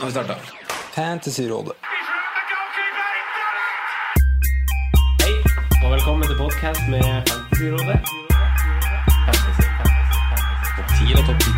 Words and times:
Nå 0.00 0.04
har 0.04 0.10
vi 0.10 0.12
starta. 0.12 0.34
Fantasyrådet. 0.94 1.72
Hei, 5.22 5.34
og 5.84 5.90
velkommen 5.92 6.24
til 6.28 6.36
podcast 6.36 6.80
med 6.90 7.02
Fantasyrådet. 7.28 7.98
Fantasy, 9.26 9.62
fantasy, 9.78 10.16
fantasy. 10.30 10.68
Topp 10.76 10.88
10 10.98 11.12
og 11.18 11.24
topp 11.26 11.40
10 11.40 11.48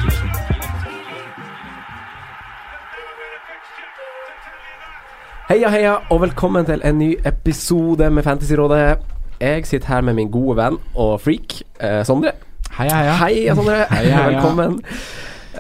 Heia, 5.49 5.69
heia, 5.69 5.95
og 6.11 6.21
velkommen 6.21 6.65
til 6.67 6.83
en 6.85 6.99
ny 6.99 7.19
episode 7.27 8.11
med 8.11 8.23
Fantasyrådet. 8.23 8.99
Jeg 9.41 9.67
sitter 9.67 9.89
her 9.89 10.01
med 10.01 10.15
min 10.15 10.31
gode 10.31 10.57
venn 10.57 10.77
og 10.95 11.21
freak, 11.21 11.63
eh, 11.81 12.05
Sondre. 12.05 12.33
Heia, 12.79 12.97
heia. 12.97 13.13
Heia, 13.27 13.55
Sondre. 13.55 13.85
Heia, 13.91 14.17
heia. 14.17 14.29
Velkommen. 14.31 14.85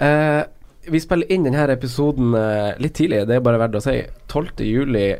Eh, 0.01 0.43
vi 0.87 1.01
spiller 1.01 1.33
inn 1.33 1.45
denne 1.46 1.67
episoden 1.73 2.35
eh, 2.35 2.72
litt 2.82 2.96
tidlig, 2.99 3.25
det 3.29 3.39
er 3.39 3.45
bare 3.45 3.61
verdt 3.63 3.79
å 3.79 3.85
si. 3.85 4.00
12. 4.32 4.64
juli 4.67 5.11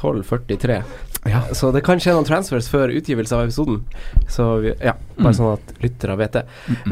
12.43. 0.00 0.82
Ja. 1.28 1.42
Så 1.52 1.68
det 1.72 1.82
kan 1.84 2.00
skje 2.00 2.14
noen 2.16 2.24
transfers 2.24 2.70
før 2.72 2.92
utgivelse 2.94 3.36
av 3.36 3.44
episoden. 3.44 3.82
Så 4.32 4.46
vi, 4.62 4.72
ja, 4.80 4.94
bare 5.18 5.36
sånn 5.36 5.52
at 5.58 5.74
lyttere 5.82 6.16
vet 6.16 6.38
det. 6.38 6.44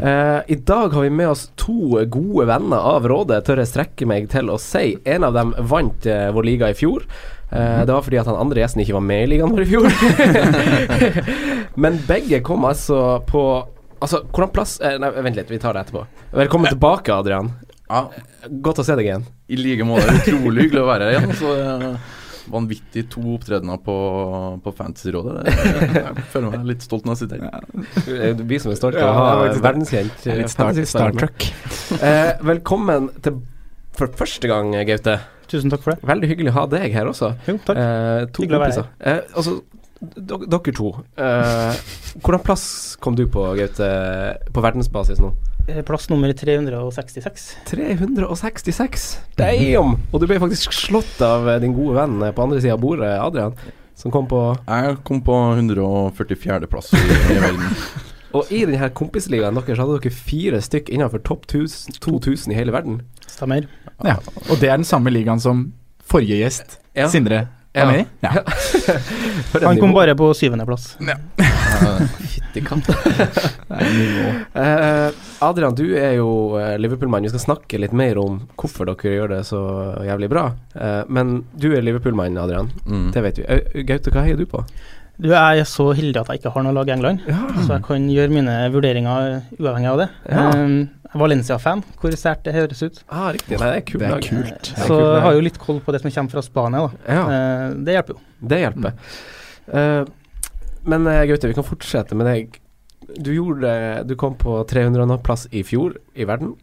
Eh, 0.03 0.39
I 0.53 0.59
dag 0.69 0.93
har 0.93 1.07
vi 1.07 1.09
med 1.13 1.31
oss 1.31 1.47
to 1.57 2.03
gode 2.05 2.45
venner 2.51 2.85
av 2.91 3.07
Rådet, 3.09 3.41
tør 3.47 3.63
jeg 3.63 3.71
strekke 3.71 4.09
meg 4.09 4.29
til 4.29 4.51
å 4.53 4.59
si. 4.61 4.93
En 5.09 5.25
av 5.25 5.33
dem 5.37 5.55
vant 5.71 6.05
eh, 6.05 6.27
vår 6.35 6.49
liga 6.51 6.69
i 6.69 6.77
fjor. 6.77 7.07
Eh, 7.49 7.81
det 7.81 7.95
var 7.95 8.05
fordi 8.05 8.21
at 8.21 8.29
han 8.29 8.37
andre 8.37 8.61
gjesten 8.61 8.85
ikke 8.85 8.99
var 8.99 9.07
med 9.09 9.25
i 9.25 9.31
ligaen 9.33 9.55
vår 9.55 9.65
i 9.65 9.69
fjor. 9.71 9.89
Men 11.81 11.97
begge 12.07 12.43
kom 12.45 12.69
altså 12.69 13.23
på 13.29 13.43
Altså, 13.99 14.21
hvordan 14.31 14.51
plass 14.55 14.77
Nei, 14.79 15.09
vent 15.11 15.35
litt, 15.35 15.49
vi 15.51 15.57
tar 15.59 15.75
det 15.75 15.81
etterpå. 15.81 16.05
Velkommen 16.31 16.71
tilbake, 16.71 17.11
Adrian. 17.11 17.49
Ja, 17.89 18.03
Godt 18.61 18.79
å 18.83 18.85
se 18.85 18.95
deg 18.99 19.07
igjen. 19.09 19.23
i 19.49 19.57
like 19.57 19.85
måte. 19.87 20.05
Utrolig 20.21 20.67
hyggelig 20.67 20.81
å 20.83 20.87
være 20.89 21.07
her 21.09 21.15
igjen. 21.17 21.31
Så 21.39 21.53
eh, 21.57 22.17
vanvittig 22.53 23.03
to 23.13 23.23
opptredener 23.35 23.79
på, 23.85 23.95
på 24.65 24.73
Fantasyrådet. 24.77 25.47
Jeg, 25.49 25.89
Jeg 25.97 26.25
føler 26.33 26.53
meg 26.53 26.67
litt 26.69 26.85
stolt 26.85 27.07
når 27.09 27.17
jeg 27.17 27.23
sitter 27.23 27.47
her. 27.47 27.65
Du 28.37 28.43
blir 28.43 28.53
Vi 28.53 28.59
som 28.61 28.73
er 28.73 28.79
stolte 28.79 29.01
Ja, 29.01 29.09
av 29.09 29.41
å 29.41 29.47
ha 29.47 29.57
verdenskjent 29.65 30.29
eh, 30.29 30.45
Star, 30.85 31.13
Trek. 31.17 31.49
Eh, 31.97 32.31
velkommen 32.51 33.09
til 33.25 33.41
for 33.99 34.13
første 34.21 34.47
gang, 34.47 34.69
Gaute. 34.87 35.17
Tusen 35.49 35.73
takk 35.73 35.81
for 35.83 35.95
det. 35.97 36.05
Veldig 36.07 36.29
hyggelig 36.29 36.53
å 36.53 36.57
ha 36.61 36.67
deg 36.71 36.93
her 36.93 37.09
også. 37.09 37.33
Jo, 37.49 37.57
takk. 37.65 37.81
Eh, 37.81 38.23
to 38.37 38.45
Hyggelig 38.45 38.59
å 38.59 38.63
være 38.63 38.75
kompiser. 38.77 38.91
Eh, 39.01 39.21
altså, 39.33 39.57
dere, 40.29 40.45
dere 40.53 40.73
to. 40.77 40.91
Eh, 41.25 41.81
hvordan 42.21 42.45
plass 42.45 42.65
kom 43.01 43.17
du 43.17 43.25
på, 43.33 43.47
Gaute, 43.57 43.89
på 44.53 44.63
verdensbasis 44.63 45.19
nå? 45.25 45.33
Eh, 45.69 45.81
Plass 45.85 46.09
nummer 46.09 46.33
366. 46.33 47.57
366. 47.69 49.19
Damn! 49.37 49.97
Og 50.11 50.21
du 50.21 50.25
ble 50.29 50.39
faktisk 50.41 50.73
slått 50.73 51.19
av 51.25 51.47
eh, 51.49 51.59
din 51.61 51.75
gode 51.77 51.97
venn 51.99 52.17
eh, 52.25 52.33
på 52.33 52.45
andre 52.45 52.61
sida 52.63 52.73
av 52.77 52.81
bordet, 52.83 53.11
Adrian, 53.21 53.53
som 53.99 54.13
kom 54.13 54.27
på 54.31 54.39
Jeg 54.65 54.95
kom 55.07 55.21
på 55.25 55.35
144.-plass 55.59 56.93
i, 56.97 57.03
i 57.35 57.41
verden. 57.43 57.67
Og 58.37 58.49
i 58.53 58.61
denne 58.69 58.91
kompisligaen 58.93 59.57
deres 59.57 59.79
hadde 59.81 59.95
dere 59.97 60.13
fire 60.13 60.59
stykk 60.61 60.91
innenfor 60.93 61.21
topp 61.25 61.47
2000 61.49 62.53
i 62.53 62.57
hele 62.57 62.73
verden. 62.75 62.99
Stemmer. 63.25 63.65
Ja. 64.05 64.19
Og 64.49 64.59
det 64.61 64.69
er 64.69 64.77
den 64.77 64.85
samme 64.85 65.09
ligaen 65.13 65.41
som 65.41 65.69
forrige 66.09 66.37
gjest, 66.43 66.77
Ja. 66.97 67.07
Sindre, 67.09 67.47
Ja. 67.73 67.85
var 67.85 67.91
med 67.91 68.01
i. 68.01 68.05
Ja. 68.19 68.31
Han 69.67 69.79
kom 69.79 69.93
bare 69.93 70.15
på 70.17 70.33
syvendeplass. 70.33 70.97
Fytti 72.17 72.63
katta. 72.65 72.93
uh, 74.53 75.11
Adrian, 75.39 75.75
du 75.77 75.85
er 75.97 76.15
jo 76.17 76.57
eh, 76.57 76.79
Liverpool-mann. 76.81 77.23
Vi 77.23 77.29
skal 77.29 77.43
snakke 77.43 77.77
litt 77.77 77.93
mer 77.93 78.17
om 78.17 78.41
hvorfor 78.57 78.89
dere 78.89 79.13
gjør 79.13 79.33
det 79.35 79.43
så 79.51 79.61
jævlig 80.07 80.31
bra. 80.33 80.47
Uh, 80.73 81.03
men 81.07 81.43
du 81.53 81.69
er 81.75 81.85
Liverpool-mann, 81.85 82.41
Adrian. 82.41 82.71
Mm. 82.89 83.11
Det 83.13 83.23
vet 83.27 83.43
vi. 83.43 83.45
Uh, 83.45 83.83
Gaute, 83.85 84.15
hva 84.15 84.25
heier 84.25 84.39
du 84.39 84.49
på? 84.49 84.65
Du 85.19 85.29
jeg 85.29 85.61
er 85.61 85.67
så 85.67 85.91
heldig 85.93 86.21
at 86.21 86.29
jeg 86.31 86.39
ikke 86.39 86.53
har 86.55 86.63
noe 86.63 86.73
lag 86.73 86.87
i 86.87 86.93
England, 86.95 87.25
så 87.65 87.73
jeg 87.73 87.83
kan 87.83 88.05
gjøre 88.07 88.31
mine 88.31 88.53
vurderinger 88.71 89.41
uavhengig 89.59 89.89
av 89.91 89.99
det. 89.99 90.05
Ja. 90.31 90.45
Um, 90.55 90.77
Valencia-fan, 91.17 91.81
hvor 91.99 92.13
sært 92.13 92.43
det 92.45 92.53
høres 92.53 92.83
ut. 92.85 92.99
Ah, 93.09 93.31
riktig. 93.33 93.57
Nei, 93.57 93.69
det 93.71 93.77
er 93.79 93.85
kult. 93.87 94.03
Det 94.03 94.09
er 94.11 94.25
kult. 94.27 94.69
Det 94.69 94.77
er 94.77 94.87
Så 94.91 94.97
jeg 95.15 95.21
har 95.25 95.33
jo 95.33 95.41
litt 95.47 95.57
koll 95.57 95.79
på 95.81 95.91
det 95.95 96.01
som 96.03 96.11
kommer 96.11 96.35
fra 96.35 96.43
Spania, 96.45 96.83
da. 96.85 96.91
Ja, 97.09 97.23
Eh, 97.29 97.73
det 97.87 97.95
hjelper 97.97 98.13
jo. 98.13 98.19
det 98.53 98.59
hjelper. 98.61 98.93
Eh, 99.73 100.05
men 100.85 101.07
eh, 101.07 101.25
Gaute, 101.25 101.47
vi 101.49 101.57
kan 101.57 101.65
fortsette 101.65 102.15
med 102.15 102.29
deg. 102.29 102.59
Du 103.17 103.31
gjorde 103.33 104.05
Du 104.05 104.15
kom 104.15 104.35
på 104.37 104.59
300.-plass 104.69 105.47
i 105.51 105.63
fjor 105.65 105.95
i 106.15 106.25
verden. 106.29 106.53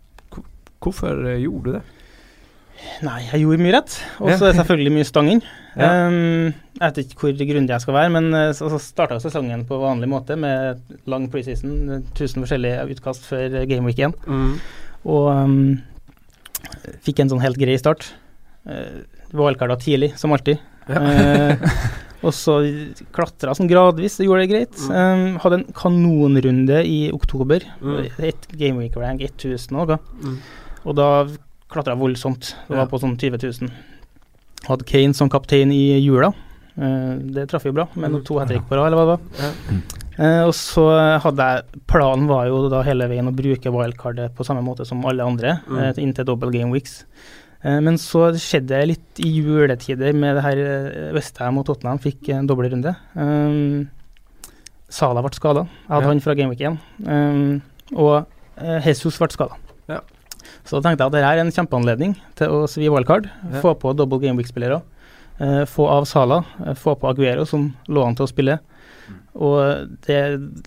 Hvorfor 0.81 1.25
gjorde 1.41 1.65
du 1.65 1.73
det? 1.79 1.83
Nei, 3.05 3.21
jeg 3.27 3.43
gjorde 3.43 3.63
mye 3.65 3.75
rett. 3.77 3.95
Og 4.23 4.33
så 4.39 4.53
selvfølgelig 4.57 4.99
mye 4.99 5.09
stangen. 5.09 5.47
Ja. 5.77 6.07
Um, 6.09 6.55
jeg 6.81 6.87
vet 6.87 6.99
ikke 7.03 7.19
hvor 7.21 7.33
grundig 7.37 7.69
jeg 7.69 7.83
skal 7.83 7.93
være, 7.99 8.09
men 8.15 8.31
eh, 8.33 8.47
så, 8.57 8.71
så 8.73 8.79
starta 8.81 9.19
sesongen 9.21 9.67
på 9.69 9.77
vanlig 9.77 10.07
måte 10.09 10.33
med 10.41 10.79
lang 11.05 11.27
preseason. 11.29 11.75
eh, 11.99 12.07
1000 12.15 12.47
forskjellige 12.47 12.87
utkast 12.95 13.27
før 13.29 13.59
Game 13.69 13.85
Week 13.85 14.01
1. 14.01 14.15
Og 15.05 15.29
um, 15.29 15.59
fikk 17.05 17.21
en 17.21 17.35
sånn 17.35 17.45
helt 17.45 17.61
grei 17.61 17.77
start. 17.77 18.09
Uh, 18.65 19.05
Wildcarda 19.37 19.77
tidlig, 19.85 20.15
som 20.17 20.33
alltid. 20.33 20.65
Ja. 20.89 21.05
uh, 21.05 21.77
og 22.25 22.33
så 22.33 22.57
klatra 23.15 23.53
sånn 23.57 23.69
gradvis, 23.69 24.17
det 24.17 24.31
gjorde 24.31 24.47
det 24.47 24.53
greit. 24.55 24.85
Um, 24.89 25.37
hadde 25.43 25.61
en 25.61 25.67
kanonrunde 25.77 26.81
i 26.89 27.01
oktober. 27.13 27.69
Mm. 27.85 28.07
Et 28.33 28.49
Game 28.57 28.81
Week 28.81 28.97
rank 28.97 29.21
1000 29.29 29.77
og 29.77 29.93
noe. 29.93 30.01
Mm. 30.25 30.39
Og 30.87 30.97
da 30.97 31.11
klatra 31.77 31.95
voldsomt. 32.01 32.55
Det 32.69 32.77
var 32.81 32.89
på 32.91 32.99
sånn 33.03 33.17
20 33.21 33.39
000. 33.63 33.71
Hadde 34.67 34.87
Kane 34.89 35.15
som 35.15 35.29
kaptein 35.31 35.71
i 35.75 35.99
jula. 36.03 36.33
Eh, 36.77 37.13
det 37.37 37.47
traff 37.49 37.65
jo 37.65 37.73
bra, 37.77 37.87
med 37.95 38.11
Mm. 38.11 38.25
to 38.25 38.39
hat 38.39 38.49
trick 38.49 38.67
på 38.69 38.77
rad, 38.77 38.89
eller 38.93 38.97
hva 38.99 39.07
det 39.07 39.17
var. 39.17 39.83
Eh, 40.19 40.43
og 40.49 40.53
så 40.57 40.85
hadde 41.23 41.37
jeg 41.45 41.63
Planen 41.87 42.27
var 42.27 42.47
jo 42.49 42.69
da 42.73 42.83
hele 42.83 43.07
veien 43.09 43.29
å 43.29 43.35
bruke 43.37 43.71
wildcardet 43.73 44.35
på 44.35 44.45
samme 44.45 44.63
måte 44.65 44.85
som 44.87 45.05
alle 45.07 45.21
andre, 45.25 45.61
Mm. 45.69 45.79
eh, 45.79 46.03
inntil 46.03 46.25
double 46.25 46.51
game 46.51 46.73
weeks. 46.73 47.05
Men 47.65 47.97
så 47.99 48.31
skjedde 48.37 48.69
det 48.69 48.87
litt 48.89 49.19
i 49.19 49.41
juletider 49.43 50.13
med 50.15 50.37
det 50.37 50.43
her 50.45 51.13
Westham 51.15 51.59
og 51.59 51.65
Tottenham 51.67 51.99
fikk 51.99 52.29
en 52.29 52.47
dobbeltrunde. 52.47 52.95
Um, 53.17 53.89
Sala 54.89 55.21
ble 55.25 55.31
skada. 55.35 55.65
Jeg 55.89 55.91
hadde 55.91 56.03
Ja. 56.03 56.09
han 56.09 56.21
fra 56.21 56.35
Game 56.37 56.51
Week 56.51 56.61
1. 56.61 56.79
Um, 57.05 57.63
og 57.97 58.27
Jesus 58.85 59.19
ble 59.19 59.29
skada. 59.29 59.57
Så 60.67 60.81
da 60.81 60.89
tenkte 60.89 61.05
jeg 61.05 61.13
at 61.13 61.15
dette 61.15 61.31
er 61.33 61.41
en 61.45 61.53
kjempeanledning 61.55 62.17
til 62.39 62.49
å 62.51 62.65
svi 62.71 62.89
wildcard. 62.91 63.29
Ja. 63.53 63.61
Få 63.63 63.75
på 63.79 63.95
double 63.97 64.19
game 64.23 64.37
week-spillere. 64.41 64.83
eh, 65.39 65.65
få 65.69 65.87
av 65.89 66.05
Sala. 66.09 66.45
eh, 66.67 66.75
få 66.75 66.95
på 66.99 67.09
Aguero, 67.11 67.45
som 67.47 67.75
lå 67.89 68.05
an 68.07 68.15
til 68.17 68.25
å 68.27 68.29
spille. 68.33 68.59
Og 69.37 69.89
det 70.07 70.21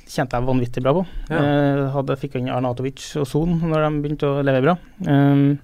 kjente 0.07 0.37
jeg 0.37 0.45
vanvittig 0.45 0.83
bra 0.85 0.93
på. 0.93 1.05
Ja. 1.29 1.39
Eh, 1.39 1.89
hadde 1.91 2.15
fikk 2.21 2.35
inn 2.37 2.47
Arnatovic 2.53 3.15
og 3.19 3.25
Son 3.27 3.59
når 3.59 3.81
de 3.89 4.01
begynte 4.03 4.29
å 4.29 4.43
leve 4.45 4.61
bra. 4.61 4.75
Um, 5.07 5.57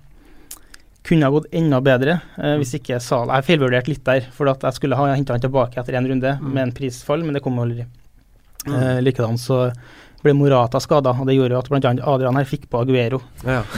kunne 1.05 1.21
ha 1.27 1.29
gått 1.29 1.51
enda 1.53 1.77
bedre 1.85 2.15
eh, 2.41 2.55
hvis 2.57 2.71
ikke 2.79 2.97
Sala 2.99 3.35
Jeg 3.37 3.45
feilvurderte 3.51 3.91
litt 3.93 4.03
der, 4.07 4.25
for 4.33 4.49
at 4.49 4.63
jeg 4.65 4.73
skulle 4.79 4.97
ha 4.97 5.11
henta 5.13 5.35
han 5.37 5.43
tilbake 5.43 5.77
etter 5.77 5.93
en 5.99 6.07
runde 6.09 6.31
Mm. 6.41 6.49
med 6.53 6.63
en 6.63 6.71
prisfall, 6.73 7.23
men 7.23 7.33
det 7.37 7.43
kom 7.45 7.59
aldri. 7.61 7.85
Eh, 8.65 8.99
likedan 9.05 9.37
så 9.37 9.71
ble 10.25 10.33
Morata 10.37 10.81
skada, 10.83 11.13
og 11.15 11.29
det 11.29 11.37
gjorde 11.37 11.55
jo 11.55 11.61
at 11.61 11.69
bl.a. 11.71 11.93
Adrian 12.11 12.39
her 12.39 12.47
fikk 12.49 12.67
på 12.71 12.83
Aguero. 12.83 13.21
Ja. 13.45 13.61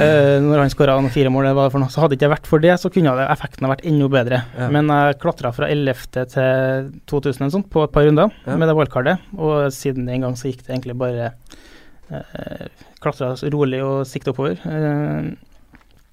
Eh, 0.00 0.38
når 0.40 0.62
han 0.62 0.70
skåra 0.72 0.94
fire 1.12 1.30
mål, 1.32 1.50
det 1.50 1.64
for 1.72 1.82
noe. 1.82 1.90
så 1.92 2.00
hadde 2.02 2.14
det 2.14 2.20
ikke 2.20 2.30
vært 2.32 2.48
for 2.48 2.62
det, 2.62 2.72
så 2.80 2.88
kunne 2.92 3.12
det, 3.18 3.26
effekten 3.32 3.66
ha 3.66 3.72
vært 3.72 3.84
enda 3.88 4.06
bedre. 4.12 4.38
Ja. 4.56 4.68
Men 4.72 4.88
jeg 4.92 5.18
klatra 5.20 5.50
fra 5.52 5.68
11. 5.68 6.06
til 6.14 6.88
2000 7.10 7.42
eller 7.42 7.52
sånt, 7.52 7.68
på 7.72 7.84
et 7.84 7.92
par 7.92 8.06
runder 8.06 8.30
Ja. 8.46 8.56
med 8.56 8.70
det 8.70 8.76
wildcardet, 8.78 9.18
og 9.36 9.68
siden 9.74 10.08
den 10.08 10.24
gang 10.24 10.38
så 10.38 10.48
gikk 10.48 10.62
det 10.64 10.72
egentlig 10.72 10.96
bare 11.00 11.32
eh, 12.08 12.66
Klatra 13.00 13.34
rolig 13.52 13.82
og 13.84 14.06
sikta 14.08 14.32
oppover. 14.32 14.60
Eh, 14.64 15.30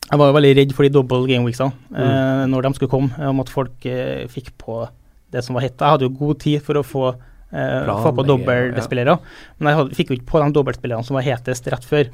jeg 0.07 0.19
var 0.21 0.29
jo 0.29 0.35
veldig 0.37 0.53
redd 0.55 0.75
for 0.75 0.87
de 0.87 0.93
double 0.95 1.27
game 1.27 1.43
mm. 1.43 1.95
eh, 1.99 2.43
når 2.47 2.67
de 2.67 2.73
skulle 2.77 2.91
komme, 2.91 3.11
om 3.27 3.41
at 3.43 3.51
folk 3.51 3.87
eh, 3.89 4.27
fikk 4.31 4.53
på 4.59 4.85
det 5.35 5.43
som 5.43 5.57
var 5.57 5.65
hett. 5.65 5.75
Jeg 5.75 5.97
hadde 5.97 6.07
jo 6.07 6.15
god 6.15 6.39
tid 6.39 6.63
for 6.63 6.79
å 6.79 6.85
få 6.85 7.09
eh, 7.57 7.91
få 8.05 8.13
på 8.15 8.25
dobbeltspillere. 8.27 9.17
Ja. 9.17 9.53
men 9.59 9.71
jeg 9.71 9.79
hadde, 9.81 9.97
fikk 9.97 10.11
jo 10.11 10.17
ikke 10.19 10.31
på 10.31 10.43
de 10.43 10.55
dobbeltspillerne 10.57 11.07
som 11.07 11.17
var 11.17 11.25
hetest 11.27 11.69
rett 11.73 11.87
før. 11.87 12.11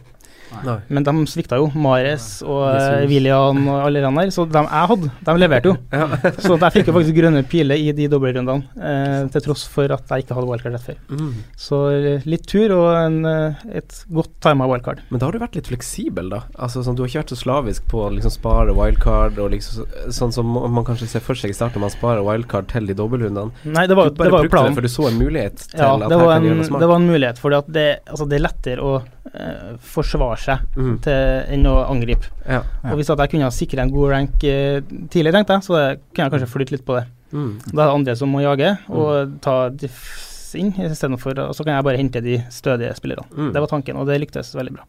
Nei. 0.63 0.77
Men 0.93 1.05
de 1.07 1.13
svikta 1.31 1.57
jo. 1.57 1.69
Mares 1.73 2.27
og 2.45 2.65
eh, 2.69 3.05
William 3.09 3.57
og 3.71 3.79
alle 3.87 4.03
de 4.03 4.11
der. 4.19 4.31
Så 4.35 4.45
de 4.49 4.61
jeg 4.63 4.89
hadde, 4.91 5.09
de 5.27 5.35
leverte 5.39 5.71
jo. 5.71 5.75
Ja. 5.93 6.07
Så 6.43 6.57
jeg 6.57 6.73
fikk 6.75 6.89
jo 6.89 6.95
faktisk 6.95 7.15
grønne 7.17 7.43
piler 7.49 7.79
i 7.79 7.91
de 7.95 8.07
dobbeltrundene, 8.11 8.65
eh, 8.77 9.27
til 9.33 9.43
tross 9.47 9.63
for 9.69 9.91
at 9.93 10.09
jeg 10.11 10.25
ikke 10.25 10.37
hadde 10.37 10.49
wildcard 10.49 10.75
rett 10.77 10.85
før. 10.87 10.99
Mm. 11.13 11.31
Så 11.65 11.79
eh, 11.95 12.27
litt 12.29 12.45
tur 12.49 12.73
og 12.75 12.87
en, 12.97 13.17
eh, 13.29 13.63
et 13.81 13.97
godt 14.13 14.33
tima 14.43 14.67
wildcard. 14.69 15.01
Men 15.09 15.21
da 15.21 15.29
har 15.29 15.35
du 15.37 15.41
vært 15.43 15.57
litt 15.57 15.69
fleksibel, 15.71 16.29
da. 16.33 16.43
Altså 16.57 16.83
sånn, 16.85 16.97
Du 16.97 17.03
har 17.03 17.11
ikke 17.11 17.23
vært 17.23 17.33
så 17.35 17.39
slavisk 17.43 17.87
på 17.91 18.03
å 18.05 18.11
liksom 18.13 18.33
spare 18.35 18.75
wildcard, 18.77 19.39
og 19.41 19.51
liksom, 19.55 19.87
sånn 20.13 20.33
som 20.35 20.53
man 20.53 20.85
kanskje 20.87 21.09
ser 21.15 21.23
for 21.25 21.39
seg 21.39 21.53
i 21.53 21.57
starten, 21.57 21.81
man 21.83 21.93
sparer 21.93 22.23
wildcard 22.25 22.69
til 22.71 22.89
de 22.89 22.97
dobbeltrundene. 22.97 23.53
Nei, 23.65 23.87
det 23.89 23.97
var, 23.99 24.11
Du 24.13 24.19
bare 24.21 24.29
det 24.29 24.35
var 24.37 24.47
brukte 24.47 24.65
det 24.69 24.77
for 24.77 24.87
du 24.87 24.91
så 24.93 25.07
en 25.09 25.19
mulighet 25.21 25.65
til 25.69 25.79
Ja, 25.81 25.93
at 25.95 26.07
her 26.07 26.17
var, 26.19 26.33
kan 26.33 26.33
du 26.33 26.33
en, 26.35 26.49
gjøre 26.51 26.59
noe 26.61 26.69
smart. 26.69 26.83
det 26.85 26.89
var 26.93 27.01
en 27.01 27.09
mulighet, 27.09 27.41
for 27.43 27.57
det, 27.77 27.87
altså 28.09 28.27
det 28.29 28.39
er 28.39 28.43
lettere 28.47 28.83
å 28.83 28.93
eh, 29.33 29.73
forsvare 29.93 30.32
seg 30.41 30.59
Mm. 30.75 30.95
til, 31.01 31.43
enn 31.53 31.65
å 31.69 31.75
angripe. 31.89 32.29
Ja. 32.47 32.61
Ja. 32.83 32.91
Og 32.91 32.97
Hvis 32.99 33.09
at 33.13 33.19
jeg 33.19 33.29
kunne 33.31 33.43
ha 33.49 33.49
sikret 33.51 33.79
en 33.83 33.91
god 33.93 34.09
rank 34.11 34.43
eh, 34.43 34.81
tidlig, 35.09 35.33
tenkte 35.33 35.53
jeg, 35.57 35.63
så 35.67 35.75
det, 35.77 35.99
kunne 36.13 36.29
jeg 36.29 36.33
kanskje 36.35 36.51
flytte 36.53 36.71
litt 36.77 36.85
på 36.85 36.95
det. 36.99 37.05
Mm. 37.33 37.51
Da 37.73 37.81
er 37.81 37.85
det 37.87 37.93
andre 37.97 38.15
som 38.15 38.29
må 38.29 38.41
jage 38.43 38.77
og 38.89 39.39
ta 39.41 39.69
diffs 39.69 40.53
inn 40.55 40.69
istedenfor 40.77 41.39
Og 41.47 41.55
så 41.57 41.63
kan 41.65 41.73
jeg 41.73 41.83
bare 41.83 41.97
hente 41.97 42.21
de 42.21 42.35
stødige 42.53 42.93
spillerne. 42.95 43.25
Mm. 43.33 43.53
Det 43.55 43.61
var 43.63 43.67
tanken, 43.71 43.95
og 43.97 44.05
det 44.05 44.19
lyktes 44.21 44.53
veldig 44.53 44.73
bra. 44.75 44.85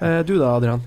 Eh, 0.00 0.22
du 0.26 0.38
da, 0.38 0.56
Adrian? 0.56 0.80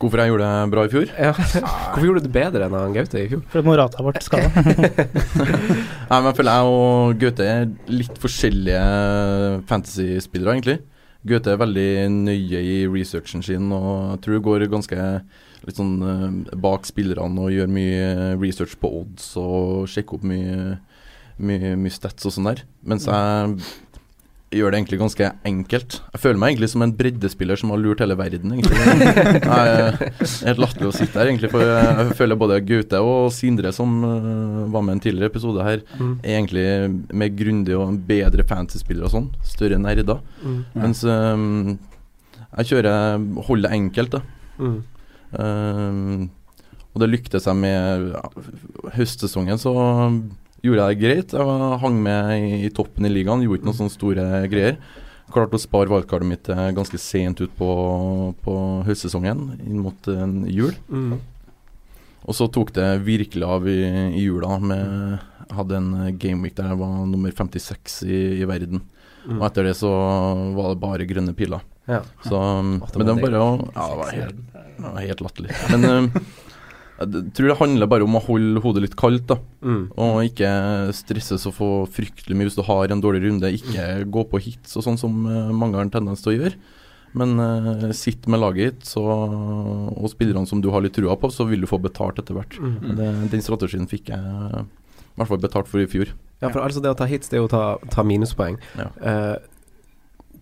Hvorfor 0.00 0.20
jeg 0.20 0.28
gjorde 0.28 0.44
det 0.48 0.70
bra 0.72 0.82
i 0.84 0.90
fjor? 0.92 1.06
Ja. 1.16 1.30
Hvorfor 1.92 2.04
gjorde 2.04 2.20
du 2.20 2.26
det 2.26 2.32
bedre 2.34 2.66
enn 2.66 2.74
han 2.76 2.92
Gaute 2.96 3.20
i 3.22 3.28
fjor? 3.30 3.42
For 3.52 3.60
at 3.62 3.64
Morata 3.68 4.02
ble 4.04 4.20
skada. 4.24 4.50
Nei, 6.10 6.18
men 6.18 6.28
jeg 6.30 6.36
føler 6.36 6.52
jeg 6.58 6.74
og 6.74 7.20
Gaute 7.22 7.46
er 7.48 7.64
litt 7.88 8.18
forskjellige 8.20 8.82
fantasy-spillere, 9.70 10.56
egentlig. 10.56 10.78
Gaute 11.26 11.52
er 11.52 11.58
veldig 11.60 11.88
nøye 12.12 12.60
i 12.62 12.76
researchen 12.90 13.42
sin, 13.42 13.70
og 13.74 14.12
jeg 14.14 14.22
tror 14.26 14.44
går 14.46 14.66
ganske 14.70 14.98
litt 15.66 15.80
sånn 15.80 15.96
eh, 16.06 16.58
bak 16.62 16.86
spillerne 16.86 17.42
og 17.42 17.54
gjør 17.54 17.72
mye 17.72 18.10
research 18.38 18.76
på 18.78 18.90
odds 19.00 19.32
og 19.40 19.88
sjekker 19.90 20.20
opp 20.20 20.26
mye, 20.28 20.76
mye, 21.42 21.74
mye 21.80 21.94
stats 21.94 22.28
og 22.28 22.36
sånn 22.36 22.50
der. 22.52 22.62
Mens 22.86 23.08
jeg 23.10 23.56
gjør 24.58 24.72
det 24.74 24.78
egentlig 24.80 24.98
ganske 25.00 25.28
enkelt. 25.48 25.96
Jeg 26.14 26.20
føler 26.22 26.40
meg 26.42 26.52
egentlig 26.54 26.68
som 26.72 26.82
en 26.86 26.92
breddespiller 26.98 27.60
som 27.60 27.70
har 27.74 27.80
lurt 27.82 28.00
hele 28.02 28.16
verden, 28.18 28.52
egentlig. 28.56 28.78
Jeg 29.46 29.74
er 29.76 29.98
helt 30.48 30.62
latterlig 30.62 30.88
å 30.90 30.94
sitte 30.96 31.18
her, 31.20 31.30
egentlig, 31.30 31.50
for 31.52 31.62
jeg 31.64 32.16
føler 32.18 32.38
både 32.40 32.58
Gaute 32.66 33.00
og 33.04 33.28
Sindre, 33.36 33.72
som 33.76 33.92
eh, 34.04 34.62
var 34.74 34.84
med 34.86 34.94
i 34.94 34.96
en 34.98 35.04
tidligere 35.06 35.30
episode 35.32 35.66
her, 35.66 35.82
Mm. 35.96 36.14
er 36.22 36.34
egentlig 36.38 36.64
mer 37.16 37.30
grundige 37.38 37.76
og 37.80 38.00
bedre 38.08 38.44
fantasy-spillere 38.48 39.06
og 39.08 39.12
sånn. 39.14 39.28
Større 39.46 39.78
nerder. 39.80 40.18
Mm. 40.42 40.58
Mens 40.76 41.04
eh, 41.04 41.44
jeg 42.56 42.70
kjører 42.72 43.22
holder 43.46 43.68
det 43.70 43.76
enkelt, 43.78 44.16
da. 44.16 44.20
Mm. 44.58 44.78
Eh, 45.36 46.26
og 46.96 47.02
det 47.02 47.10
lyktes 47.12 47.44
jeg 47.44 47.58
med 47.60 48.10
ja, 48.14 48.22
høstsesongen, 48.96 49.58
så 49.60 49.72
gjorde 50.66 50.86
jeg 50.86 50.96
det 50.96 51.02
greit. 51.02 51.34
Jeg 51.36 51.80
hang 51.82 51.98
med 52.02 52.32
i, 52.36 52.62
i 52.66 52.72
toppen 52.74 53.08
i 53.08 53.12
ligaen, 53.12 53.44
gjorde 53.44 53.60
ikke 53.60 53.70
noen 53.70 53.78
sånne 53.80 53.94
store 53.94 54.26
greier. 54.52 54.80
Klarte 55.32 55.58
å 55.58 55.62
spare 55.62 55.90
wildcardet 55.90 56.28
mitt 56.28 56.50
eh, 56.52 56.68
ganske 56.76 56.98
sent 57.02 57.40
ut 57.42 57.54
på, 57.58 57.70
på 58.44 58.58
høstsesongen, 58.86 59.48
inn 59.66 59.80
mot 59.82 60.10
eh, 60.12 60.26
jul. 60.54 60.76
Mm. 60.86 61.16
Og 62.26 62.34
så 62.34 62.46
tok 62.50 62.72
det 62.74 62.86
virkelig 63.06 63.46
av 63.46 63.66
i, 63.70 63.80
i 64.18 64.22
jula. 64.22 64.58
Med, 64.62 65.24
hadde 65.54 65.80
en 65.80 65.90
eh, 66.04 66.12
gameweek 66.14 66.54
der 66.58 66.70
jeg 66.72 66.80
var 66.82 67.00
nummer 67.10 67.34
56 67.34 67.98
i, 68.06 68.20
i 68.38 68.46
verden. 68.48 68.84
Mm. 69.26 69.40
Og 69.40 69.48
etter 69.48 69.66
det 69.66 69.74
så 69.78 69.90
var 70.54 70.70
det 70.70 70.82
bare 70.82 71.10
grønne 71.10 71.34
piler. 71.34 71.64
Ja. 71.86 72.00
Så, 72.22 72.38
men 72.62 72.82
det 72.82 73.12
var 73.12 73.22
bare 73.22 73.42
å 73.42 73.50
Ja, 73.74 73.84
det 73.90 73.98
var 73.98 74.14
helt, 74.14 74.40
det 74.54 74.86
var 74.86 75.04
helt 75.06 75.22
latterlig. 75.26 75.58
Men 75.74 76.10
jeg 76.96 77.32
tror 77.36 77.50
det 77.50 77.58
handler 77.60 77.88
bare 77.90 78.06
om 78.06 78.16
å 78.16 78.22
holde 78.24 78.62
hodet 78.64 78.86
litt 78.86 78.96
kaldt, 78.96 79.26
da. 79.28 79.36
Mm. 79.60 79.82
Og 80.00 80.22
ikke 80.30 80.48
stresse 80.96 81.36
så 81.42 81.52
få 81.52 81.70
fryktelig 81.92 82.36
mye 82.38 82.48
hvis 82.48 82.56
du 82.56 82.64
har 82.64 82.92
en 82.92 83.02
dårlig 83.04 83.26
runde. 83.26 83.52
Ikke 83.58 83.84
gå 84.08 84.24
på 84.30 84.40
hits 84.40 84.78
og 84.78 84.86
sånn 84.86 84.96
som 85.00 85.26
eh, 85.28 85.52
mange 85.52 85.76
har 85.76 85.84
en 85.84 85.92
tendens 85.92 86.24
til 86.24 86.32
å 86.32 86.36
gjøre. 86.38 86.56
Men 87.16 87.40
uh, 87.40 87.90
sitt 87.96 88.26
med 88.28 88.42
laget 88.42 88.78
ditt 88.78 88.88
så, 88.90 89.00
og 89.00 90.08
spillerne 90.12 90.48
som 90.48 90.60
du 90.60 90.68
har 90.72 90.82
litt 90.84 90.96
trua 90.96 91.16
på, 91.20 91.30
så 91.32 91.46
vil 91.48 91.64
du 91.64 91.68
få 91.70 91.78
betalt 91.80 92.20
etter 92.20 92.36
hvert. 92.36 92.56
Mm. 92.60 92.76
Det, 92.98 93.10
den 93.32 93.44
strategien 93.44 93.88
fikk 93.88 94.10
jeg 94.12 94.20
i 94.20 95.16
hvert 95.16 95.30
fall 95.30 95.40
betalt 95.40 95.70
for 95.70 95.80
i 95.80 95.88
fjor. 95.88 96.12
Ja, 96.42 96.50
for 96.50 96.60
altså 96.60 96.82
det 96.84 96.92
å 96.92 96.98
ta 96.98 97.08
hits, 97.08 97.30
det 97.32 97.38
er 97.38 97.46
å 97.46 97.52
ta, 97.52 97.64
ta 97.92 98.04
minuspoeng. 98.04 98.58
Ja. 98.76 98.90
Uh, 99.00 99.36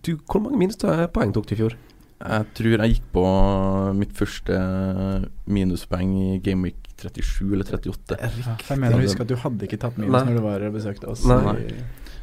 du, 0.03 0.17
hvor 0.27 0.43
mange 0.43 0.59
minuspoeng 0.59 1.31
tok 1.35 1.47
du 1.47 1.55
i 1.55 1.61
fjor? 1.63 1.77
Jeg 2.15 2.47
tror 2.55 2.73
jeg 2.77 2.93
gikk 2.93 3.07
på 3.13 3.25
mitt 3.97 4.13
første 4.15 4.55
minuspoeng 5.51 6.13
i 6.15 6.39
Gameweek 6.43 6.85
37 6.95 7.51
eller 7.51 7.67
38. 7.67 8.17
Ja, 8.21 8.55
jeg 8.69 8.79
mener 8.79 8.97
å 8.97 9.03
huske 9.03 9.25
at 9.25 9.31
du 9.31 9.35
hadde 9.41 9.67
ikke 9.67 9.79
tatt 9.81 9.99
minus 9.99 10.15
Nei. 10.15 10.23
når 10.29 10.39
du 10.39 10.43
var 10.45 10.63
og 10.63 10.77
besøkte 10.77 11.11
oss. 11.11 11.25
Nei. 11.27 11.57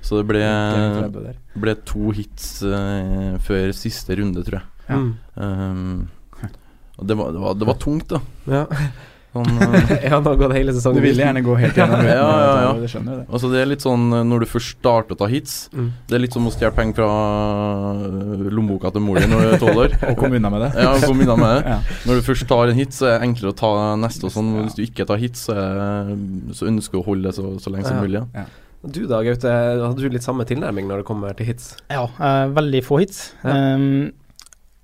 Så 0.02 0.18
det 0.18 0.26
ble, 0.32 0.40
Game 0.42 0.96
30 1.04 1.26
der. 1.28 1.36
ble 1.62 1.74
to 1.86 2.10
hits 2.16 2.46
uh, 2.66 3.36
før 3.44 3.70
siste 3.76 4.16
runde, 4.18 4.42
tror 4.48 4.58
jeg. 4.58 4.68
Ja. 4.88 4.98
Mm. 4.98 5.12
Um, 5.36 6.08
og 6.98 7.08
det 7.08 7.16
var, 7.18 7.32
det, 7.34 7.42
var, 7.44 7.58
det 7.60 7.68
var 7.68 7.78
tungt, 7.82 8.10
da. 8.10 8.22
Ja. 8.50 8.64
Sånn, 9.32 9.48
ja, 9.62 9.96
Jeg 9.96 10.10
har 10.12 10.20
nå 10.20 10.32
gått 10.36 10.52
hele 10.52 10.72
Du 10.76 10.88
vil 10.98 11.04
ville 11.06 11.24
gjerne 11.24 11.40
gå 11.46 11.54
helt 11.56 11.78
gjennom 11.78 12.02
Ja, 12.08 12.16
ja, 12.20 12.50
ja. 12.66 12.72
Det 12.82 12.90
skjønner 12.92 13.14
jo 13.14 13.18
det. 13.22 13.26
altså 13.32 13.50
det 13.52 13.60
er 13.62 13.70
litt 13.70 13.84
sånn 13.86 14.04
eh, 14.12 14.24
når 14.28 14.44
du 14.44 14.48
først 14.50 14.74
starter 14.76 15.16
å 15.16 15.20
ta 15.22 15.28
hits 15.32 15.54
Mm. 15.72 15.86
Det 16.08 16.16
er 16.18 16.20
litt 16.20 16.34
som 16.36 16.44
å 16.48 16.52
stjele 16.52 16.74
penger 16.76 16.98
fra 16.98 17.08
eh, 17.96 18.42
lommeboka 18.52 18.90
til 18.92 19.04
mor 19.04 19.20
di 19.20 19.28
når 19.30 19.40
du 19.44 19.52
er 19.54 19.62
tolv 19.62 19.80
år. 19.86 19.94
Og 20.10 20.18
komme 20.20 20.36
unna 20.40 20.50
med 20.52 20.64
det. 20.66 20.70
Ja, 20.84 20.92
kom 21.00 21.22
unna 21.24 21.36
med 21.40 21.52
det. 21.54 21.72
Ja. 21.72 21.78
Når 22.08 22.18
du 22.20 22.26
først 22.26 22.46
tar 22.50 22.72
en 22.72 22.76
hit, 22.78 22.92
så 22.96 23.08
er 23.08 23.14
det 23.16 23.28
enklere 23.30 23.54
å 23.54 23.58
ta 23.62 23.70
neste. 24.00 24.26
Og 24.28 24.34
sånn. 24.34 24.50
Hvis 24.66 24.76
du 24.76 24.82
ikke 24.84 25.06
tar 25.08 25.20
hit, 25.22 25.38
så, 25.40 25.56
er, 25.56 26.12
så 26.56 26.68
ønsker 26.68 26.98
du 26.98 27.02
å 27.02 27.06
holde 27.08 27.30
det 27.30 27.36
så, 27.38 27.54
så 27.62 27.72
lenge 27.72 27.88
som 27.88 27.96
Ja. 27.98 28.04
mulig. 28.04 28.24
Ja. 28.36 28.44
Du 28.82 29.04
da, 29.06 29.20
Gaute. 29.22 29.50
Hadde 29.78 30.02
du 30.02 30.08
litt 30.10 30.24
samme 30.26 30.44
tilnærming 30.48 30.88
når 30.90 31.02
det 31.04 31.06
kommer 31.06 31.36
til 31.38 31.46
hits? 31.52 31.72
Ja, 31.92 32.04
eh, 32.18 32.48
veldig 32.56 32.80
få 32.84 32.98
hits. 33.04 33.20
Ja. 33.46 33.54
Um, 33.78 34.10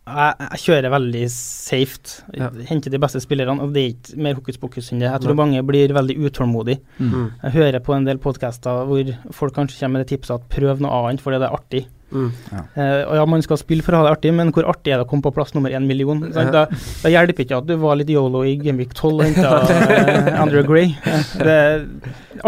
jeg, 0.09 0.49
jeg 0.53 0.61
kjører 0.65 0.93
veldig 0.95 1.25
safe. 1.35 2.15
Ja. 2.37 2.49
Henter 2.71 2.91
de 2.95 3.01
beste 3.03 3.21
spillerne, 3.25 3.61
og 3.65 3.73
det 3.75 3.83
er 3.85 3.93
ikke 3.95 4.23
mer 4.25 4.39
hokus 4.39 4.59
pokus 4.63 4.91
enn 4.93 5.03
det. 5.03 5.09
Jeg 5.11 5.19
Nei. 5.19 5.27
tror 5.27 5.39
mange 5.39 5.63
blir 5.69 5.95
veldig 5.97 6.17
utålmodige. 6.29 6.81
Mm. 6.99 7.29
Jeg 7.45 7.55
hører 7.59 7.81
på 7.85 7.95
en 7.97 8.09
del 8.09 8.19
podcaster 8.23 8.83
hvor 8.89 9.15
folk 9.37 9.55
kanskje 9.57 9.81
kommer 9.83 9.99
med 9.99 10.07
det 10.07 10.13
tipset 10.17 10.37
at 10.39 10.49
prøv 10.53 10.81
noe 10.85 11.05
annet 11.05 11.23
fordi 11.25 11.41
det 11.43 11.49
er 11.51 11.57
artig. 11.61 11.85
Mm. 12.09 12.29
Eh, 12.49 13.03
og 13.05 13.15
ja, 13.19 13.25
man 13.29 13.43
skal 13.45 13.59
spille 13.61 13.85
for 13.85 13.93
å 13.93 13.99
ha 14.01 14.07
det 14.07 14.13
artig, 14.17 14.31
men 14.33 14.49
hvor 14.57 14.65
artig 14.71 14.95
er 14.95 15.03
det 15.03 15.05
å 15.05 15.09
komme 15.11 15.27
på 15.27 15.33
plass 15.37 15.53
nummer 15.53 15.75
én 15.77 15.85
million? 15.85 16.23
Ja. 16.33 16.47
Da, 16.55 16.63
da 17.03 17.13
hjelper 17.13 17.45
ikke 17.45 17.59
at 17.61 17.67
du 17.69 17.75
var 17.83 17.99
litt 18.01 18.09
yolo 18.15 18.41
i 18.49 18.55
Gameweek 18.63 18.95
12 18.97 19.13
og 19.13 19.25
henta 19.27 19.51
uh, 19.69 20.41
Andrew 20.43 20.65
Gray. 20.65 20.95
Eh, 21.05 21.29
Det 21.37 21.57
er 21.59 21.85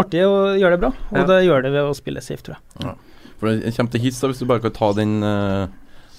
artig 0.00 0.24
å 0.24 0.54
gjøre 0.56 0.78
det 0.78 0.82
bra, 0.86 0.92
og 1.12 1.18
Ja. 1.20 1.26
det 1.28 1.40
gjør 1.44 1.66
det 1.66 1.74
ved 1.76 1.90
å 1.90 1.96
spille 1.98 2.22
safe, 2.24 2.40
tror 2.46 2.56
jeg. 2.56 2.96
For 3.40 3.52
det 3.52 3.74
kommer 3.76 3.92
til 3.92 4.02
hits 4.06 4.20
da, 4.20 4.28
hvis 4.32 4.40
du 4.40 4.48
bare 4.48 4.64
kan 4.64 4.72
ta 4.76 4.90
den, 4.96 5.12
uh, 5.24 5.66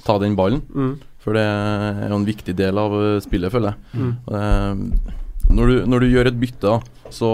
ta 0.06 0.20
den 0.22 0.38
ballen. 0.38 0.62
Mm. 0.74 0.94
For 1.22 1.38
det 1.38 1.42
er 1.46 2.08
jo 2.10 2.18
en 2.18 2.26
viktig 2.26 2.56
del 2.58 2.78
av 2.82 2.94
eh, 2.98 3.20
spillet, 3.22 3.52
føler 3.54 3.76
jeg. 3.76 4.02
Mm. 4.02 4.14
Eh, 4.34 5.18
når, 5.54 5.68
du, 5.68 5.76
når 5.92 6.00
du 6.06 6.08
gjør 6.10 6.30
et 6.32 6.40
bytte, 6.42 6.76
så 7.14 7.30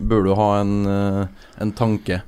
bør 0.00 0.24
du 0.26 0.32
ha 0.36 0.48
en, 0.60 0.72
eh, 0.90 1.46
en 1.64 1.72
tanke 1.78 2.18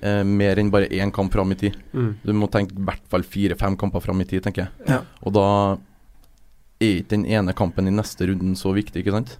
eh, 0.00 0.22
mer 0.24 0.60
enn 0.62 0.70
bare 0.72 0.88
én 0.94 1.12
kamp 1.12 1.32
fram 1.34 1.52
i 1.52 1.58
tid. 1.60 1.76
Mm. 1.92 2.12
Du 2.24 2.32
må 2.38 2.48
tenke 2.52 2.72
i 2.78 2.84
hvert 2.86 3.04
fall 3.12 3.26
fire-fem 3.26 3.76
kamper 3.80 4.00
fram 4.04 4.22
i 4.24 4.28
tid, 4.30 4.44
tenker 4.46 4.66
jeg. 4.66 4.88
Ja. 4.88 5.02
Og 5.26 5.34
da 5.36 5.46
er 6.78 7.00
ikke 7.00 7.10
den 7.16 7.26
ene 7.26 7.52
kampen 7.58 7.90
i 7.90 7.92
neste 7.92 8.28
runden 8.30 8.54
så 8.56 8.70
viktig, 8.76 9.02
ikke 9.02 9.16
sant. 9.16 9.34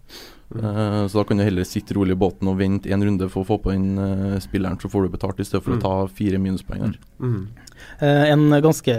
Mm. 0.53 0.61
Eh, 0.65 1.07
så 1.09 1.21
da 1.21 1.25
kan 1.29 1.39
du 1.41 1.45
heller 1.47 1.65
sitte 1.69 1.95
rolig 1.97 2.17
i 2.17 2.21
båten 2.21 2.49
og 2.51 2.59
vente 2.59 2.91
en 2.93 3.05
runde 3.05 3.29
for 3.31 3.45
å 3.45 3.49
få 3.53 3.59
på 3.65 3.73
inn 3.77 3.95
spilleren, 4.43 4.77
så 4.83 4.91
får 4.93 5.07
du 5.07 5.15
betalt, 5.15 5.41
i 5.41 5.47
stedet 5.47 5.63
for 5.65 5.77
Mm. 5.77 5.81
å 5.81 5.87
ta 5.87 5.95
fire 6.19 6.41
minuspoeng 6.43 6.85
der. 6.89 6.99
Mm. 7.21 7.41
Eh, 8.03 8.25
en 8.33 8.47
ganske 8.65 8.95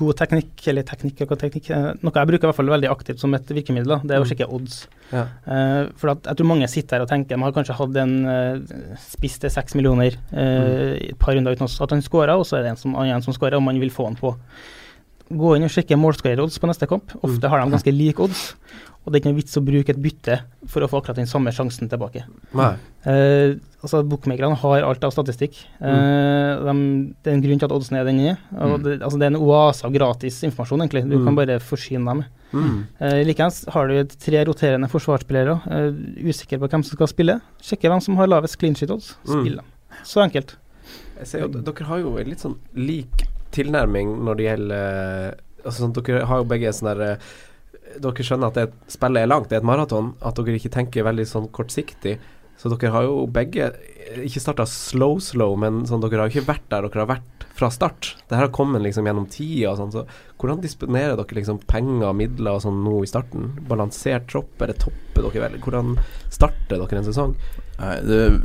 god 0.00 0.16
teknikk, 0.18 0.54
eller 0.72 0.86
teknikk 0.88 1.20
teknikk, 1.40 1.70
eh, 1.76 1.90
noe 2.00 2.16
jeg 2.16 2.30
bruker 2.32 2.46
i 2.46 2.50
hvert 2.50 2.58
fall 2.58 2.72
veldig 2.72 2.90
aktivt 2.90 3.20
som 3.22 3.36
et 3.36 3.52
virkemiddel, 3.52 3.92
da, 3.94 4.00
det 4.02 4.16
er 4.16 4.22
å 4.22 4.24
Mm. 4.24 4.30
sjekke 4.32 4.48
odds. 4.56 4.80
Ja. 5.12 5.26
Eh, 5.46 5.88
for 6.00 6.14
at 6.14 6.24
jeg 6.24 6.36
tror 6.40 6.50
mange 6.50 6.68
sitter 6.70 6.96
her 6.98 7.02
og 7.06 7.10
tenker 7.12 7.36
de 7.36 7.42
har 7.42 7.52
kanskje 7.52 7.76
hatt 7.78 7.96
en 8.02 8.14
uh, 8.26 8.96
spiss 8.98 9.38
til 9.42 9.50
seks 9.50 9.74
millioner 9.74 10.16
eh, 10.32 10.96
i 10.96 11.08
et 11.12 11.18
par 11.18 11.34
runder 11.34 11.52
uten 11.54 11.68
at 11.68 11.90
han 11.96 12.02
scorer, 12.02 12.34
og 12.36 12.46
så 12.46 12.58
er 12.58 12.62
det 12.62 12.70
en 12.74 12.76
som, 12.76 12.94
en 12.94 13.22
som 13.22 13.34
skårer, 13.34 13.56
og 13.58 13.62
man 13.62 13.80
vil 13.80 13.90
få 13.90 14.06
han 14.06 14.16
på. 14.16 14.34
Gå 15.30 15.56
inn 15.56 15.62
og 15.66 15.70
sjekke 15.70 15.94
målskårerodds 16.00 16.58
på 16.58 16.66
neste 16.70 16.88
kamp. 16.90 17.12
Ofte 17.22 17.48
har 17.48 17.60
de 17.62 17.70
ganske 17.70 17.92
like 17.94 18.18
odds, 18.24 18.54
og 19.04 19.12
det 19.12 19.18
er 19.18 19.22
ikke 19.22 19.30
noe 19.30 19.38
vits 19.38 19.56
å 19.56 19.62
bruke 19.64 19.92
et 19.94 20.00
bytte 20.02 20.40
for 20.66 20.82
å 20.82 20.88
få 20.90 20.98
akkurat 21.00 21.16
den 21.20 21.28
samme 21.30 21.52
sjansen 21.54 21.88
tilbake. 21.88 22.24
Nei. 22.58 22.72
Eh, 23.06 23.54
altså 23.80 24.02
Bookmakerne 24.04 24.58
har 24.58 24.82
alt 24.88 25.04
av 25.06 25.12
statistikk. 25.14 25.54
Eh, 25.80 26.58
de, 26.66 26.74
det 27.22 27.30
er 27.30 27.36
en 27.36 27.44
grunn 27.46 27.62
til 27.62 27.68
at 27.70 27.76
oddsen 27.78 27.96
er 28.00 28.04
den 28.10 28.18
er. 28.26 28.36
Og 28.58 28.74
Mm. 28.80 28.82
det, 28.82 28.96
altså 29.02 29.18
det 29.18 29.28
er 29.28 29.32
en 29.36 29.40
oase 29.40 29.84
av 29.86 29.92
gratis 29.94 30.42
informasjon, 30.42 30.82
egentlig. 30.82 31.04
Du 31.08 31.16
Mm. 31.18 31.24
kan 31.24 31.34
bare 31.36 31.60
forsyne 31.60 32.04
dem. 32.10 32.24
Mm. 32.52 32.86
Eh, 33.00 33.22
Likeens 33.24 33.64
har 33.70 33.86
du 33.86 34.04
tre 34.04 34.44
roterende 34.44 34.90
forsvarsspillere. 34.90 35.60
Eh, 35.70 36.26
usikker 36.26 36.58
på 36.58 36.68
hvem 36.68 36.82
som 36.84 36.96
skal 36.98 37.06
spille. 37.06 37.40
Sjekke 37.62 37.88
hvem 37.88 38.02
som 38.02 38.16
har 38.16 38.26
lavest 38.26 38.58
clean 38.58 38.74
shit 38.74 38.90
odds. 38.90 39.14
Mm. 39.24 39.40
Spill 39.40 39.56
dem. 39.56 39.64
Så 40.02 40.20
enkelt. 40.28 40.56
Jeg 41.20 41.26
ser 41.26 41.40
jo 41.40 41.48
dere 41.48 41.84
har 41.86 41.98
jo 42.00 42.16
en 42.18 42.26
litt 42.26 42.40
sånn 42.40 42.56
lik 42.74 43.26
tilnærming 43.54 44.18
når 44.24 44.38
det 44.38 44.50
gjelder 44.50 45.38
Altså 45.60 45.82
sånn, 45.82 45.92
Dere 45.92 46.24
har 46.24 46.40
jo 46.40 46.48
begge 46.48 46.70
sånn 46.72 46.88
der 46.88 47.00
eh, 47.04 47.30
Dere 48.00 48.24
skjønner 48.24 48.48
at 48.48 48.56
det, 48.56 48.68
spillet 48.88 49.26
er 49.26 49.28
langt, 49.28 49.50
det 49.50 49.58
er 49.58 49.60
et 49.60 49.66
maraton. 49.66 50.14
At 50.24 50.38
dere 50.38 50.56
ikke 50.56 50.70
tenker 50.72 51.04
veldig 51.04 51.26
sånn 51.28 51.50
kortsiktig. 51.52 52.14
Så 52.60 52.70
dere 52.72 52.92
har 52.94 53.04
jo 53.08 53.26
begge 53.28 53.66
eh, 53.72 54.22
ikke 54.24 54.42
starta 54.44 54.66
slow-slow, 54.68 55.56
men 55.60 55.82
sånn, 55.88 56.02
dere 56.04 56.22
har 56.22 56.30
jo 56.30 56.38
ikke 56.38 56.52
vært 56.52 56.66
der 56.72 56.86
dere 56.86 57.02
har 57.02 57.10
vært 57.10 57.46
fra 57.60 57.70
start. 57.72 58.14
Det 58.28 58.36
her 58.36 58.46
har 58.46 58.52
kommet 58.56 58.84
liksom 58.84 59.08
gjennom 59.08 59.28
tida 59.32 59.72
og 59.72 59.80
sånn. 59.80 59.92
Så 59.94 60.04
hvordan 60.40 60.62
disponerer 60.64 61.16
dere 61.18 61.38
liksom 61.40 61.60
penger, 61.68 62.12
midler 62.16 62.56
og 62.56 62.64
sånn 62.64 62.82
nå 62.84 62.98
i 63.04 63.10
starten? 63.10 63.50
Balansert 63.68 64.28
tropp, 64.32 64.54
eller 64.60 64.78
topper 64.80 65.26
dere 65.26 65.46
vel? 65.46 65.58
Hvordan 65.64 65.96
starter 66.32 66.78
dere 66.78 67.00
en 67.00 67.08
sesong? 67.08 67.34
Nei, 67.80 67.96
det 68.06 68.20
er 68.26 68.38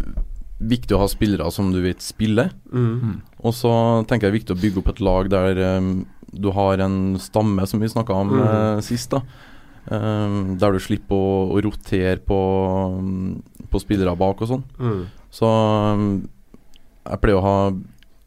viktig 0.75 0.95
å 0.95 1.01
ha 1.03 1.07
spillere 1.11 1.51
som 1.51 1.71
du 1.75 1.81
vet 1.83 2.03
spiller. 2.03 2.53
Mm. 2.71 3.19
Og 3.45 3.53
så 3.53 3.71
tenker 4.09 4.27
jeg 4.27 4.31
det 4.31 4.33
er 4.33 4.39
viktig 4.39 4.55
å 4.55 4.61
bygge 4.61 4.81
opp 4.81 4.91
et 4.93 5.01
lag 5.05 5.29
der 5.29 5.59
um, 5.77 5.89
du 6.35 6.49
har 6.55 6.81
en 6.83 7.15
stamme, 7.21 7.63
som 7.69 7.79
vi 7.83 7.87
snakka 7.91 8.15
om 8.17 8.31
Mm. 8.33 8.41
uh, 8.41 8.79
sist, 8.83 9.11
da. 9.13 9.21
um, 9.91 10.55
der 10.59 10.73
du 10.75 10.79
slipper 10.81 11.15
å, 11.15 11.35
å 11.53 11.61
rotere 11.63 12.17
på, 12.25 12.39
um, 12.97 13.43
på 13.69 13.81
spillere 13.83 14.15
bak 14.17 14.41
og 14.41 14.49
sånn. 14.49 14.63
Mm. 14.81 15.03
Så 15.35 15.45
um, 15.45 16.07
jeg 17.05 17.21
pleier 17.21 17.37
å 17.39 17.45
ha 17.45 17.57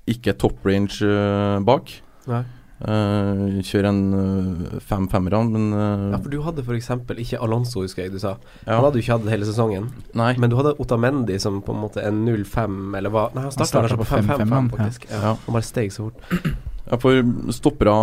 ikke 0.08 0.36
top 0.38 0.62
range 0.64 1.02
uh, 1.04 1.58
bak. 1.66 1.90
Nei. 2.30 2.44
Uh, 2.78 3.58
kjøre 3.66 3.90
en 3.90 4.02
uh, 4.14 4.74
fem 4.86 5.08
femmere, 5.10 5.40
men 5.50 5.72
uh, 5.74 6.12
Ja, 6.12 6.18
for 6.22 6.30
du 6.30 6.36
hadde 6.44 6.62
f.eks. 6.62 6.92
ikke 7.24 7.40
Alonso, 7.42 7.80
husker 7.82 8.04
jeg 8.04 8.12
du 8.14 8.20
sa. 8.22 8.36
ja. 8.62 8.76
Han 8.76 8.84
hadde 8.86 9.00
jo 9.00 9.02
ikke 9.02 9.16
hatt 9.16 9.26
hele 9.32 9.48
sesongen. 9.48 9.88
Nei. 10.14 10.28
Men 10.38 10.52
du 10.52 10.54
hadde 10.60 10.76
Otamendi 10.78 11.40
som 11.42 11.58
på 11.66 11.74
en 11.74 11.80
måte 11.82 12.04
en 12.06 12.20
0-5, 12.22 12.76
eller 13.00 13.10
hva 13.10 13.24
Nei, 13.34 13.48
han 13.48 13.56
starta 13.56 13.82
kanskje 13.82 13.98
på 13.98 14.06
på 14.06 14.20
5-5, 14.22 14.30
5-5, 14.44 14.54
han, 14.54 14.70
faktisk. 14.76 15.08
Ja. 15.10 15.24
Ja. 15.24 15.34
Han 15.48 15.58
bare 15.58 15.66
steg 15.66 15.90
så 15.96 16.06
fort. 16.06 16.54
Ja, 16.86 17.00
for 17.02 17.18
stoppere 17.58 17.98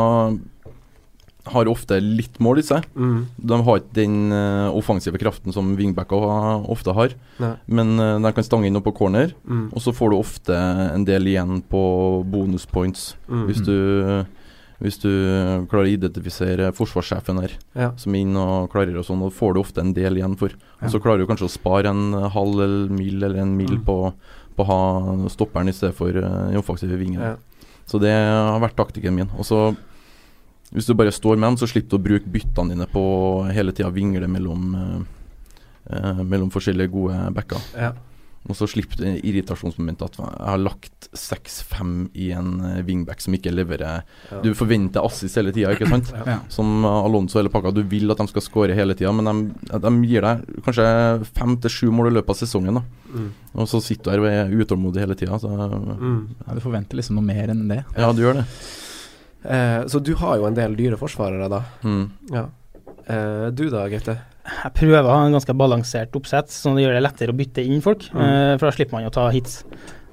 har 1.55 1.67
ofte 1.69 2.01
litt 2.01 2.39
mål 2.41 2.59
i 2.59 2.65
seg. 2.65 2.85
Mm. 2.97 3.17
De 3.37 3.57
har 3.67 3.79
ikke 3.79 3.95
den 4.01 4.31
offensive 4.75 5.19
kraften 5.21 5.53
som 5.53 5.71
wingbacker 5.77 6.23
ofte 6.73 6.91
har. 6.97 7.13
Nei. 7.39 7.51
Men 7.69 7.95
de 7.95 8.31
kan 8.33 8.43
stange 8.47 8.67
inn 8.67 8.75
opp 8.79 8.87
på 8.89 8.95
corner, 8.97 9.31
Mm. 9.45 9.67
og 9.71 9.79
så 9.79 9.93
får 9.93 10.09
du 10.11 10.15
ofte 10.17 10.55
en 10.91 11.05
del 11.05 11.27
igjen 11.31 11.61
på 11.69 11.81
bonuspoints. 12.25 13.13
Mm. 13.29 13.45
Hvis 13.47 13.61
du 13.63 13.77
hvis 14.81 14.97
du 14.99 15.09
klarer 15.71 15.87
å 15.87 15.93
identifisere 15.93 16.71
forsvarssjefen 16.75 17.39
her, 17.41 17.51
Ja. 17.75 17.91
som 17.95 18.13
er 18.15 18.19
inn 18.25 18.35
og 18.35 18.69
klarer 18.71 18.97
og 18.99 19.05
sånn, 19.05 19.21
og 19.23 19.31
får 19.33 19.53
du 19.53 19.59
ofte 19.61 19.79
en 19.81 19.93
del 19.93 20.17
igjen 20.17 20.35
for. 20.37 20.49
Og 20.81 20.89
så 20.91 20.99
klarer 21.01 21.19
du 21.19 21.27
kanskje 21.27 21.47
å 21.47 21.53
spare 21.53 21.87
en 21.89 22.13
halv 22.31 22.59
eller 22.59 22.89
mil 22.89 23.23
eller 23.23 23.39
en 23.41 23.55
mil 23.57 23.77
Mm. 23.77 23.85
på, 23.85 24.13
på 24.57 24.63
å 24.63 24.65
ha 24.65 25.29
stopperen 25.29 25.69
i 25.69 25.73
stedet 25.73 25.95
for 25.95 26.11
den 26.11 26.55
offensive 26.57 26.97
vingen. 26.97 27.21
Ja. 27.21 27.35
Så 27.87 27.99
det 28.01 28.11
har 28.11 28.59
vært 28.59 28.75
taktikken 28.75 29.13
min. 29.15 29.29
Og 29.37 29.45
så 29.45 29.75
hvis 30.73 30.87
du 30.87 30.93
bare 30.93 31.11
står 31.11 31.37
med 31.37 31.47
dem, 31.49 31.57
så 31.57 31.67
slipper 31.71 31.91
du 31.91 31.97
å 31.97 32.03
bruke 32.03 32.27
byttene 32.31 32.69
dine 32.73 32.87
på 32.87 33.45
hele 33.53 33.71
tida 33.71 33.89
vingle 33.93 34.27
mellom 34.27 34.75
eh, 34.75 35.95
eh, 35.95 36.23
mellom 36.23 36.49
forskjellige 36.51 36.91
gode 36.91 37.33
backer. 37.33 37.61
Ja. 37.77 37.91
Og 38.45 38.53
så 38.53 38.67
slipper 38.69 38.99
det 39.01 39.11
irritasjonsmomentet 39.25 40.05
at 40.05 40.17
jeg 40.21 40.45
har 40.45 40.59
lagt 40.61 41.07
6-5 41.17 41.93
i 42.13 42.27
en 42.37 42.51
eh, 42.61 42.81
wingback 42.85 43.23
som 43.23 43.33
ikke 43.33 43.53
leverer 43.53 44.03
Ja. 44.29 44.41
Du 44.43 44.51
forventer 44.57 45.01
assist 45.05 45.35
hele 45.39 45.53
tida, 45.55 45.71
ikke 45.73 45.89
sant? 45.89 46.11
Ja. 46.29 46.39
Som 46.53 46.85
Alonso 46.85 47.39
eller 47.41 47.49
Pakka, 47.53 47.71
du 47.73 47.81
vil 47.89 48.11
at 48.13 48.21
de 48.21 48.27
skal 48.29 48.45
skåre 48.45 48.77
hele 48.77 48.93
tida, 48.97 49.11
men 49.15 49.25
de, 49.65 49.79
de 49.81 49.93
gir 50.05 50.25
deg 50.25 50.45
kanskje 50.65 50.85
fem 51.35 51.57
til 51.63 51.73
sju 51.73 51.89
mål 51.93 52.11
i 52.11 52.15
løpet 52.19 52.35
av 52.35 52.41
sesongen. 52.43 52.81
da 52.81 52.85
Mm. 53.15 53.29
Og 53.55 53.67
så 53.71 53.79
sitter 53.79 54.03
du 54.03 54.09
her 54.11 54.19
og 54.19 54.25
er 54.27 54.49
utålmodig 54.65 54.99
hele 54.99 55.15
tida. 55.15 55.37
Mm. 55.39 56.35
Ja, 56.41 56.55
du 56.57 56.59
forventer 56.59 56.97
liksom 56.99 57.15
noe 57.15 57.23
mer 57.23 57.47
enn 57.53 57.61
det. 57.69 57.77
ja, 57.95 58.09
du 58.11 58.19
gjør 58.25 58.41
det. 58.41 58.45
Eh, 59.45 59.85
så 59.87 60.01
du 60.03 60.11
har 60.19 60.41
jo 60.41 60.47
en 60.49 60.57
del 60.57 60.75
dyre 60.75 60.97
forsvarere, 60.99 61.47
da. 61.47 61.61
Mm. 61.85 62.01
Ja. 62.33 62.47
Eh, 63.07 63.45
du 63.55 63.69
da, 63.71 63.85
Gaute? 63.93 64.17
Jeg 64.45 64.73
prøver 64.77 65.07
å 65.07 65.13
ha 65.13 65.25
en 65.25 65.35
ganske 65.35 65.55
balansert 65.57 66.15
oppsett, 66.17 66.53
sånn 66.53 66.75
at 66.75 66.79
det 66.79 66.85
gjør 66.85 66.97
det 66.97 67.03
lettere 67.05 67.33
å 67.33 67.37
bytte 67.37 67.65
inn 67.65 67.83
folk. 67.85 68.07
Mm. 68.13 68.21
Uh, 68.21 68.53
for 68.59 68.67
da 68.67 68.73
slipper 68.75 68.97
man 68.97 69.09
å 69.09 69.13
ta 69.13 69.27
hits. 69.33 69.63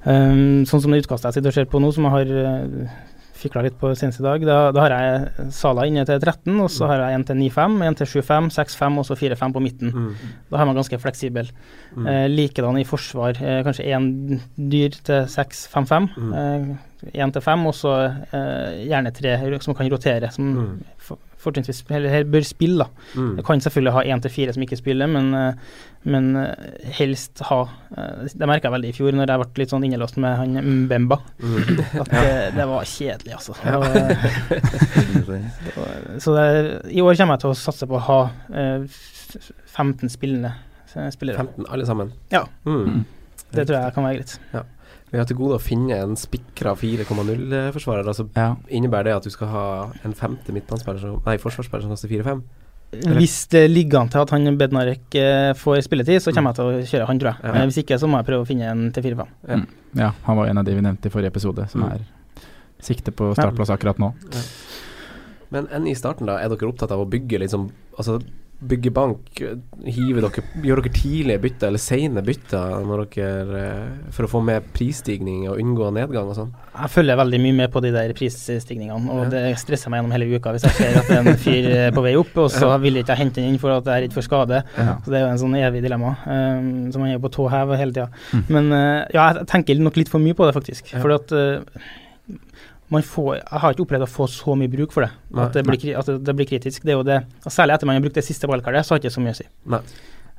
Um, 0.02 0.62
sånn 0.66 0.82
som 0.82 0.92
det 0.92 1.04
utkastet 1.04 1.30
jeg 1.30 1.40
sitter 1.40 1.52
og 1.52 1.56
ser 1.58 1.68
på 1.70 1.80
nå, 1.82 1.90
som 1.94 2.08
jeg 2.08 2.14
har 2.16 2.30
uh, 2.32 2.94
fikla 3.42 3.64
litt 3.66 3.76
på 3.80 3.90
senest 3.98 4.22
i 4.22 4.24
dag, 4.24 4.44
da, 4.46 4.58
da 4.74 4.84
har 4.84 4.94
jeg 4.94 5.50
Sala 5.54 5.84
inne 5.88 6.04
til 6.08 6.18
13, 6.18 6.54
og 6.62 6.70
så 6.72 6.88
har 6.90 7.04
jeg 7.04 7.18
1 7.20 7.26
til 7.30 7.40
9-5, 7.42 7.76
1 7.88 7.98
til 8.00 8.10
7-5, 8.14 8.48
6-5 8.56 9.00
og 9.02 9.08
så 9.08 9.18
4-5 9.18 9.56
på 9.56 9.62
midten. 9.64 9.92
Mm. 9.92 10.32
Da 10.50 10.60
er 10.60 10.70
man 10.70 10.78
ganske 10.78 11.00
fleksibel. 11.02 11.50
Mm. 11.94 12.06
Uh, 12.06 12.24
likedan 12.32 12.80
i 12.80 12.86
forsvar, 12.88 13.38
uh, 13.42 13.60
kanskje 13.66 13.90
én 13.92 14.08
dyr 14.56 14.98
til 15.06 15.28
6-5-5. 15.34 16.08
Mm. 16.16 16.72
Én 17.12 17.34
til 17.34 17.42
5, 17.42 17.66
og 17.66 17.74
så 17.74 17.92
eh, 18.06 18.84
gjerne 18.86 19.10
tre 19.10 19.32
som 19.64 19.74
kan 19.74 19.88
rotere, 19.90 20.28
som 20.30 20.52
Mm. 20.52 20.76
Fortrinnsvis 21.42 21.82
bør 21.86 22.44
spille. 22.46 22.84
da. 22.84 23.20
Mm. 23.20 23.36
Jeg 23.38 23.44
kan 23.46 23.60
selvfølgelig 23.60 23.94
ha 23.96 24.02
én 24.02 24.22
til 24.22 24.30
fire 24.30 24.54
som 24.54 24.62
ikke 24.64 24.78
spiller, 24.78 25.10
men, 25.10 25.34
eh, 25.34 25.54
men 26.04 26.36
eh, 26.36 26.90
helst 26.98 27.42
ha 27.48 27.60
eh, 27.96 28.28
Det 28.34 28.48
merka 28.48 28.68
jeg 28.68 28.76
veldig 28.76 28.90
i 28.92 28.96
fjor, 28.96 29.12
når 29.16 29.32
jeg 29.32 29.42
ble 29.42 29.62
litt 29.62 29.74
sånn 29.74 29.86
innelåst 29.86 30.18
med 30.22 30.36
han 30.38 30.58
Mbemba. 30.86 31.18
Mm. 31.42 31.80
At 32.02 32.12
det, 32.12 32.34
det 32.58 32.68
var 32.72 32.90
kjedelig, 32.92 33.32
altså. 33.38 33.56
Ja. 33.64 33.80
så 36.22 36.36
det, 36.36 36.46
I 36.90 37.02
år 37.02 37.18
kommer 37.18 37.34
jeg 37.36 37.44
til 37.46 37.54
å 37.54 37.56
satse 37.58 37.88
på 37.90 37.98
å 37.98 38.04
ha 38.10 38.20
eh, 38.52 39.00
15 39.72 40.12
spillende 40.12 40.54
spillere. 41.10 41.40
15 41.40 41.66
alle 41.72 41.88
sammen? 41.88 42.12
Ja. 42.32 42.44
Mm. 42.68 43.04
Det 43.52 43.66
tror 43.68 43.78
jeg 43.78 43.94
kan 43.96 44.04
være 44.06 44.20
greit. 44.20 44.38
Vi 45.12 45.18
har 45.20 45.26
til 45.28 45.36
gode 45.36 45.58
å 45.58 45.60
finne 45.62 45.98
en 46.00 46.14
spikra 46.16 46.72
4,0-forsvarer. 46.78 48.06
Altså 48.08 48.28
Ja. 48.34 48.54
innebærer 48.70 49.04
det 49.10 49.16
at 49.16 49.24
du 49.24 49.30
skal 49.30 49.48
ha 49.48 49.92
en 50.04 50.14
femte 50.14 50.52
midtbanespiller 50.52 50.98
som 51.00 51.22
Nei, 51.26 51.36
forsvarsspiller 51.36 51.82
som 51.82 51.90
koster 51.92 52.08
4-5? 52.08 52.42
Hvis 52.92 53.48
det 53.48 53.70
ligger 53.70 54.00
an 54.00 54.08
til 54.12 54.20
at 54.20 54.30
han 54.30 54.56
Bednarek 54.58 55.14
eh, 55.16 55.52
får 55.56 55.82
spilletid, 55.84 56.20
så 56.20 56.32
kommer 56.32 56.52
jeg 56.52 56.56
til 56.56 56.64
å 56.64 56.82
kjøre 56.90 57.06
han, 57.08 57.18
tror 57.20 57.30
jeg. 57.32 57.44
Ja. 57.44 57.64
Hvis 57.64 57.78
ikke, 57.84 57.98
så 58.00 58.08
må 58.08 58.18
jeg 58.20 58.26
prøve 58.26 58.44
å 58.44 58.48
finne 58.48 58.68
en 58.68 58.90
til 58.92 59.02
4-5. 59.02 59.28
Ja. 59.48 59.56
Mm. 59.56 59.66
ja, 59.96 60.10
han 60.26 60.36
var 60.36 60.46
en 60.50 60.58
av 60.58 60.64
de 60.64 60.74
vi 60.74 60.80
nevnte 60.84 61.06
i 61.08 61.10
forrige 61.14 61.32
episode, 61.32 61.68
som 61.70 61.82
Mm. 61.82 61.92
er 61.92 62.00
sikte 62.82 63.12
på 63.12 63.32
startplass 63.34 63.70
akkurat 63.70 63.98
nå. 63.98 64.12
Men 65.50 65.68
enn 65.68 65.86
i 65.86 65.94
starten, 65.94 66.26
da, 66.26 66.36
er 66.38 66.48
dere 66.48 66.68
opptatt 66.72 66.90
av 66.92 67.00
å 67.00 67.08
bygge 67.08 67.38
liksom 67.40 67.70
Altså 67.98 68.22
bygge 68.68 68.90
bank, 68.94 69.40
hive 69.82 70.22
dere 70.22 70.42
Gjør 70.62 70.82
dere 70.82 70.92
tidlige 70.94 71.40
bytter 71.42 71.70
eller 71.70 71.82
sene 71.82 72.22
bytter 72.24 72.84
dere 73.16 73.30
eh, 73.58 74.10
for 74.14 74.26
å 74.26 74.30
få 74.30 74.42
med 74.44 74.68
prisstigning 74.76 75.48
og 75.50 75.60
unngå 75.62 75.90
nedgang 75.96 76.30
og 76.30 76.36
sånn? 76.38 76.52
Jeg 76.72 76.92
følger 76.94 77.18
veldig 77.20 77.40
mye 77.42 77.56
med 77.58 77.72
på 77.74 77.82
de 77.84 77.90
der 77.94 78.14
prisstigningene, 78.16 79.10
og 79.12 79.24
Ja. 79.24 79.30
det 79.34 79.58
stresser 79.60 79.92
meg 79.92 80.00
gjennom 80.00 80.14
hele 80.16 80.38
uka 80.38 80.54
hvis 80.54 80.66
jeg 80.68 80.76
ser 80.78 81.00
at 81.00 81.08
det 81.10 81.18
er 81.18 81.30
en 81.32 81.40
fyr 81.46 81.70
eh, 81.72 81.90
på 81.94 82.04
vei 82.04 82.14
opp, 82.20 82.36
og 82.44 82.50
så 82.54 82.70
vil 82.82 82.94
jeg 83.00 83.04
ikke 83.06 83.16
jeg 83.16 83.22
hente 83.24 83.40
den 83.42 83.50
inn 83.52 83.58
for 83.62 83.74
at 83.74 83.84
jeg 83.84 83.94
er 83.96 84.06
redd 84.06 84.16
for 84.16 84.28
skade. 84.28 84.62
Ja. 84.78 84.94
Så 85.04 85.12
Det 85.12 85.18
er 85.18 85.26
jo 85.26 85.32
en 85.32 85.42
sånn 85.42 85.58
evig 85.58 85.82
dilemma, 85.84 86.14
um, 86.24 86.70
så 86.92 87.02
man 87.02 87.10
er 87.10 87.18
jo 87.18 87.24
på 87.26 87.32
tå 87.34 87.48
hev 87.52 87.74
hele 87.76 87.92
tida. 87.92 88.08
Mm. 88.32 88.44
Men 88.48 88.72
eh, 88.78 89.10
ja, 89.18 89.26
jeg 89.32 89.46
tenker 89.52 89.82
nok 89.82 89.98
litt 90.00 90.12
for 90.12 90.22
mye 90.22 90.38
på 90.38 90.46
det, 90.48 90.54
faktisk. 90.56 90.94
Ja. 90.94 91.02
For 91.02 91.18
at 91.18 91.34
får, 93.00 93.38
jeg 93.40 93.60
har 93.62 93.72
ikke 93.72 93.82
opplevd 93.86 94.04
å 94.04 94.10
få 94.12 94.26
så 94.28 94.52
mye 94.54 94.68
bruk 94.68 94.92
for 94.92 95.06
det. 95.06 95.10
Nei. 95.32 95.46
At 95.46 95.54
det, 95.56 95.62
blir, 95.64 95.96
at 95.96 96.04
det, 96.06 96.18
det 96.28 96.34
blir 96.36 96.46
kritisk. 96.50 96.82
Det 96.84 96.92
er 96.92 96.98
jo 97.00 97.02
det, 97.08 97.16
og 97.46 97.52
Særlig 97.54 97.72
etter 97.78 97.86
man 97.88 97.96
har 97.96 98.04
brukt 98.04 98.18
det 98.20 98.24
siste 98.26 98.46
valgkartet, 98.46 98.84
så 98.84 98.92
har 98.92 99.00
det 99.00 99.06
ikke 99.08 99.14
så 99.16 99.22
mye 99.24 99.32
å 99.32 99.38
si. 99.40 99.46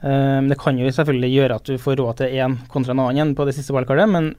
Um, 0.04 0.50
det 0.52 0.60
kan 0.62 0.78
jo 0.78 0.92
selvfølgelig 0.94 1.32
gjøre 1.34 1.56
at 1.56 1.66
du 1.66 1.78
får 1.82 1.96
råd 1.98 2.18
til 2.22 2.28
én 2.38 2.60
kontra 2.70 2.94
en 2.94 3.00
annen 3.00 3.34
på 3.34 3.46
det 3.50 3.56
siste 3.58 3.74
valgkartet, 3.74 4.10
men 4.14 4.36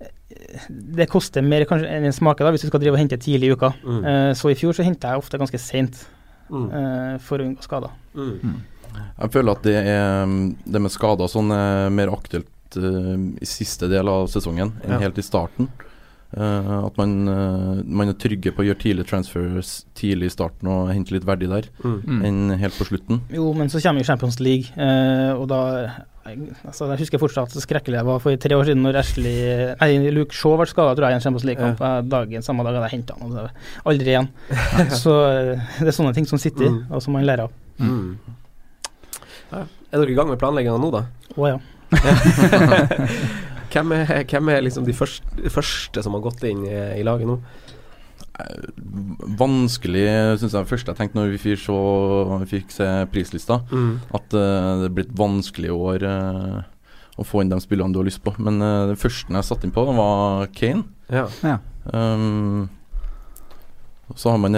eh, 0.00 0.66
det 1.02 1.08
koster 1.10 1.42
mer 1.44 1.66
kanskje 1.68 1.90
enn 1.90 2.06
en 2.08 2.14
smaker 2.16 2.46
da, 2.46 2.52
hvis 2.54 2.64
du 2.64 2.70
skal 2.70 2.80
drive 2.80 2.94
og 2.96 3.02
hente 3.02 3.18
tidlig 3.20 3.50
i 3.50 3.56
uka. 3.58 3.72
Mm. 3.84 4.00
Uh, 4.06 4.32
så 4.38 4.48
i 4.52 4.56
fjor 4.56 4.72
så 4.78 4.86
henta 4.86 5.12
jeg 5.12 5.18
ofte 5.26 5.40
ganske 5.42 5.60
seint 5.60 6.06
Mm. 6.52 6.66
uh, 6.68 7.14
for 7.24 7.40
å 7.40 7.44
unngå 7.46 7.62
skader. 7.64 7.92
Mm. 8.12 8.58
Jeg 8.92 9.30
føler 9.32 9.54
at 9.56 9.62
det, 9.64 9.76
er, 9.88 10.32
det 10.68 10.80
med 10.84 10.92
skader 10.92 11.30
sånn 11.32 11.48
er 11.54 11.86
mer 11.94 12.10
aktuelt 12.12 12.76
uh, 12.76 13.14
i 13.40 13.46
siste 13.48 13.88
del 13.88 14.10
av 14.12 14.26
sesongen 14.28 14.74
enn 14.84 14.92
Ja. 14.98 14.98
helt 15.06 15.16
i 15.16 15.24
starten. 15.24 15.70
Eh, 16.32 16.68
at 16.86 16.96
man, 16.96 17.10
uh, 17.28 17.82
man 17.84 18.08
er 18.08 18.14
trygge 18.16 18.54
på 18.56 18.62
å 18.62 18.64
gjøre 18.64 18.80
tidlige 18.80 19.04
transfers 19.10 19.82
tidlig 19.98 20.30
i 20.30 20.32
starten 20.32 20.70
og 20.72 20.88
hente 20.88 21.12
litt 21.12 21.26
verdi 21.28 21.44
der, 21.50 21.66
Mm. 21.84 21.98
Mm. 22.08 22.22
enn 22.24 22.58
helt 22.62 22.72
på 22.78 22.86
slutten. 22.88 23.20
Jo, 23.28 23.50
men 23.52 23.68
så 23.68 23.82
kommer 23.84 24.00
jo 24.00 24.08
Champions 24.08 24.40
League, 24.40 24.72
uh, 24.80 25.36
og 25.36 25.44
da 25.52 25.58
altså, 26.24 26.88
Jeg 26.88 27.02
husker 27.02 27.18
fortsatt 27.20 27.52
så 27.52 27.60
skrekkelig 27.60 27.98
jeg 28.00 28.06
var 28.08 28.18
for 28.24 28.36
tre 28.40 28.56
år 28.56 28.64
siden 28.64 28.80
når 28.86 28.96
Ashley 29.02 29.74
Nei, 29.80 30.10
Luke 30.14 30.32
Shaw 30.32 30.56
ble 30.56 30.66
skada, 30.70 30.94
tror 30.96 31.08
jeg, 31.10 31.12
i 31.12 31.20
en 31.20 31.24
Champions 31.26 31.44
League-kamp. 31.44 31.80
Ja. 31.84 32.00
Dagen, 32.00 32.42
samme 32.46 32.64
dag 32.64 32.78
hadde 32.78 32.88
jeg 32.88 32.96
henta 33.00 33.18
han, 33.18 33.28
og 33.28 33.36
det 33.36 33.42
var 33.42 33.52
aldri 33.92 34.14
igjen. 34.14 34.28
så 35.02 35.16
det 35.82 35.88
er 35.92 35.98
sånne 35.98 36.14
ting 36.16 36.24
som 36.30 36.38
sitter 36.40 36.64
i, 36.64 36.72
Mm. 36.72 36.80
og 36.96 37.02
som 37.04 37.12
man 37.12 37.26
lærer 37.28 37.44
av. 37.44 37.52
Mm. 37.76 38.16
Ja. 39.52 39.66
Er 39.92 39.98
dere 40.00 40.10
i 40.10 40.14
gang 40.16 40.28
med 40.32 40.38
planlegginga 40.40 40.80
nå, 40.80 40.92
da? 40.96 41.04
Å 41.36 41.52
ja. 41.52 41.58
Hvem 43.72 43.92
er, 43.96 44.10
hvem 44.28 44.48
er 44.52 44.64
liksom 44.66 44.84
de 44.84 44.92
første, 44.96 45.50
første 45.50 46.02
som 46.04 46.12
har 46.16 46.24
gått 46.24 46.42
inn 46.48 46.66
i, 46.68 46.74
i 47.00 47.04
laget 47.06 47.26
nå? 47.30 47.38
Eh, 48.40 48.66
Vanskelig, 49.40 50.04
syns 50.40 50.54
jeg 50.56 50.68
først 50.70 50.90
jeg 50.90 50.98
tenkte 50.98 51.18
når 51.18 51.32
vi 51.34 51.40
fikk, 51.40 51.62
så, 51.64 51.76
vi 52.42 52.48
fikk 52.58 52.74
se 52.74 52.88
prislista, 53.12 53.60
Mm. 53.72 53.94
at 54.14 54.36
uh, 54.36 54.82
det 54.82 54.90
er 54.90 54.94
blitt 54.98 55.14
vanskelig 55.18 55.70
i 55.70 55.74
år 55.76 56.04
uh, 56.04 56.60
å 57.20 57.24
få 57.28 57.42
inn 57.42 57.52
de 57.52 57.58
spillene 57.64 57.92
du 57.92 58.00
har 58.02 58.08
lyst 58.08 58.22
på. 58.24 58.34
Men 58.40 58.60
uh, 58.60 58.88
det 58.92 58.98
første 59.00 59.32
jeg 59.32 59.48
satte 59.48 59.68
inn 59.68 59.74
på, 59.74 59.84
var 59.96 60.46
Kane. 60.56 60.84
Ja. 61.12 61.26
Um, 61.92 62.68
så 64.16 64.28
har 64.34 64.38
man 64.42 64.52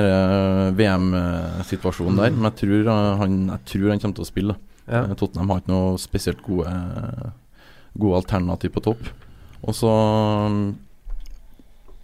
VM-situasjonen 0.74 2.18
der, 2.18 2.32
men 2.34 2.48
jeg 2.50 2.56
tror, 2.64 2.88
han, 3.20 3.36
jeg 3.52 3.60
tror 3.70 3.90
han 3.92 4.00
kommer 4.02 4.18
til 4.18 4.24
å 4.26 4.28
spille. 4.32 4.56
ja. 4.90 5.04
Tottenham 5.14 5.52
har 5.52 5.60
ikke 5.62 5.70
noe 5.72 5.98
spesielt 6.02 6.42
gode, 6.42 6.72
gode 7.94 8.20
alternativ 8.22 8.74
på 8.74 8.82
topp. 8.84 9.08
Og 9.64 9.76
så 9.76 9.90
um, 9.90 10.60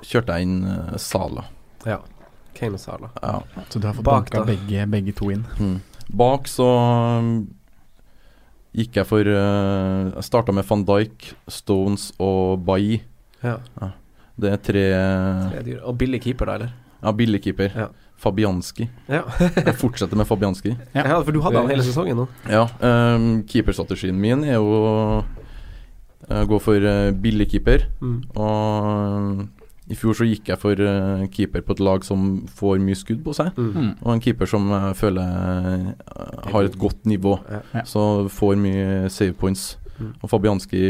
kjørte 0.07 0.37
jeg 0.37 0.49
inn 0.49 0.65
uh, 0.65 0.97
Sala. 1.01 1.47
ja. 1.87 2.01
Kane 2.57 2.77
og 2.77 2.83
Sala. 2.83 3.09
Ja. 3.23 3.39
Så 3.71 3.79
du 3.79 3.87
har 3.87 3.95
fått 3.97 4.05
Bak 4.05 4.29
banka 4.33 4.45
begge, 4.45 4.85
begge 4.91 5.15
to 5.17 5.31
inn. 5.33 5.47
Mm. 5.61 5.79
Bak 6.19 6.49
så 6.51 6.67
um, 7.21 7.31
gikk 8.77 8.99
jeg 8.99 9.09
for 9.09 9.27
uh, 9.27 10.11
Jeg 10.11 10.27
starta 10.27 10.53
med 10.53 10.67
van 10.69 10.85
Dijk, 10.89 11.31
Stones 11.49 12.11
og 12.19 12.61
Bailly. 12.67 13.01
Ja. 13.45 13.57
Det 14.41 14.53
er 14.53 14.61
tre 14.61 14.85
Det 14.91 15.59
er 15.63 15.67
dyr. 15.67 15.81
Og 15.89 15.97
billig 16.01 16.21
keeper, 16.27 16.51
da, 16.51 16.59
eller? 16.59 16.75
Ja, 17.01 17.13
billigkeeper. 17.17 17.73
Ja. 17.77 17.89
Fabianski. 18.21 18.91
Ja. 19.09 19.23
Jeg 19.41 19.77
fortsetter 19.81 20.19
med 20.19 20.29
Fabianski. 20.29 20.75
Ja. 20.93 21.07
ja, 21.07 21.21
for 21.25 21.33
du 21.33 21.41
hadde 21.41 21.63
han 21.63 21.71
hele 21.73 21.85
sesongen 21.87 22.19
nå. 22.21 22.27
Ja, 22.51 22.67
um, 22.85 23.39
keeperstrategien 23.49 24.19
min 24.21 24.45
er 24.45 24.59
jo 24.59 25.23
gå 26.31 26.59
for 26.63 26.79
billig 26.81 27.21
billigkeeper. 27.23 27.87
Mm. 28.01 28.19
Og 28.37 29.49
i 29.91 29.97
fjor 29.99 30.15
så 30.15 30.27
gikk 30.29 30.53
jeg 30.53 30.61
for 30.63 30.79
uh, 30.79 31.25
keeper 31.35 31.65
på 31.67 31.75
et 31.75 31.83
lag 31.83 32.05
som 32.07 32.45
får 32.61 32.79
mye 32.83 32.99
skudd 32.99 33.25
på 33.27 33.35
seg. 33.35 33.57
Mm. 33.59 33.71
Mm. 33.75 33.93
Og 34.05 34.13
en 34.15 34.23
keeper 34.23 34.51
som 34.51 34.69
jeg 34.71 34.99
føler 35.01 35.93
har 36.53 36.67
et 36.69 36.79
godt 36.79 37.07
nivå, 37.11 37.39
Ja. 37.51 37.63
Ja. 37.75 37.85
så 37.89 38.29
får 38.31 38.59
mye 38.61 39.09
save 39.11 39.35
points. 39.35 39.77
Mm. 40.01 40.13
Og 40.23 40.31
Fabianski 40.33 40.81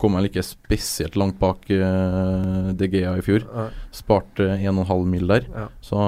kom 0.00 0.16
vel 0.16 0.26
ikke 0.26 0.42
spesielt 0.42 1.18
langt 1.20 1.36
bak 1.38 1.68
uh, 1.70 2.72
DGA 2.72 3.12
i 3.20 3.24
fjor. 3.26 3.44
Ja. 3.44 3.68
Sparte 3.94 4.48
1,5 4.56 5.04
mil 5.06 5.28
der. 5.28 5.46
Ja. 5.52 5.68
Så 5.84 6.00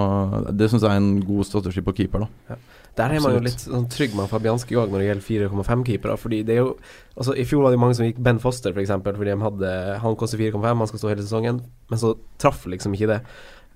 det 0.56 0.70
syns 0.72 0.82
jeg 0.82 0.90
er 0.90 1.02
en 1.02 1.20
god 1.26 1.44
strategi 1.46 1.84
på 1.84 1.94
keeper, 2.00 2.24
da. 2.26 2.56
Der 2.96 3.12
er 3.12 3.20
man 3.20 3.34
jo 3.36 3.42
litt 3.44 3.60
sånn 3.60 3.88
trygg 3.92 4.14
med 4.16 4.30
Fabianski 4.30 4.76
òg 4.80 4.92
når 4.92 5.02
det 5.02 5.08
gjelder 5.10 5.26
4,5-keepere. 5.50 6.16
Fordi 6.20 6.42
det 6.46 6.56
er 6.56 6.62
jo 6.64 6.76
Altså 7.16 7.32
I 7.32 7.44
fjor 7.48 7.62
var 7.64 7.72
det 7.72 7.80
mange 7.80 7.96
som 7.96 8.04
gikk 8.04 8.18
Ben 8.20 8.40
Foster, 8.40 8.72
f.eks. 8.76 8.92
Fordi 9.04 9.30
de 9.30 9.36
hadde 9.40 9.74
Han 10.02 10.16
koster 10.20 10.40
4,5, 10.40 10.64
han 10.64 10.88
skal 10.90 11.02
stå 11.02 11.12
hele 11.12 11.24
sesongen. 11.24 11.60
Men 11.90 12.00
så 12.00 12.14
traff 12.40 12.64
liksom 12.68 12.96
ikke 12.96 13.10
det. 13.14 13.20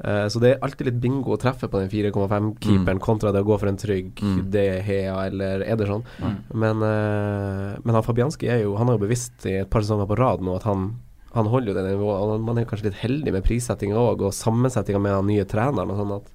Eh, 0.04 0.26
så 0.32 0.40
det 0.40 0.54
er 0.54 0.64
alltid 0.64 0.88
litt 0.88 1.00
bingo 1.02 1.34
å 1.34 1.40
treffe 1.40 1.68
på 1.68 1.80
den 1.82 1.92
4,5-keeperen 1.92 3.02
kontra 3.04 3.32
det 3.34 3.42
å 3.44 3.48
gå 3.50 3.58
for 3.60 3.68
en 3.68 3.80
trygg 3.80 4.20
Mm. 4.20 4.50
De 4.52 4.64
Hea 4.84 5.14
eller 5.26 5.62
Ederson. 5.64 6.02
Mm. 6.20 6.36
Men, 6.54 6.82
eh, 6.82 7.78
men 7.84 7.94
han 7.94 8.04
Fabianski 8.04 8.48
er 8.48 8.62
jo 8.64 8.76
Han 8.76 8.88
har 8.88 8.98
jo 8.98 9.06
bevisst 9.06 9.46
i 9.46 9.60
et 9.60 9.70
par 9.70 9.80
sesonger 9.80 10.08
på 10.08 10.18
rad 10.18 10.40
nå 10.40 10.56
at 10.56 10.64
han 10.68 10.92
han 11.32 11.46
holder 11.46 11.70
jo 11.70 11.74
det 11.76 11.84
nivået. 11.86 12.20
Og 12.20 12.40
man 12.42 12.58
er 12.58 12.64
kanskje 12.66 12.88
litt 12.88 13.02
heldig 13.04 13.32
med 13.32 13.44
prissettinga 13.46 13.94
òg, 13.94 14.24
og 14.26 14.34
sammensettinga 14.34 14.98
med 14.98 15.14
den 15.14 15.28
nye 15.30 15.44
treneren. 15.44 15.92
og 15.92 16.00
sånn 16.00 16.16
at 16.16 16.32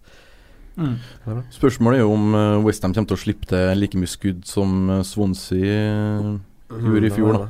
Mm. 0.77 0.95
Spørsmålet 1.55 1.99
er 1.99 2.03
jo 2.05 2.13
om 2.13 2.33
uh, 2.35 2.63
Westham 2.65 2.93
kommer 2.93 3.07
til 3.13 3.15
å 3.19 3.23
slippe 3.25 3.47
til 3.47 3.77
like 3.79 3.95
mye 3.99 4.11
skudd 4.11 4.41
som 4.45 4.89
uh, 4.89 5.03
Swansea 5.07 5.85
uh, 6.19 6.33
gjorde 6.81 7.07
i 7.11 7.15
fjor. 7.15 7.39
da 7.39 7.47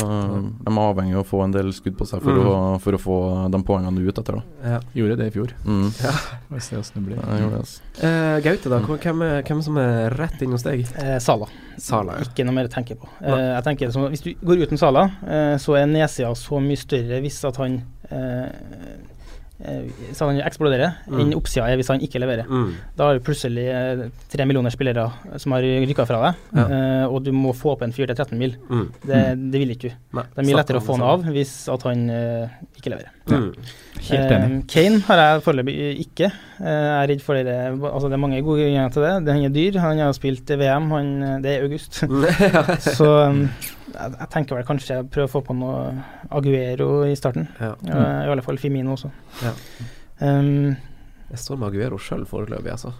Uh, 0.00 0.48
De 0.64 0.70
er 0.72 0.78
avhengig 0.80 1.12
av 1.18 1.20
å 1.20 1.26
få 1.28 1.42
en 1.44 1.52
del 1.52 1.66
skudd 1.76 1.98
på 1.98 2.06
seg 2.08 2.22
for, 2.24 2.32
Mm. 2.32 2.46
å, 2.48 2.78
for 2.80 2.96
å 2.96 2.98
få 2.98 3.16
de 3.52 3.58
poengene 3.62 4.00
ut 4.00 4.18
etter. 4.18 4.38
da 4.38 4.70
Ja. 4.70 4.78
Gjorde 4.96 5.16
det 5.20 5.26
i 5.28 5.34
fjor. 5.34 5.50
mm. 5.66 5.90
Får 6.48 6.62
se 6.64 6.76
hvordan 6.78 6.94
det 6.96 7.02
blir. 7.04 7.18
Ja, 7.20 7.50
det, 7.52 7.58
altså. 7.60 7.82
uh, 8.00 8.40
Gaute, 8.40 8.70
da. 8.72 8.78
Hvem, 8.88 9.20
hvem 9.44 9.60
som 9.62 9.76
er 9.76 10.16
rett 10.16 10.40
inn 10.42 10.50
hos 10.56 10.64
deg? 10.64 10.86
Uh, 10.96 11.18
Sala. 11.20 11.46
Sala, 11.76 12.16
ja. 12.16 12.24
Ikke 12.24 12.46
noe 12.48 12.54
mer 12.56 12.70
å 12.70 12.72
tenke 12.72 12.96
på. 12.96 13.06
Eh, 13.20 13.36
jeg 13.52 13.64
tenker 13.68 13.92
som, 13.92 14.08
Hvis 14.08 14.24
du 14.24 14.32
går 14.40 14.64
uten 14.64 14.78
Sala, 14.80 15.04
eh, 15.28 15.54
så 15.60 15.76
er 15.76 15.86
nedsida 15.92 16.32
så 16.40 16.58
mye 16.60 16.80
større 16.80 17.20
hvis 17.20 17.38
at 17.48 17.56
han 17.60 17.82
eh, 18.10 18.48
eh, 18.48 18.96
Hvis 19.62 20.18
han 20.20 20.40
eksploderer, 20.42 20.94
Mm. 21.08 21.20
enn 21.20 21.34
oppsida 21.34 21.68
er 21.70 21.76
hvis 21.78 21.88
han 21.88 22.00
ikke 22.00 22.18
leverer. 22.20 22.46
Mm. 22.48 22.72
Da 22.96 23.06
har 23.06 23.14
du 23.18 23.20
plutselig 23.24 23.66
eh, 23.70 24.08
tre 24.32 24.44
millioner 24.48 24.70
spillere 24.74 25.04
som 25.38 25.52
har 25.52 25.62
rykka 25.62 26.06
fra 26.06 26.20
deg, 26.24 26.34
Ja. 26.58 26.64
eh, 26.66 27.06
og 27.06 27.22
du 27.24 27.30
må 27.32 27.52
få 27.54 27.72
opp 27.76 27.82
en 27.82 27.92
fyr 27.92 28.06
til 28.06 28.16
13 28.16 28.38
mil. 28.38 28.56
Mm. 28.68 28.88
Det, 29.06 29.22
det 29.52 29.60
vil 29.62 29.70
ikke 29.76 29.90
du. 29.90 29.96
Nei, 30.18 30.24
Det 30.34 30.38
er 30.42 30.48
mye 30.50 30.56
lettere 30.60 30.80
å 30.82 30.84
få 30.84 30.96
han 30.98 31.02
av 31.08 31.22
hvis 31.32 31.54
at 31.72 31.82
han 31.86 32.10
eh, 32.10 32.48
ikke 32.78 32.90
leverer. 32.96 33.10
Mm. 33.30 33.52
Helt 34.02 34.32
enig. 34.34 34.46
Eh, 34.56 34.62
Kane 34.72 34.98
har 35.06 35.20
jeg 35.20 35.42
foreløpig 35.44 35.74
ikke. 36.02 36.28
Eh, 36.58 36.66
jeg 36.66 36.96
er 37.02 37.08
redd 37.12 37.22
for 37.22 37.38
det. 37.38 37.54
Altså, 37.86 38.08
det 38.10 38.16
er 38.16 38.22
mange 38.24 38.40
gode 38.42 38.64
grunner 38.64 38.90
til 38.94 39.04
det. 39.06 39.12
det. 39.26 39.36
Han 39.36 39.44
er 39.46 39.54
dyr, 39.54 39.78
han 39.84 40.00
har 40.02 40.16
spilt 40.16 40.50
VM, 40.58 40.88
han, 40.90 41.12
det 41.44 41.52
er 41.52 41.66
august. 41.68 42.00
Så 42.98 43.08
um, 43.28 43.44
jeg, 43.92 44.16
jeg 44.18 44.28
tenker 44.34 44.58
vel 44.58 44.66
kanskje 44.66 44.96
jeg 44.98 45.08
prøver 45.14 45.30
å 45.30 45.32
få 45.36 45.44
på 45.46 45.54
noe 45.54 45.78
Aguero 46.34 46.90
i 47.06 47.14
starten. 47.18 47.46
ja. 47.60 47.74
Eh, 47.86 48.18
I 48.26 48.32
alle 48.34 48.42
fall 48.42 48.58
Fimino 48.58 48.96
også. 48.96 49.12
Ja. 49.44 49.54
Um, 50.22 50.74
Jeg 51.32 51.38
står 51.46 51.62
med 51.62 51.70
Aguero 51.70 51.98
sjøl 52.02 52.26
foreløpig, 52.28 52.74
altså. 52.74 52.92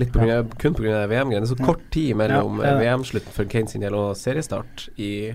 Litt 0.00 0.08
på 0.14 0.22
grunn 0.22 0.32
av, 0.32 0.48
kun 0.56 0.72
pga. 0.72 1.02
VM-greiene. 1.10 1.44
Er 1.44 1.50
så 1.52 1.58
kort 1.60 1.82
tid 1.92 2.14
mellom 2.16 2.62
Ja, 2.64 2.72
ja. 2.72 2.78
VM-slutten 2.80 3.34
for 3.36 3.44
Kane 3.52 3.68
sin 3.68 3.84
del 3.84 3.92
og 3.98 4.14
seriestart 4.16 4.86
i 4.96 5.34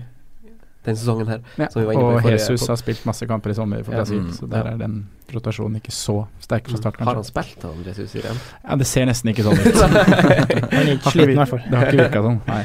den 0.84 0.96
sesongen 0.96 1.28
her. 1.28 1.40
Ja. 1.58 1.68
Som 1.68 1.82
vi 1.82 1.86
var 1.86 1.92
inne 1.94 2.02
på 2.02 2.12
Og 2.16 2.22
forrige 2.22 2.38
Jesus 2.38 2.66
har 2.68 2.76
spilt 2.80 3.04
masse 3.04 3.26
kamper 3.28 3.50
i 3.50 3.54
sommer 3.54 3.82
for 3.84 3.92
Ja. 3.92 3.98
Brasil, 4.04 4.20
Mm. 4.22 4.32
så 4.32 4.48
der 4.48 4.66
er 4.72 4.76
den 4.78 5.06
rotasjonen 5.34 5.76
ikke 5.80 5.92
så 5.92 6.26
sterk 6.40 6.68
fra 6.68 6.76
start, 6.78 6.96
Har 7.00 7.14
han 7.14 7.24
spilt, 7.24 7.62
han 7.62 7.84
Jesus, 7.84 8.14
i 8.14 8.20
den? 8.22 8.36
Ja, 8.64 8.76
det 8.76 8.86
ser 8.86 9.04
nesten 9.06 9.30
ikke 9.34 9.42
sånn 9.44 9.58
ut. 9.58 9.74
han 10.72 10.88
er 10.88 10.98
sliten, 11.10 11.30
i 11.30 11.34
hvert 11.36 11.48
fall. 11.48 11.62
Det 11.68 11.76
har 11.78 11.86
ikke 11.86 12.04
virka 12.04 12.22
sånn, 12.22 12.40
nei. 12.46 12.64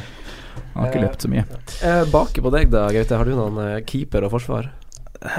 Han 0.73 0.84
har 0.86 0.91
ikke 0.91 1.02
løpt 1.04 1.21
så 1.21 1.30
mye. 1.30 1.43
Eh, 1.84 2.06
baki 2.13 2.41
på 2.41 2.52
deg 2.52 2.69
da, 2.71 2.88
Gaute. 2.89 3.17
Har 3.17 3.26
du 3.26 3.36
noen 3.36 3.58
eh, 3.78 3.82
keeper 3.86 4.23
og 4.26 4.32
forsvar? 4.32 4.69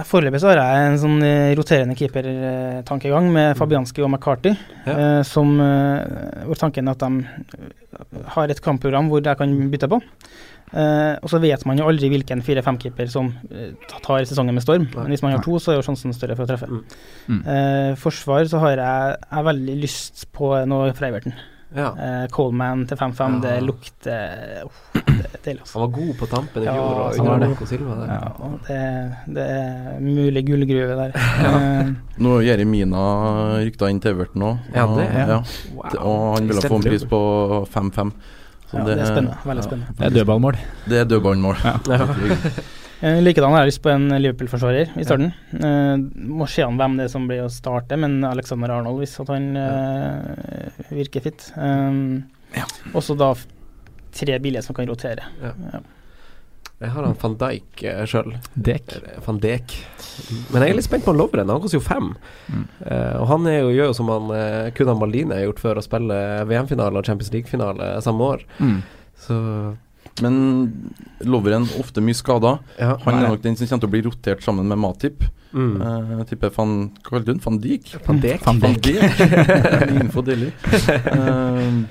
Foreløpig 0.08 0.40
så 0.40 0.48
har 0.48 0.56
jeg 0.62 0.84
en 0.92 0.98
sånn 0.98 1.22
eh, 1.26 1.54
roterende 1.58 1.94
keepertankegang 1.98 3.26
med 3.32 3.56
Fabianski 3.58 4.02
og 4.04 4.10
McCarthy, 4.10 4.54
Ja. 4.86 4.92
eh, 5.18 5.22
som 5.22 5.58
eh, 5.60 6.44
hvor 6.46 6.56
tanken 6.56 6.88
er 6.88 6.92
at 6.92 6.98
de 6.98 7.26
eh, 7.26 8.22
har 8.36 8.48
et 8.48 8.60
kampprogram 8.64 9.08
hvor 9.10 9.20
jeg 9.22 9.36
kan 9.36 9.70
bytte 9.70 9.88
på. 9.90 10.00
Eh, 10.72 11.14
og 11.22 11.30
så 11.30 11.38
vet 11.42 11.64
man 11.68 11.78
jo 11.78 11.86
aldri 11.86 12.08
hvilken 12.10 12.40
4-5-keeper 12.42 13.10
som 13.12 13.28
uh, 13.52 13.72
tar 14.02 14.24
sesongen 14.26 14.54
med 14.56 14.64
storm. 14.64 14.88
Men 14.96 15.12
hvis 15.12 15.22
man 15.22 15.36
har 15.36 15.42
to, 15.44 15.58
så 15.62 15.72
er 15.74 15.78
jo 15.80 15.86
sjansen 15.86 16.14
større 16.16 16.34
for 16.38 16.46
å 16.46 16.50
treffe. 16.50 16.66
Mm. 16.70 16.84
Mm. 17.28 17.42
Uh, 17.46 17.90
forsvar 18.00 18.46
så 18.50 18.58
har 18.64 18.78
jeg, 18.82 19.18
jeg 19.30 19.48
veldig 19.50 19.76
lyst 19.84 20.24
på 20.34 20.54
noe 20.70 20.94
fra 20.96 21.10
Everton. 21.12 21.36
Ja. 21.74 21.88
Eh, 21.98 22.26
Coleman 22.30 22.84
til 22.86 22.94
5-5, 23.00 23.40
det 23.42 23.52
Ah. 23.56 23.62
lukter 23.66 24.60
oh, 24.62 24.76
Det 24.94 25.26
er 25.26 25.40
deilig, 25.42 25.60
altså. 25.64 25.72
Han 25.80 25.82
var 25.82 25.88
god 25.96 26.12
på 26.20 26.26
tampen 26.30 26.62
i 26.62 26.66
Ja, 26.68 26.74
og 26.78 27.16
han 27.16 27.26
var 27.26 27.34
under 27.34 27.48
det. 27.58 27.66
Silva 27.66 27.96
der. 27.98 28.12
Ja. 28.12 28.28
Og 28.46 28.68
det, 28.68 29.34
det 29.34 29.46
er 29.56 29.98
mulig 30.04 30.44
gullgruve 30.46 30.94
der. 31.00 31.18
Eh, 31.48 31.90
Nå 32.22 32.36
er 32.38 32.46
Jeremina 32.46 33.02
rykta 33.64 33.90
inn 33.90 33.98
til 34.04 34.14
Everton. 34.14 34.46
Ja, 34.70 34.86
det 34.86 35.08
er- 35.08 35.34
ja. 35.34 35.40
Wow. 35.74 35.98
Og 35.98 36.22
han 36.38 36.46
ville 36.52 36.62
få 36.62 36.78
en 36.78 36.86
pris 36.86 37.04
på 37.10 37.20
5-5. 37.74 38.14
Ja, 38.72 38.84
det 38.86 38.94
er 38.96 39.10
spennende. 39.10 39.36
Veldig 39.44 39.62
ja. 39.62 39.66
spennende. 39.68 39.98
Det 39.98 40.06
er 40.06 40.16
dødballmål. 40.16 40.56
Det 40.90 41.02
er 41.02 41.12
dødballmål. 41.12 41.68
Ja. 41.90 42.08
Eh, 43.04 43.18
Likedan 43.20 43.52
har 43.52 43.64
jeg 43.64 43.72
lyst 43.72 43.82
på 43.84 43.90
en 43.92 44.06
Liverpool-forsvarer 44.16 44.94
i 44.96 45.04
starten. 45.04 45.32
Eh, 45.58 45.96
må 46.30 46.46
se 46.48 46.62
an 46.64 46.78
hvem 46.78 46.94
det 46.96 47.04
er 47.04 47.10
som 47.12 47.26
blir 47.28 47.42
å 47.44 47.50
starte, 47.52 47.98
men 48.00 48.14
Alexander 48.24 48.72
Arnold, 48.72 49.02
hvis 49.02 49.18
at 49.20 49.32
han 49.34 49.50
uh, 49.58 50.78
virker 50.94 51.26
fit. 51.26 51.44
Um, 51.58 52.22
Også 52.96 53.18
da 53.18 53.34
tre 54.14 54.38
billige 54.40 54.62
som 54.64 54.78
kan 54.78 54.88
rotere. 54.88 55.26
Ja. 55.42 55.82
Jeg 56.84 56.92
har 56.94 57.06
han 57.08 57.16
van 57.20 57.36
Dijk 57.40 57.84
uh, 57.88 58.02
sjøl. 58.08 58.34
Van 59.24 59.38
Dijk. 59.40 59.76
Men 60.52 60.62
jeg 60.62 60.74
er 60.74 60.78
litt 60.78 60.86
spent 60.86 61.06
på 61.06 61.14
Lovren. 61.16 61.50
Han 61.50 61.62
koster 61.62 61.80
jo 61.80 61.84
fem. 61.84 62.12
Mm. 62.48 62.66
Uh, 62.84 63.14
og 63.22 63.28
han 63.32 63.48
er 63.50 63.58
jo, 63.62 63.72
gjør 63.74 63.90
jo 63.90 63.96
som 63.96 64.12
han 64.12 64.34
uh, 64.34 64.68
kun 64.76 64.90
han 64.92 65.00
Maldini 65.00 65.36
har 65.36 65.46
gjort 65.48 65.64
før, 65.64 65.80
å 65.80 65.86
spille 65.86 66.18
VM-finale 66.50 67.00
og 67.00 67.08
Champions 67.08 67.32
League-finale 67.34 67.94
samme 68.04 68.28
år. 68.34 68.44
Mm. 68.60 68.76
Så 69.24 69.38
Men 70.22 70.36
Lovren 71.24 71.66
ofte 71.80 72.04
mye 72.04 72.14
skada. 72.14 72.58
ja. 72.78 72.98
Han 73.06 73.16
er 73.18 73.32
nok 73.32 73.42
den 73.42 73.56
som 73.56 73.66
kommer 73.66 73.86
til 73.86 73.90
å 73.90 73.94
bli 73.96 74.04
rotert 74.06 74.44
sammen 74.44 74.68
med 74.70 74.78
Matip. 74.78 75.24
Mm. 75.54 75.74
Uh, 75.80 76.14
jeg 76.18 76.32
tipper 76.32 76.50
van 76.56 76.70
Hva 76.98 77.12
kalte 77.12 77.28
du 77.28 77.32
den? 77.32 77.42
Van 77.44 77.58
Dijk? 77.62 77.90
Van 78.06 78.22
Dijk. 78.22 78.40
Van 78.44 78.62
Van 78.62 78.72
Dijk. 78.74 79.18
Dijk. 79.18 79.92
Info 80.02 80.24
deilig. 80.26 80.54
Eh, 81.14 81.84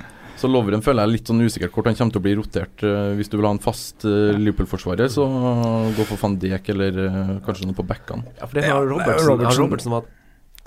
så 0.43 0.49
Loveren 0.51 0.83
føler 0.83 1.05
jeg 1.07 1.15
litt 1.17 1.29
sånn 1.31 1.41
usikker 1.43 1.71
hvor 1.71 1.87
han 1.87 1.95
kommer 1.95 2.13
til 2.15 2.19
å 2.21 2.25
bli 2.27 2.35
rotert. 2.39 2.83
Eh, 2.83 3.11
hvis 3.17 3.31
du 3.31 3.37
vil 3.39 3.47
ha 3.47 3.53
en 3.55 3.63
fast 3.63 4.03
uh, 4.03 4.33
Liverpool-forsvarer, 4.35 5.07
så 5.11 5.23
gå 5.95 6.05
for 6.09 6.19
van 6.19 6.35
Dijk 6.41 6.73
eller 6.75 7.03
eh, 7.07 7.35
kanskje 7.45 7.69
noe 7.69 7.77
på 7.77 7.85
backene. 7.87 8.27
Ja, 8.41 8.47
for 8.49 8.59
det 8.59 8.67
har 8.67 8.83
Robertson, 8.89 9.45
Robertsen. 9.63 9.93
Han 9.93 10.01
var 10.01 10.09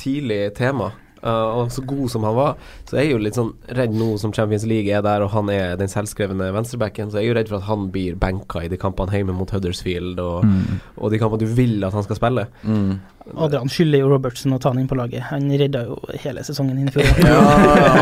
tidlig 0.01 0.41
tema. 0.57 0.93
Uh, 1.27 1.63
og 1.65 1.71
så 1.73 1.83
god 1.83 2.11
som 2.13 2.25
han 2.29 2.35
var, 2.37 2.59
så 2.87 2.99
er 2.99 3.07
jeg 3.07 3.15
jo 3.15 3.21
litt 3.25 3.35
sånn 3.39 3.49
redd 3.75 3.95
nå 3.97 4.13
som 4.21 4.35
Champions 4.37 4.67
League 4.69 4.93
er 4.93 5.01
der, 5.03 5.25
og 5.25 5.33
han 5.33 5.49
er 5.51 5.73
den 5.81 5.89
selvskrevne 5.91 6.51
venstrebacken, 6.55 7.09
så 7.11 7.19
jeg 7.19 7.25
er 7.25 7.33
jo 7.33 7.37
redd 7.39 7.49
for 7.51 7.59
at 7.59 7.67
han 7.71 7.89
blir 7.91 8.19
benka 8.21 8.63
i 8.63 8.69
de 8.71 8.79
kampene 8.79 9.17
hjemme 9.17 9.35
mot 9.35 9.51
Huddersfield, 9.51 10.21
og, 10.23 10.45
Mm. 10.47 10.77
og 11.01 11.11
de 11.11 11.19
kampene 11.19 11.43
du 11.43 11.55
vil 11.57 11.83
at 11.89 11.97
han 11.97 12.05
skal 12.07 12.21
spille. 12.21 12.45
Mm. 12.63 13.01
Adrian 13.35 13.69
skylder 13.71 14.05
jo 14.05 14.11
Robertson 14.13 14.55
å 14.55 14.59
ta 14.63 14.71
han 14.71 14.79
inn 14.79 14.87
på 14.87 14.97
laget. 14.99 15.25
Han 15.33 15.49
redda 15.51 15.83
jo 15.89 15.97
hele 16.23 16.45
sesongen 16.47 16.79
inn 16.79 16.91
i 16.91 16.95
fjor. 16.95 17.09
Ja, 17.27 17.41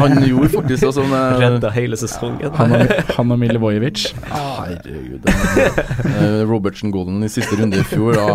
han 0.04 0.18
gjorde 0.20 0.50
faktisk 0.52 0.84
det 0.84 0.90
sånn 0.98 1.14
eh, 1.16 1.36
Redda 1.40 1.70
hele 1.72 1.96
sesongen. 1.98 2.52
Han 2.58 2.74
og, 2.76 2.92
han 3.16 3.32
og 3.32 3.40
Milivojevic. 3.40 4.04
Herregud. 4.28 5.24
eh, 5.30 6.42
Robertson-goalen 6.44 7.24
i 7.24 7.32
siste 7.32 7.56
runde 7.60 7.80
i 7.80 7.86
fjor, 7.88 8.18
da, 8.20 8.28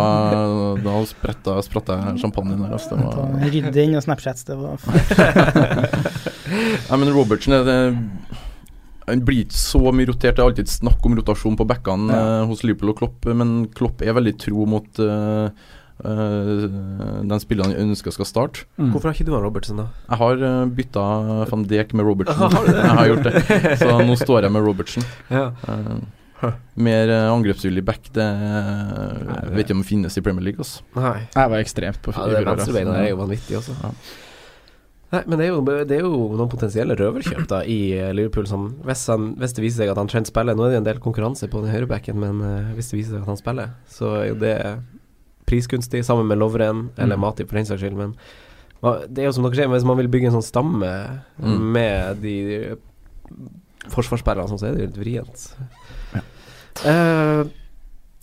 da 0.82 0.98
spretta, 1.08 1.56
spratta 1.64 2.00
jeg 2.00 2.24
champagne 2.24 2.58
der. 2.58 2.74
Altså, 2.74 2.98
var 2.98 3.48
Rydde 3.54 3.86
inn 3.86 3.96
og 3.98 4.04
Snapchats, 4.04 4.46
det 4.48 4.58
var 4.58 4.82
Nei, 6.90 6.96
men 6.98 7.12
Robertson 7.14 7.54
er 7.60 7.66
det 7.66 7.80
han 9.10 9.24
blir 9.26 9.44
ikke 9.44 9.58
så 9.58 9.90
mye 9.94 10.06
rotert. 10.10 10.36
Det 10.36 10.42
er 10.42 10.48
alltid 10.48 10.70
snakk 10.70 11.06
om 11.06 11.16
rotasjon 11.18 11.58
på 11.58 11.66
backene 11.66 12.14
ja. 12.14 12.40
hos 12.46 12.62
Liverpool 12.62 12.92
og 12.92 13.00
Klopp, 13.00 13.26
men 13.34 13.64
Klopp 13.74 14.04
er 14.06 14.14
veldig 14.14 14.36
tro 14.38 14.66
mot 14.70 15.00
eh, 15.02 15.70
eh, 16.04 16.64
den 17.30 17.42
spilleren 17.42 17.74
jeg 17.74 17.84
ønsker 17.84 18.14
skal 18.14 18.28
starte. 18.28 18.64
Mm. 18.76 18.92
Hvorfor 18.94 19.10
har 19.10 19.18
ikke 19.18 19.28
du 19.28 19.34
han 19.34 19.44
Robertsen, 19.44 19.82
da? 19.82 19.88
Jeg 20.08 20.20
har 20.22 20.46
uh, 20.46 20.70
bytta 20.78 21.04
van 21.50 21.66
Dijk 21.70 21.92
med 21.98 22.08
Robertsen. 22.08 22.56
Jeg 22.80 22.96
har 23.00 23.10
gjort 23.10 23.28
det. 23.28 23.76
Så 23.80 23.92
nå 24.06 24.16
står 24.20 24.46
jeg 24.46 24.54
med 24.54 24.66
Robertsen. 24.66 25.06
Ja. 25.32 25.50
Eh, 25.68 26.48
mer 26.80 27.12
uh, 27.12 27.28
angrepsvillig 27.34 27.84
back, 27.84 28.08
det 28.16 28.24
jeg 28.24 29.52
vet 29.52 29.66
ikke 29.66 29.76
om 29.76 29.82
det 29.84 29.90
finnes 29.90 30.16
i 30.16 30.24
Premier 30.24 30.46
League. 30.46 30.62
Altså. 30.62 30.84
Nei. 30.96 31.18
Jeg 31.34 31.52
var 31.52 31.62
ekstremt 31.62 32.02
på 32.04 32.16
Ja, 32.16 32.26
i 32.26 32.38
det 32.38 32.56
altså. 32.56 32.76
er 32.80 33.08
jo 33.10 33.20
vanvittig 33.20 33.60
også. 33.60 33.76
Ja. 33.82 33.94
Nei, 35.10 35.24
men 35.26 35.40
det 35.40 35.46
er, 35.48 35.56
jo, 35.56 35.62
det 35.66 35.96
er 35.96 36.04
jo 36.06 36.12
noen 36.38 36.50
potensielle 36.50 36.94
røverkjøp 36.94 37.48
da 37.50 37.64
i 37.66 37.78
eh, 37.96 38.12
Liverpool. 38.14 38.46
Som 38.46 38.68
hvis, 38.86 39.02
han, 39.10 39.32
hvis 39.40 39.56
det 39.56 39.64
viser 39.64 39.82
seg 39.82 39.90
at 39.90 39.98
han 39.98 40.10
Trent 40.10 40.30
spiller 40.30 40.54
Nå 40.54 40.68
er 40.68 40.76
det 40.76 40.80
en 40.84 40.86
del 40.86 41.02
konkurranse 41.02 41.48
på 41.50 41.64
den 41.64 41.72
høyrebacken, 41.74 42.20
men 42.22 42.38
uh, 42.44 42.70
hvis 42.76 42.92
det 42.92 43.00
viser 43.00 43.16
seg 43.16 43.24
at 43.24 43.32
han 43.32 43.40
spiller, 43.40 43.72
så 43.90 44.12
er 44.20 44.28
jo 44.30 44.38
det 44.38 44.54
prisgunstig, 45.50 46.04
sammen 46.06 46.28
med 46.30 46.38
Lovren 46.40 46.86
eller 46.96 47.18
Mm. 47.18 47.26
Mati, 47.26 47.44
for 47.44 47.58
den 47.58 47.66
saks 47.66 47.82
skyld. 47.82 47.98
Men 47.98 48.14
det 49.12 49.18
er 49.24 49.26
jo 49.28 49.32
som 49.36 49.44
dere 49.44 49.58
sier, 49.58 49.68
hvis 49.68 49.84
man 49.84 49.98
vil 49.98 50.08
bygge 50.08 50.30
en 50.30 50.38
sånn 50.38 50.46
stamme 50.46 50.92
Mm. 51.42 51.72
med 51.74 52.22
de 52.22 52.36
forsvarsspillerne, 53.90 54.48
sånn, 54.50 54.60
så 54.60 54.68
er 54.68 54.74
det 54.76 54.80
jo 54.82 54.86
litt 54.90 55.00
vrient. 55.00 55.46
Ja. 56.14 56.22
Uh, 56.86 57.44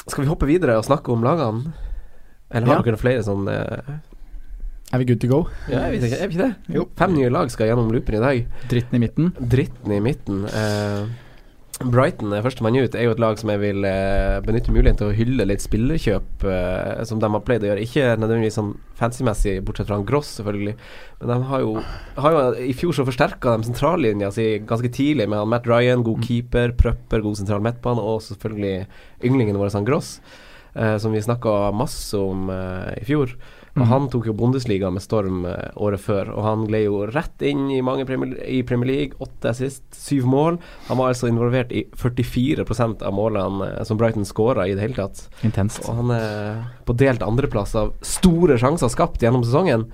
skal 0.08 0.24
vi 0.24 0.30
hoppe 0.32 0.48
videre 0.50 0.78
og 0.80 0.86
snakke 0.88 1.12
om 1.13 1.24
lagene? 1.26 1.74
Eller 2.50 2.68
har 2.68 2.78
Ja. 2.78 2.82
dere 2.84 2.98
flere 2.98 3.24
sånn 3.28 3.48
uh, 3.50 3.98
Er 4.94 5.00
vi 5.00 5.06
good 5.06 5.20
to 5.20 5.28
go? 5.28 5.50
Ja, 5.68 5.90
jeg 5.90 6.00
vet 6.00 6.04
ikke, 6.12 6.22
er 6.24 6.28
vi 6.30 6.36
ikke 6.38 6.46
det? 6.48 6.76
Jo. 6.78 6.86
Fem 6.96 7.13
nye 7.13 7.30
lag 7.30 7.50
skal 7.52 7.68
gjennom 7.68 7.92
loopen 7.92 8.16
i 8.16 8.20
dag. 8.24 8.46
Dritten 8.70 8.96
i 8.96 9.00
midten. 9.04 9.34
Dritten 9.36 9.92
i 9.92 10.00
midten. 10.00 10.46
Eh, 10.48 11.08
Brighton 11.78 12.32
er 12.34 12.42
førstemann 12.42 12.74
ut. 12.80 12.96
Er 12.98 13.06
jo 13.06 13.12
et 13.13 13.20
lag 13.22 13.38
som 13.38 13.52
jeg 13.54 13.62
vil 13.62 13.86
eh, 13.86 14.40
benytte 14.46 14.74
muligheten 14.74 14.98
til 14.98 15.12
å 15.12 15.18
hylle 15.18 15.46
litt 15.46 15.62
spillerkjøp, 15.62 16.46
eh, 16.50 17.04
som 17.06 17.22
de 17.22 17.30
har 17.30 17.44
pleid 17.46 17.66
å 17.66 17.70
gjøre. 17.70 17.84
Ikke 17.86 18.16
nødvendigvis 18.18 18.58
sånn 18.58 18.72
fancy-messig, 18.98 19.60
bortsett 19.66 19.90
fra 19.90 20.00
han 20.00 20.08
Gross, 20.08 20.32
selvfølgelig. 20.40 20.74
Men 21.20 21.32
de 21.34 21.38
har 21.52 21.62
jo, 21.62 21.76
har 22.18 22.34
jo 22.34 22.42
I 22.66 22.74
fjor 22.80 22.98
så 22.98 23.06
forsterka 23.06 23.54
de 23.54 23.70
sentrallinja 23.70 24.32
si 24.34 24.48
ganske 24.66 24.90
tidlig 24.90 25.30
med 25.30 25.38
han 25.44 25.54
Matt 25.54 25.70
Ryan, 25.70 26.02
god 26.08 26.26
keeper, 26.26 26.74
Prøpper, 26.82 27.22
god 27.28 27.38
sentral 27.44 27.62
midtbane, 27.66 28.02
og 28.02 28.26
selvfølgelig 28.26 28.88
ynglingen 29.30 29.62
vår, 29.62 29.70
han 29.78 29.86
Gross, 29.86 30.16
eh, 30.74 30.98
som 30.98 31.13
vi 31.13 31.22
snakka 31.22 31.70
masse 31.78 32.18
om 32.18 32.50
eh, 32.54 32.96
i 33.04 33.06
fjor. 33.06 33.38
Og 33.78 33.84
Mhm. 33.84 33.90
Han 33.92 34.08
tok 34.10 34.26
jo 34.26 34.34
Bundesliga 34.34 34.90
med 34.92 35.04
storm 35.04 35.46
eh, 35.46 35.70
året 35.78 36.02
før, 36.02 36.32
og 36.34 36.44
han 36.44 36.63
gled 36.66 36.88
jo 36.88 37.06
rett 37.13 37.42
inn 37.46 37.68
i 37.70 37.82
mange 37.86 38.08
premier, 38.10 38.34
i 38.44 38.63
Premier 38.66 38.88
League. 38.90 39.13
Åtte 39.22 39.52
assist, 39.52 39.84
syv 39.94 40.26
mål. 40.26 40.58
Han 40.88 40.98
var 40.98 41.12
altså 41.13 41.30
involvert 41.30 41.72
i 41.72 41.84
44% 41.94 43.04
av 43.06 43.13
målene 43.13 43.68
eh, 43.78 43.84
som 43.86 43.98
Brighton 44.00 44.26
skåra 44.26 44.66
i 44.68 44.74
det 44.74 44.82
hele 44.82 44.98
tatt. 44.98 45.28
Intenst. 45.46 45.84
Og 45.88 45.96
han 46.02 46.12
er 46.16 46.63
på 46.90 46.96
delt 46.98 47.22
andreplass 47.22 47.76
av 47.78 47.94
store 48.02 48.58
sjanser 48.58 48.90
skapt 48.90 49.22
gjennom 49.22 49.46
sesongen. 49.46 49.86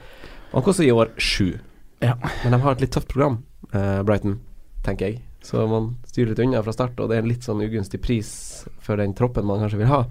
Og 0.53 0.61
han 0.61 0.63
koster 0.69 0.87
i 0.87 0.93
år 0.95 1.11
sju. 1.19 1.57
Ja. 1.99 2.15
Men 2.45 2.55
de 2.55 2.61
har 2.63 2.71
et 2.77 2.81
litt 2.85 2.93
tøft 2.95 3.11
program, 3.11 3.41
eh, 3.73 3.99
Brighton, 4.07 4.39
tenker 4.87 5.09
jeg. 5.11 5.21
Så 5.43 5.67
man 5.67 5.97
styrer 6.07 6.29
litt 6.31 6.39
unna 6.39 6.63
fra 6.63 6.71
start, 6.71 6.95
og 7.03 7.09
det 7.11 7.17
er 7.17 7.25
en 7.25 7.27
litt 7.27 7.43
sånn 7.43 7.59
ugunstig 7.59 7.99
pris 8.01 8.63
for 8.79 8.95
den 8.95 9.11
troppen 9.13 9.43
man 9.45 9.59
kanskje 9.59 9.81
vil 9.83 9.91
ha. 9.91 10.05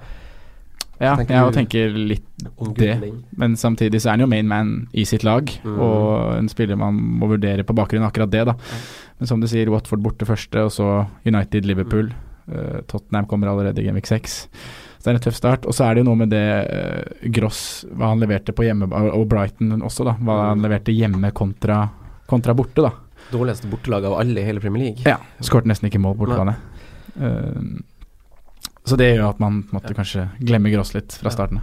Ja, 1.02 1.16
Tenker 1.18 1.34
jeg 1.34 1.46
du- 1.52 1.56
tenker 1.58 1.96
litt 1.98 2.28
Det. 2.78 3.12
Men 3.36 3.56
samtidig 3.58 3.98
så 4.00 4.08
er 4.08 4.16
han 4.16 4.20
jo 4.20 4.26
main 4.30 4.46
man 4.48 4.68
i 4.94 5.04
sitt 5.04 5.24
lag, 5.24 5.46
Mm. 5.64 5.78
og 5.80 6.36
en 6.38 6.48
spiller 6.48 6.76
man 6.78 6.94
må 6.94 7.28
vurdere 7.28 7.64
på 7.66 7.74
bakgrunn 7.74 8.02
av 8.04 8.12
akkurat 8.12 8.30
det, 8.30 8.44
da. 8.46 8.54
Men 9.18 9.26
som 9.26 9.40
du 9.40 9.46
sier, 9.46 9.68
Watford 9.70 10.02
borte 10.02 10.24
første, 10.26 10.56
og 10.64 10.70
så 10.70 11.06
United, 11.26 11.64
Liverpool. 11.66 12.12
Eh, 12.50 12.80
Tottenham 12.88 13.26
kommer 13.26 13.48
allerede 13.48 13.78
i 13.78 13.84
Genvik 13.86 14.06
6. 14.06 14.48
Så 14.98 15.04
det 15.04 15.12
er 15.12 15.14
en 15.14 15.20
tøff 15.20 15.34
start. 15.34 15.66
Og 15.66 15.72
så 15.74 15.84
er 15.90 15.94
det 15.94 16.04
jo 16.04 16.10
noe 16.10 16.16
med 16.16 16.30
det 16.30 16.42
uh, 16.70 17.28
Gross, 17.30 17.84
hva 17.90 18.08
han 18.12 18.20
leverte 18.20 18.52
på 18.54 18.62
hjemme, 18.62 18.86
og 18.92 19.28
Brighton 19.28 19.80
også, 19.82 20.04
da. 20.04 20.12
Hva 20.22 20.48
han 20.50 20.62
leverte 20.62 20.94
hjemme 20.94 21.32
kontra, 21.34 21.88
kontra 22.30 22.54
borte, 22.54 22.82
da. 22.82 22.90
Dårligste 23.32 23.66
bortelag 23.70 24.04
av 24.04 24.20
alle 24.20 24.38
i 24.38 24.44
hele 24.44 24.60
Premier 24.60 24.84
League. 24.84 25.02
Ja, 25.06 25.16
skårte 25.40 25.66
nesten 25.66 25.90
ikke 25.90 25.98
mål 26.02 26.14
bortebane. 26.18 26.54
Uh, 27.20 27.80
så 28.84 28.96
det 28.98 29.12
gjør 29.14 29.28
at 29.30 29.38
man 29.40 29.62
måte 29.72 29.94
kanskje 29.94 30.28
glemmer 30.40 30.72
Gross 30.74 30.94
litt 30.94 31.12
fra 31.20 31.30
starten. 31.30 31.60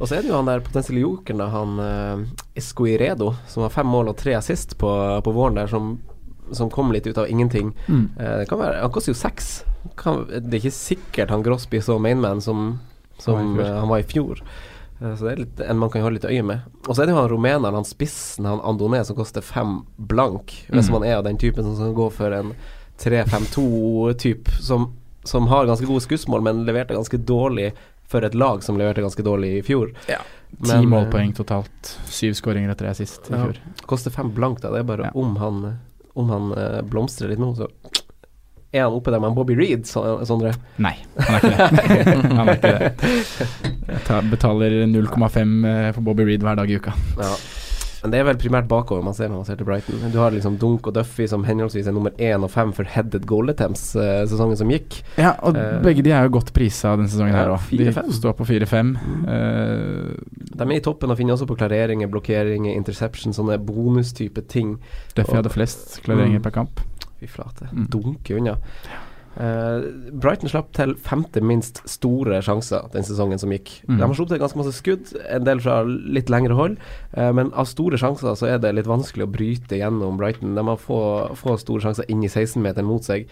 Og 0.00 0.08
så 0.08 0.16
er 0.16 0.22
det 0.24 0.30
jo 0.32 0.38
han 0.38 0.48
der 0.48 0.62
potensielle 0.64 1.02
jokeren, 1.04 1.42
han 1.52 1.78
uh, 1.78 2.22
Escoiredo, 2.58 3.34
som 3.46 3.62
har 3.62 3.70
fem 3.70 3.86
mål 3.86 4.08
og 4.10 4.16
tre 4.18 4.32
assist 4.34 4.76
på, 4.80 4.88
på 5.22 5.34
våren 5.36 5.54
der, 5.60 5.68
som, 5.70 5.98
som 6.52 6.70
kom 6.72 6.90
litt 6.92 7.06
ut 7.06 7.18
av 7.18 7.28
ingenting. 7.30 7.70
Mm. 7.86 8.08
Uh, 8.18 8.38
det 8.40 8.48
kan 8.50 8.58
være, 8.58 8.80
han 8.82 8.90
koster 8.90 9.12
jo 9.12 9.20
seks. 9.20 9.52
Kan, 9.98 10.24
det 10.30 10.48
er 10.56 10.60
ikke 10.62 10.74
sikkert 10.74 11.30
han 11.30 11.42
Gross 11.46 11.68
blir 11.70 11.82
så 11.84 11.98
mainman 12.02 12.40
som, 12.42 12.78
som 13.18 13.36
Han 13.58 13.58
var 13.58 13.62
i 13.62 13.62
fjor. 13.62 13.68
eh, 13.68 13.78
han 13.80 13.88
var 13.92 13.98
i 14.02 14.08
fjor. 14.10 14.42
Eh, 15.02 15.14
så 15.18 15.24
det 15.26 15.32
er 15.32 15.40
litt, 15.44 15.60
en 15.68 15.78
man 15.78 15.90
kan 15.90 16.02
holde 16.06 16.18
litt 16.20 16.28
øye 16.30 16.42
med. 16.46 16.66
Og 16.88 16.94
så 16.96 17.02
er 17.02 17.06
det 17.10 17.14
jo 17.14 17.20
han 17.20 17.30
rumeneren, 17.30 17.74
han 17.78 17.86
spissen, 17.86 18.46
han 18.48 18.62
Andoné, 18.66 19.04
som 19.06 19.18
koster 19.18 19.42
fem 19.44 19.80
blank. 19.98 20.54
Hvis 20.72 20.88
Mm. 20.90 20.92
man 20.98 21.04
er 21.08 21.16
av 21.20 21.24
den 21.28 21.38
typen 21.38 21.62
som 21.66 21.76
skal 21.76 21.94
gå 21.98 22.10
for 22.14 22.32
en 22.32 22.54
3-5-2-typ, 23.02 24.48
som, 24.60 24.92
som 25.24 25.46
har 25.46 25.66
ganske 25.66 25.86
gode 25.86 26.02
skussmål, 26.04 26.42
men 26.42 26.64
leverte 26.66 26.94
ganske 26.94 27.18
dårlig 27.18 27.72
for 28.12 28.24
et 28.26 28.34
lag 28.34 28.62
som 28.64 28.76
leverte 28.76 29.00
ganske 29.04 29.22
dårlig 29.24 29.54
i 29.58 29.62
fjor. 29.64 29.92
Ti 30.06 30.16
Men, 30.68 30.88
målpoeng 30.90 31.32
totalt. 31.36 31.94
Syv 32.12 32.34
skåringer 32.36 32.70
etter 32.74 32.90
det 32.90 32.96
sist 32.98 33.30
i 33.30 33.32
Ja. 33.32 33.44
fjor. 33.46 33.56
Koster 33.88 34.10
fem 34.12 34.30
blank, 34.34 34.60
da. 34.60 34.70
Det 34.70 34.80
er 34.80 34.84
bare 34.84 35.04
Ja. 35.08 35.10
om 35.14 35.36
han 35.36 35.78
Om 36.14 36.28
han 36.28 36.52
eh, 36.52 36.82
blomstrer 36.82 37.30
litt 37.30 37.38
nå, 37.38 37.54
så 37.56 37.70
er 38.70 38.82
han 38.82 38.92
oppe 38.92 39.10
der 39.10 39.18
med 39.18 39.30
en 39.30 39.34
Bobby 39.34 39.54
Reed, 39.56 39.86
så, 39.86 40.02
Sondre. 40.26 40.52
Nei, 40.76 40.92
han 41.16 41.34
er 41.34 41.40
ikke 41.40 41.56
det. 41.56 42.16
han 42.36 42.48
er 42.48 42.58
ikke 42.58 42.72
det. 42.78 42.90
Jeg 43.88 44.02
tar, 44.04 44.20
betaler 44.28 44.76
0,5 44.92 45.64
eh, 45.70 45.92
for 45.96 46.02
Bobby 46.02 46.26
Reed 46.28 46.42
hver 46.44 46.56
dag 46.60 46.68
i 46.70 46.76
uka. 46.76 46.92
Ja. 47.16 47.32
Men 48.02 48.10
det 48.10 48.18
er 48.18 48.24
vel 48.26 48.38
primært 48.42 48.66
bakover 48.66 49.04
man 49.06 49.14
ser 49.14 49.28
når 49.30 49.36
man 49.42 49.46
ser 49.46 49.56
til 49.60 49.66
Brighton. 49.68 50.00
Du 50.10 50.18
har 50.18 50.32
liksom 50.34 50.56
Dunk 50.58 50.88
og 50.90 50.94
Duffy 50.96 51.28
som 51.30 51.44
henholdsvis 51.46 51.86
er 51.86 51.94
nummer 51.94 52.10
én 52.18 52.42
og 52.42 52.50
fem 52.50 52.72
for 52.74 52.82
headed 52.90 53.26
goal 53.30 53.48
attempts 53.52 53.92
uh, 53.94 54.24
sesongen 54.26 54.58
som 54.58 54.72
gikk. 54.74 54.98
Ja, 55.20 55.36
og 55.46 55.54
uh, 55.54 55.76
begge 55.84 56.02
de 56.02 56.10
er 56.10 56.26
jo 56.26 56.32
godt 56.34 56.50
prisa 56.56 56.96
denne 56.98 57.06
sesongen 57.12 57.36
her 57.36 57.52
Ja, 57.52 57.54
òg. 57.54 57.70
De 57.70 57.86
4-5. 57.92 58.10
står 58.18 58.34
på 58.40 58.48
4-5. 58.48 58.90
Mm. 58.98 59.22
Eh, 59.30 60.50
De 60.58 60.66
er 60.66 60.74
i 60.76 60.82
toppen 60.82 61.10
og 61.14 61.16
finner 61.20 61.36
også 61.36 61.46
på 61.46 61.54
klareringer, 61.60 62.10
blokkeringer, 62.10 62.74
interception, 62.74 63.32
sånne 63.36 63.60
bonustype 63.62 64.42
ting. 64.50 64.76
Duffy 65.14 65.38
hadde 65.38 65.54
flest 65.54 66.00
klareringer 66.02 66.40
Mm. 66.42 66.46
per 66.48 66.50
kamp. 66.58 66.80
Fy 67.22 67.26
flate. 67.30 67.68
Mm. 67.70 67.86
Dunke 67.92 68.34
unna. 68.36 68.56
Eh, 69.40 69.84
Brighton 70.12 70.50
slapp 70.52 70.74
til 70.76 70.92
femte 71.00 71.40
minst 71.44 71.80
store 71.88 72.42
sjanser 72.44 72.90
den 72.92 73.06
sesongen 73.06 73.40
som 73.40 73.52
gikk. 73.54 73.78
Mm. 73.86 73.96
De 73.96 74.04
har 74.04 74.16
sluppet 74.16 74.34
til 74.34 74.42
ganske 74.42 74.60
masse 74.60 74.74
skudd, 74.76 75.14
en 75.24 75.46
del 75.46 75.62
fra 75.64 75.80
litt 75.86 76.32
lengre 76.32 76.56
hold, 76.58 76.76
uh, 77.16 77.30
men 77.36 77.52
av 77.56 77.70
store 77.70 78.00
sjanser 78.00 78.36
så 78.38 78.50
er 78.50 78.60
det 78.62 78.74
litt 78.76 78.90
vanskelig 78.90 79.24
å 79.24 79.32
bryte 79.32 79.80
gjennom 79.80 80.20
Brighton. 80.20 80.56
De 80.58 80.66
har 80.68 80.80
få, 80.80 81.00
få 81.38 81.56
store 81.60 81.86
sjanser 81.86 82.08
inn 82.12 82.24
i 82.24 82.30
16-meteren 82.30 82.88
mot 82.88 83.08
seg, 83.08 83.30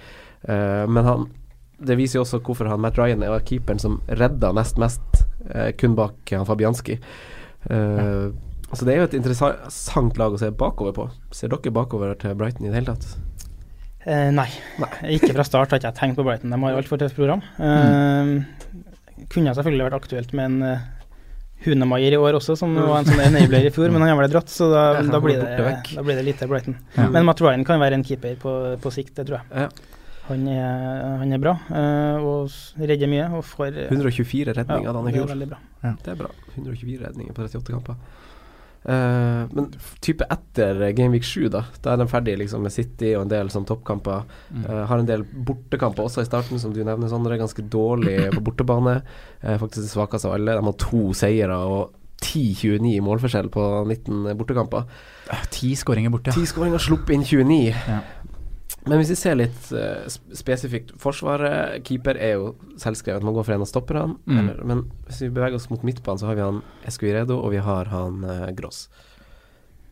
uh, 0.48 0.86
men 0.88 1.04
han 1.06 1.28
det 1.80 1.94
viser 1.96 2.18
jo 2.18 2.26
også 2.26 2.42
hvorfor 2.44 2.68
han 2.68 2.82
Matt 2.84 2.98
Ryan 3.00 3.22
er 3.24 3.38
keeperen 3.48 3.78
som 3.80 4.02
redda 4.20 4.50
nest 4.52 4.76
mest, 4.76 5.22
kun 5.80 5.94
bak 5.96 6.28
han 6.28 6.44
Fabianski. 6.44 6.98
Ja. 7.72 8.28
Så 8.76 8.84
det 8.84 8.92
er 8.92 9.00
jo 9.00 9.06
et 9.08 9.16
interessant 9.16 10.20
lag 10.20 10.36
å 10.36 10.42
se 10.42 10.52
bakover 10.52 10.92
på. 10.92 11.08
Ser 11.32 11.48
dere 11.48 11.72
bakover 11.72 12.12
til 12.20 12.36
Brighton 12.36 12.68
i 12.68 12.68
det 12.68 12.82
hele 12.82 12.92
tatt? 12.92 13.16
Eh, 14.08 14.30
nei. 14.32 14.48
ikke 15.16 15.34
fra 15.34 15.44
start 15.44 15.74
har 15.74 15.80
ikke 15.80 15.90
jeg 15.90 15.98
tenkt 15.98 16.18
på 16.20 16.24
Brighton. 16.24 16.52
De 16.52 16.60
har 16.62 16.78
altfor 16.78 17.00
tøft 17.00 17.18
program. 17.18 17.42
Eh, 17.60 18.32
Kunne 19.30 19.52
selvfølgelig 19.54 19.90
vært 19.90 19.98
aktuelt 19.98 20.32
med 20.34 20.46
en 20.48 20.62
uh, 20.64 20.86
Hunemaier 21.60 22.16
i 22.16 22.18
år 22.18 22.38
også, 22.38 22.56
som 22.56 22.72
var 22.72 23.02
en 23.02 23.08
sånn 23.10 23.20
enabler 23.20 23.66
i 23.68 23.72
fjor, 23.74 23.90
men 23.92 24.00
han 24.00 24.14
har 24.14 24.18
vel 24.22 24.32
dratt, 24.32 24.48
så 24.48 24.70
da, 24.72 24.84
da, 25.04 25.20
blir 25.20 25.36
det, 25.36 25.74
da 25.92 26.04
blir 26.06 26.16
det 26.16 26.24
lite 26.24 26.48
Brighton. 26.48 26.78
Ja. 26.96 27.10
Men 27.12 27.28
Matt 27.28 27.42
Ryan 27.44 27.66
kan 27.68 27.82
være 27.82 27.98
en 28.00 28.06
keeper 28.06 28.38
på, 28.40 28.54
på 28.80 28.92
sikt, 28.94 29.12
det 29.20 29.28
tror 29.28 29.42
jeg. 29.42 29.66
Ja. 29.66 29.98
Han 30.30 30.46
er, 30.48 31.04
han 31.20 31.34
er 31.34 31.42
bra 31.42 31.56
uh, 31.68 32.22
og 32.22 32.80
redder 32.80 33.10
mye. 33.10 33.26
Og 33.34 33.44
får, 33.44 33.76
uh, 33.76 33.92
124 33.92 34.54
redninger 34.56 34.88
ja, 34.88 34.94
han 34.94 35.10
i 35.10 35.14
det 35.18 35.24
er 35.26 35.52
bra. 35.52 35.60
Ja. 35.82 35.92
Det 36.00 36.12
er 36.14 36.18
bra. 36.22 36.32
124 36.54 37.00
redninger 37.04 37.36
på 37.36 37.46
38 37.48 37.74
kamper. 37.74 38.19
Eh, 38.84 39.42
men 39.52 39.66
type 40.00 40.24
etter 40.24 40.78
Game 40.80 40.96
Gameweek 40.96 41.24
7, 41.28 41.50
da 41.52 41.66
Da 41.84 41.92
er 41.92 42.00
de 42.00 42.06
ferdig 42.08 42.38
liksom 42.40 42.62
med 42.64 42.72
City 42.72 43.12
og 43.12 43.26
en 43.26 43.32
del 43.32 43.52
sånn 43.52 43.66
toppkamper. 43.68 44.24
Mm. 44.48 44.64
Uh, 44.64 44.82
har 44.88 44.98
en 44.98 45.08
del 45.08 45.24
bortekamper 45.24 46.06
også 46.06 46.24
i 46.24 46.28
starten, 46.28 46.60
som 46.62 46.72
du 46.72 46.80
nevner, 46.84 47.10
Sondre. 47.12 47.38
Ganske 47.40 47.64
dårlig 47.68 48.16
på 48.36 48.44
bortebane. 48.44 49.00
Uh, 49.44 49.56
faktisk 49.60 49.84
det 49.84 49.92
svakeste 49.92 50.30
av 50.30 50.38
alle. 50.38 50.56
De 50.56 50.68
har 50.70 50.78
to 50.80 51.02
seire 51.16 51.58
og 51.60 51.96
10-29 52.20 52.94
i 52.94 53.00
målforskjell 53.04 53.48
på 53.52 53.66
19 53.86 54.32
bortekamper. 54.38 54.88
Ti 55.52 55.74
skåringer 55.78 56.12
borte. 56.12 56.34
Ti 56.36 56.44
skåringer, 56.48 56.82
sluppet 56.82 57.16
inn 57.16 57.24
29. 57.24 57.60
Ja. 57.72 58.00
Men 58.86 58.96
hvis 58.96 59.10
vi 59.12 59.18
ser 59.20 59.36
litt 59.36 59.66
uh, 59.76 60.06
spesifikt 60.08 60.94
Forsvaret, 61.02 61.82
keeper 61.84 62.16
er 62.16 62.38
jo 62.38 62.54
selvskrevet. 62.80 63.24
Man 63.26 63.36
går 63.36 63.44
for 63.44 63.56
en 63.58 63.66
av 63.66 63.68
stopperne. 63.68 64.16
Mm. 64.24 64.48
Men 64.64 64.82
hvis 65.08 65.20
vi 65.26 65.28
beveger 65.36 65.58
oss 65.58 65.68
mot 65.72 65.84
midtbanen, 65.84 66.22
så 66.22 66.30
har 66.30 66.38
vi 66.38 66.46
han 66.46 66.62
Escuiredo, 66.88 67.36
og 67.36 67.52
vi 67.52 67.60
har 67.66 67.92
han 67.92 68.24
uh, 68.24 68.48
Gross. 68.56 68.86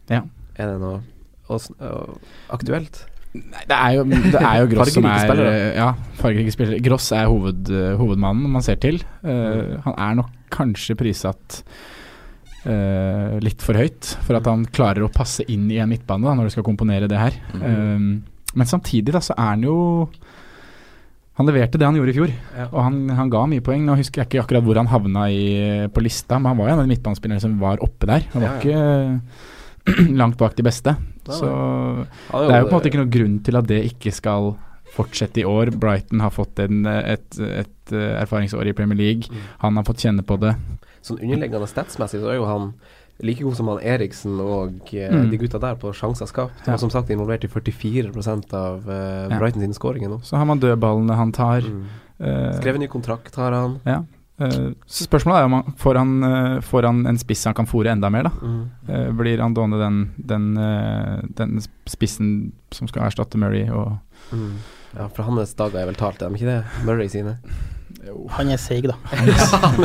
Ja. 0.08 0.22
Er 0.56 0.72
det 0.72 0.80
noe 0.80 1.02
og, 1.48 1.68
og, 1.80 2.18
aktuelt? 2.52 3.02
Nei, 3.36 3.60
det 3.68 3.76
er 3.76 3.92
jo, 3.98 4.06
det 4.08 4.40
er 4.40 4.56
jo 4.62 4.70
Gross 4.72 4.94
som 4.96 5.06
er 5.08 5.28
spillere. 5.28 5.52
eh, 5.52 5.76
Ja, 5.78 5.90
fargerike 6.18 6.54
spillere. 6.54 6.80
Gross 6.84 7.10
er 7.16 7.28
hoved, 7.28 7.68
eh, 7.72 7.92
hovedmannen 8.00 8.50
man 8.56 8.64
ser 8.64 8.80
til. 8.82 9.00
Uh, 9.22 9.76
han 9.84 9.94
er 9.96 10.18
nok 10.22 10.32
kanskje 10.52 10.96
prissatt 10.98 11.60
uh, 12.64 13.36
litt 13.44 13.62
for 13.64 13.78
høyt 13.78 14.14
for 14.24 14.38
at 14.38 14.48
han 14.48 14.64
klarer 14.72 15.04
å 15.04 15.12
passe 15.12 15.44
inn 15.52 15.68
i 15.72 15.78
en 15.82 15.92
midtbane 15.92 16.24
da, 16.24 16.34
når 16.36 16.48
du 16.48 16.56
skal 16.56 16.66
komponere 16.66 17.08
det 17.10 17.20
her. 17.20 17.36
Mm. 17.52 17.62
Eh, 17.68 18.08
men 18.58 18.66
samtidig 18.68 19.14
da 19.14 19.22
så 19.24 19.36
er 19.38 19.52
han 19.54 19.62
jo 19.66 19.76
Han 21.38 21.46
leverte 21.46 21.78
det 21.78 21.86
han 21.86 21.94
gjorde 21.94 22.10
i 22.10 22.16
fjor, 22.16 22.30
Ja. 22.58 22.64
og 22.72 22.80
han, 22.82 22.96
han 23.14 23.28
ga 23.30 23.44
mye 23.46 23.62
poeng. 23.62 23.84
Nå 23.86 23.94
husker 23.94 24.24
jeg 24.24 24.26
ikke 24.26 24.40
akkurat 24.42 24.64
hvor 24.66 24.74
han 24.80 24.88
havna 24.90 25.28
i, 25.30 25.86
på 25.94 26.02
lista, 26.02 26.34
men 26.40 26.50
han 26.50 26.58
var 26.58 26.66
jo 26.66 26.72
en 26.72 26.80
av 26.82 26.88
de 26.88 26.90
midtbanespillerne 26.90 27.44
som 27.44 27.52
var 27.62 27.78
oppe 27.86 28.08
der. 28.10 28.24
Han 28.32 28.42
var 28.42 28.56
Ja, 28.56 28.58
ikke 28.58 30.08
langt 30.20 30.36
bak 30.40 30.56
de 30.58 30.64
beste. 30.66 30.96
Så 31.28 31.46
det 31.46 32.50
er 32.56 32.64
jo 32.64 32.66
på 32.66 32.72
en 32.72 32.74
måte 32.80 32.90
ikke 32.90 33.02
noen 33.04 33.12
grunn 33.14 33.38
til 33.46 33.58
at 33.60 33.68
det 33.70 33.78
ikke 33.92 34.10
skal 34.16 34.50
fortsette 34.96 35.42
i 35.42 35.46
år. 35.46 35.70
Brighton 35.78 36.24
har 36.24 36.34
fått 36.34 36.58
en, 36.64 36.82
et, 36.90 37.38
et, 37.38 37.92
eh, 37.94 38.14
erfaringsår 38.24 38.72
i 38.72 38.74
Premier 38.74 38.98
League. 38.98 39.30
Mm. 39.30 39.46
Han 39.62 39.78
har 39.78 39.86
fått 39.86 40.02
kjenne 40.02 40.24
på 40.26 40.40
det. 40.42 40.56
Sånn 41.06 41.20
underliggende 41.22 41.68
statsmessig 41.70 42.18
så 42.24 42.32
er 42.32 42.40
jo 42.40 42.48
han 42.50 42.72
like 43.20 43.42
god 43.42 43.56
som 43.56 43.68
han 43.68 43.80
Eriksen 43.82 44.38
og 44.40 44.92
eh, 44.94 45.10
Mm. 45.10 45.30
de 45.30 45.38
gutta 45.38 45.58
der 45.58 45.74
på 45.80 45.90
sjanser 45.92 46.26
skapt. 46.30 46.66
Ja. 46.66 46.74
Og 46.74 46.80
som 46.80 46.90
sagt 46.90 47.10
involvert 47.10 47.44
i 47.44 47.48
44% 47.48 48.52
av 48.54 48.88
eh. 48.88 49.38
Brighton 49.38 49.60
sine 49.64 49.74
skåringer 49.74 50.08
nå. 50.12 50.20
Så 50.22 50.36
har 50.38 50.44
man 50.46 50.60
dødballene 50.62 51.16
han 51.18 51.32
tar. 51.32 51.60
Mm. 51.66 51.82
eh, 52.20 52.52
Skrevet 52.60 52.80
ny 52.80 52.86
kontrakt 52.88 53.34
har 53.36 53.52
han. 53.52 53.80
ja. 53.84 54.04
Eh, 54.40 54.70
så 54.86 55.02
spørsmålet 55.08 55.40
er 55.40 55.44
om 55.48 55.52
han 55.56 55.72
får, 55.76 55.96
han 55.98 56.22
eh, 56.22 56.60
får 56.62 56.82
han 56.86 57.06
en 57.10 57.16
spiss 57.18 57.44
han 57.44 57.54
kan 57.58 57.66
fòre 57.66 57.90
enda 57.90 58.06
mer, 58.08 58.28
da. 58.28 58.30
Mm. 58.38 58.60
Eh, 58.88 59.08
blir 59.18 59.40
Andone 59.42 59.80
den, 59.80 59.96
den, 60.16 60.44
den 61.34 61.58
spissen 61.90 62.52
som 62.70 62.86
skal 62.86 63.08
erstatte 63.08 63.38
Murray 63.38 63.68
og 63.70 63.96
Mm. 64.30 64.58
Ja, 64.94 65.06
for 65.08 65.22
hans 65.24 65.54
dager 65.54 65.78
er 65.80 65.86
vel 65.86 65.94
talt, 65.96 66.20
er 66.22 66.28
de 66.28 66.36
ikke 66.36 66.46
det? 66.50 66.84
Murray 66.84 67.08
sine. 67.08 67.38
Han 68.36 68.50
er 68.54 68.60
seig, 68.60 68.86
da. 68.88 68.94
han 69.12 69.28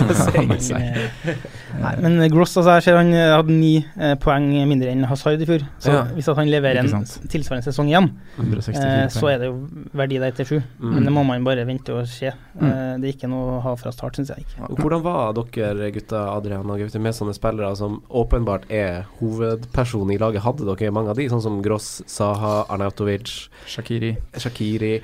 er 0.04 0.14
seig. 0.18 0.38
Han 0.38 0.54
er 0.56 0.62
seig. 0.64 1.44
Nei, 1.80 1.94
men 2.04 2.20
Gross 2.34 2.54
altså, 2.60 2.76
jeg 2.78 2.86
ser 2.86 2.98
han 3.00 3.12
eh, 3.16 3.32
hadde 3.34 3.56
ni 3.56 3.72
eh, 3.82 4.14
poeng 4.22 4.46
mindre 4.70 4.92
enn 4.94 5.06
Hazard 5.10 5.42
i 5.42 5.48
fjor. 5.50 5.66
Så 5.82 5.94
Ja. 5.94 6.04
hvis 6.14 6.30
at 6.32 6.38
han 6.38 6.52
leverer 6.52 6.82
en 6.84 7.06
tilsvarende 7.32 7.66
sesong 7.66 7.90
igjen, 7.92 8.12
eh, 8.40 9.08
så 9.14 9.32
er 9.32 9.42
det 9.42 9.50
jo 9.50 9.58
verdi 9.98 10.20
der 10.22 10.36
til 10.38 10.50
sju. 10.50 10.58
Mm. 10.80 10.94
Men 10.94 11.08
det 11.10 11.16
må 11.16 11.24
man 11.28 11.48
bare 11.48 11.66
vente 11.68 11.96
og 11.96 12.06
se. 12.10 12.32
Mm. 12.60 12.68
Eh, 12.68 12.94
det 13.02 13.10
er 13.10 13.16
ikke 13.18 13.32
noe 13.32 13.58
å 13.58 13.62
ha 13.66 13.76
fra 13.80 13.94
start, 13.96 14.20
syns 14.20 14.34
jeg 14.34 14.46
ikke. 14.46 14.70
Hvordan 14.80 15.04
var 15.06 15.34
dere 15.40 15.90
gutta 15.96 16.24
Adrian 16.36 16.70
og 16.70 16.80
Gaute 16.84 17.02
med 17.02 17.18
sånne 17.18 17.36
spillere 17.38 17.74
som 17.80 18.02
åpenbart 18.10 18.70
er 18.70 19.04
hovedpersonen 19.20 20.14
i 20.14 20.22
laget? 20.22 20.46
Hadde 20.46 20.68
dere 20.70 20.94
mange 20.94 21.14
av 21.14 21.20
de, 21.20 21.28
sånn 21.32 21.44
som 21.44 21.62
Gross, 21.66 22.02
Saha, 22.10 22.64
Arnautovic, 22.70 23.50
Shakiri. 23.70 24.16
Shakiri? 24.38 24.96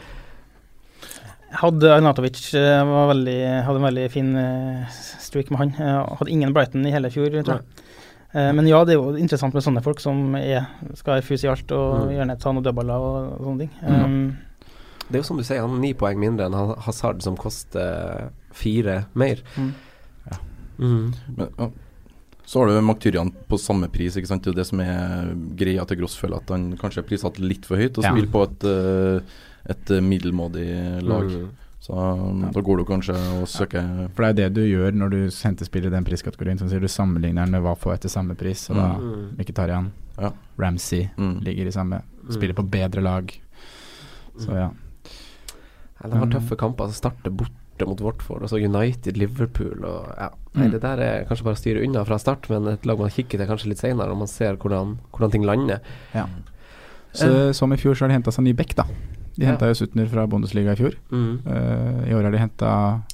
Hadde 1.52 1.90
Arnatovic 1.96 2.54
eh, 2.54 2.84
var 2.86 3.08
veldig, 3.14 3.38
hadde 3.66 3.80
en 3.82 3.88
veldig 3.88 4.08
fin 4.14 4.36
eh, 4.38 4.84
streak 5.20 5.50
med 5.50 5.60
han. 5.64 5.72
Eh, 5.82 6.16
hadde 6.20 6.30
ingen 6.32 6.54
Brighton 6.54 6.86
i 6.86 6.92
hele 6.94 7.10
fjor, 7.10 7.30
tror 7.42 7.58
jeg. 7.60 7.86
Eh, 8.38 8.52
men 8.54 8.68
ja, 8.70 8.84
det 8.86 8.94
er 8.94 9.00
jo 9.00 9.16
interessant 9.18 9.56
med 9.58 9.64
sånne 9.66 9.82
folk 9.82 10.00
som 10.04 10.36
er, 10.38 10.68
skal 10.94 11.16
være 11.18 11.26
fus 11.26 11.44
i 11.44 11.50
alt 11.50 11.72
og 11.74 12.06
Mm. 12.06 12.14
gjerne 12.20 12.38
ta 12.40 12.52
noen 12.54 12.64
dødballer 12.68 12.94
og, 13.10 13.34
og 13.40 13.48
sånne 13.48 13.66
ting. 13.66 13.72
Mm. 13.82 14.06
Um, 14.06 14.38
Det 15.10 15.16
er 15.18 15.24
jo 15.24 15.28
som 15.32 15.38
du 15.38 15.44
sier, 15.44 15.62
han 15.66 15.72
har 15.74 15.80
ni 15.82 15.94
poeng 15.98 16.20
mindre 16.22 16.46
enn 16.46 16.76
Hazard, 16.86 17.24
som 17.26 17.36
koster 17.36 18.30
fire 18.54 19.06
mer. 19.18 19.42
Mm. 19.58 19.72
Mm. 20.80 21.14
Men, 21.36 21.48
ja. 21.58 21.70
Så 22.46 22.60
har 22.64 22.70
du 22.72 22.80
Maktyrian 22.82 23.30
på 23.50 23.58
samme 23.62 23.90
pris, 23.94 24.16
ikke 24.18 24.30
sant. 24.30 24.44
Det 24.46 24.54
er 24.56 24.62
det 24.62 24.68
som 24.70 24.80
er 24.82 25.34
greia 25.58 25.84
til 25.86 26.00
Gross, 26.00 26.16
føler 26.18 26.38
at 26.42 26.50
han 26.50 26.72
kanskje 26.82 27.04
er 27.04 27.08
prissatt 27.10 27.38
litt 27.42 27.66
for 27.68 27.78
høyt 27.78 27.98
og 28.00 28.06
Ja. 28.06 28.10
spiller 28.14 28.32
på 28.34 28.42
et, 28.48 28.64
eh, 28.66 29.22
et 29.66 29.92
eh, 29.92 30.02
middelmådig 30.02 31.02
lag. 31.04 31.26
Mm. 31.32 31.50
Så 31.80 31.96
ja. 31.96 32.50
da 32.52 32.62
går 32.62 32.78
du 32.78 32.84
kanskje 32.86 33.14
og 33.40 33.48
søker 33.48 34.10
For 34.14 34.26
det 34.26 34.30
er 34.30 34.50
det 34.50 34.50
du 34.58 34.66
gjør 34.68 34.92
når 35.00 35.10
du 35.14 35.20
henter 35.32 35.66
spill 35.66 35.86
i 35.88 35.90
den 35.94 36.04
priskategorien. 36.04 36.58
Som 36.60 36.68
sier 36.70 36.80
Du 36.84 36.88
sammenligner 36.92 37.46
den 37.48 37.52
med 37.56 37.62
hva 37.64 37.76
får 37.80 37.94
etter 37.96 38.10
samme 38.12 38.36
pris. 38.36 38.70
Og 38.70 38.76
da 38.76 38.90
Mm. 39.00 39.38
Mkhitaryan, 39.40 39.92
Ja. 40.20 40.32
Ramsey 40.60 41.10
mm. 41.18 41.40
ligger 41.42 41.68
i 41.68 41.72
samme. 41.72 42.02
Mm. 42.24 42.32
Spiller 42.36 42.54
på 42.54 42.68
bedre 42.70 43.02
lag. 43.02 43.32
Så 44.38 44.52
ja. 44.52 44.70
Ja, 46.04 46.10
det 46.10 46.18
har 46.18 46.26
Mm. 46.26 46.32
tøffe 46.32 46.56
kamper. 46.58 46.88
Så 46.88 46.94
starter 47.00 47.32
borte 47.32 47.88
mot 47.88 48.02
Watford, 48.02 48.44
og 48.44 48.50
så 48.50 48.60
United, 48.60 49.16
Liverpool 49.18 49.86
og 49.86 50.14
ja. 50.18 50.30
Nei, 50.56 50.68
Mm. 50.68 50.72
det 50.72 50.82
der 50.82 50.98
er 51.00 51.26
kanskje 51.26 51.44
bare 51.44 51.56
å 51.56 51.62
styre 51.64 51.84
unna 51.88 52.04
fra 52.04 52.18
start, 52.20 52.50
men 52.50 52.68
et 52.68 52.86
lag 52.86 53.00
man 53.00 53.10
kikker 53.10 53.38
til 53.38 53.48
kanskje 53.48 53.68
litt 53.70 53.78
senere, 53.80 54.08
når 54.10 54.18
man 54.18 54.28
ser 54.28 54.56
hvordan, 54.58 54.98
hvordan 55.14 55.32
ting 55.32 55.44
lander. 55.46 55.80
Så, 57.14 57.54
som 57.56 57.72
i 57.74 57.78
fjor 57.78 57.96
så 57.96 58.02
har 58.06 58.10
de 58.10 58.14
henta 58.20 58.32
seg 58.32 58.44
ny 58.44 58.54
bekk, 58.54 58.76
da. 58.76 58.84
De 59.40 59.46
Ja. 59.46 59.54
henta 59.54 59.70
jo 59.72 59.76
Sutner 59.80 60.08
fra 60.12 60.26
Bundesliga 60.28 60.74
i 60.76 60.76
fjor. 60.76 60.98
Mm. 61.16 61.40
Uh, 61.48 62.00
I 62.10 62.14
år 62.18 62.26
har 62.28 62.32
de 62.36 62.42
henta 62.42 62.72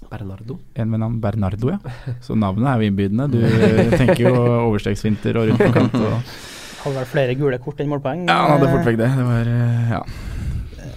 Bernardo. 0.09 0.57
en 0.75 0.89
med 0.89 0.99
navn 1.03 1.19
Bernardo, 1.21 1.69
ja. 1.69 1.77
Så 2.25 2.33
navnet 2.35 2.65
er 2.71 2.81
jo 2.81 2.89
innbydende. 2.89 3.27
Du 3.31 3.97
tenker 3.97 4.23
jo 4.25 4.31
overstegsvinter 4.71 5.37
og 5.37 5.51
rundt 5.51 5.61
på 5.61 5.73
kant. 5.75 5.93
Og 6.01 6.15
hadde 6.85 6.95
vel 6.97 7.05
flere 7.11 7.35
gule 7.37 7.59
kort 7.61 7.79
enn 7.83 7.89
målpoeng. 7.93 8.25
ja, 8.29 8.39
han 8.41 8.55
hadde 8.57 8.71
fort 8.73 8.81
Eh, 8.81 8.89
vekk 8.89 8.97
det. 9.03 9.11
Det 9.19 9.27
var 9.29 9.51
eh, 9.53 9.91
ja. 9.93 10.01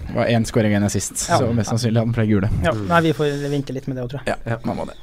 Det 0.09 0.17
var 0.17 0.31
én 0.33 0.45
skåring 0.49 0.73
og 0.73 0.81
én 0.81 0.87
assist, 0.89 1.29
Ja. 1.29 1.37
så 1.43 1.53
mest 1.53 1.69
sannsynlig 1.69 2.01
hadde 2.01 2.09
han 2.09 2.17
flere 2.17 2.31
gule. 2.33 2.49
Ja, 2.65 2.73
nei, 2.73 3.01
vi 3.05 3.13
får 3.13 3.51
vinke 3.53 3.75
litt 3.77 3.89
med 3.91 3.99
det 4.01 4.05
òg, 4.07 4.15
tror 4.15 4.25
jeg. 4.25 4.39
Ja, 4.49 4.57
man 4.65 4.77
må 4.81 4.87
det. 4.89 4.97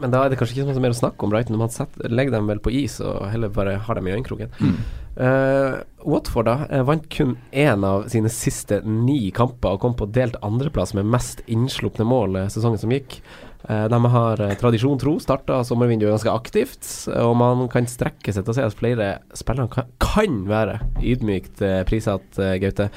Men 0.00 0.10
da 0.10 0.24
er 0.24 0.30
det 0.32 0.38
kanskje 0.40 0.56
ikke 0.56 0.66
så 0.72 0.72
mye 0.80 0.86
mer 0.88 0.94
å 0.96 0.98
snakke 0.98 1.22
om 1.22 1.30
Brighton. 1.30 1.58
Man 1.60 1.70
legger 2.10 2.32
dem 2.34 2.48
vel 2.50 2.58
på 2.64 2.72
is 2.74 2.96
og 3.04 3.28
heller 3.30 3.48
bare 3.52 3.76
har 3.78 3.94
dem 4.00 4.08
i 4.08 4.14
øyekroken. 4.16 4.48
Mm. 4.58 4.78
Eh, 5.16 5.74
Watford 6.04 6.44
da 6.44 6.54
eh, 6.70 6.82
vant 6.84 7.06
kun 7.08 7.36
én 7.50 7.84
av 7.88 8.04
sine 8.12 8.28
siste 8.32 8.82
ni 8.84 9.30
kamper 9.34 9.76
og 9.76 9.82
kom 9.82 9.96
på 9.96 10.08
delt 10.12 10.36
andreplass 10.44 10.92
med 10.96 11.08
mest 11.08 11.40
innslupne 11.48 12.04
mål 12.06 12.42
eh, 12.42 12.50
sesongen 12.52 12.80
som 12.82 12.92
gikk. 12.92 13.18
Eh, 13.66 13.86
de 13.90 14.00
har 14.12 14.42
tradisjon 14.60 15.00
tro 15.00 15.16
starta 15.22 15.62
sommervinduet 15.66 16.12
ganske 16.12 16.34
aktivt, 16.34 16.90
og 17.16 17.32
man 17.40 17.64
kan 17.72 17.88
strekke 17.90 18.34
seg 18.34 18.44
til 18.44 18.52
å 18.52 18.58
si 18.58 18.66
at 18.66 18.76
flere 18.76 19.08
spillere 19.34 19.72
kan, 19.72 19.88
kan 20.02 20.42
være 20.50 20.82
ydmykt 21.00 21.64
prisatt, 21.88 22.28
prissatt, 22.36 22.60
Gaute. 22.62 22.90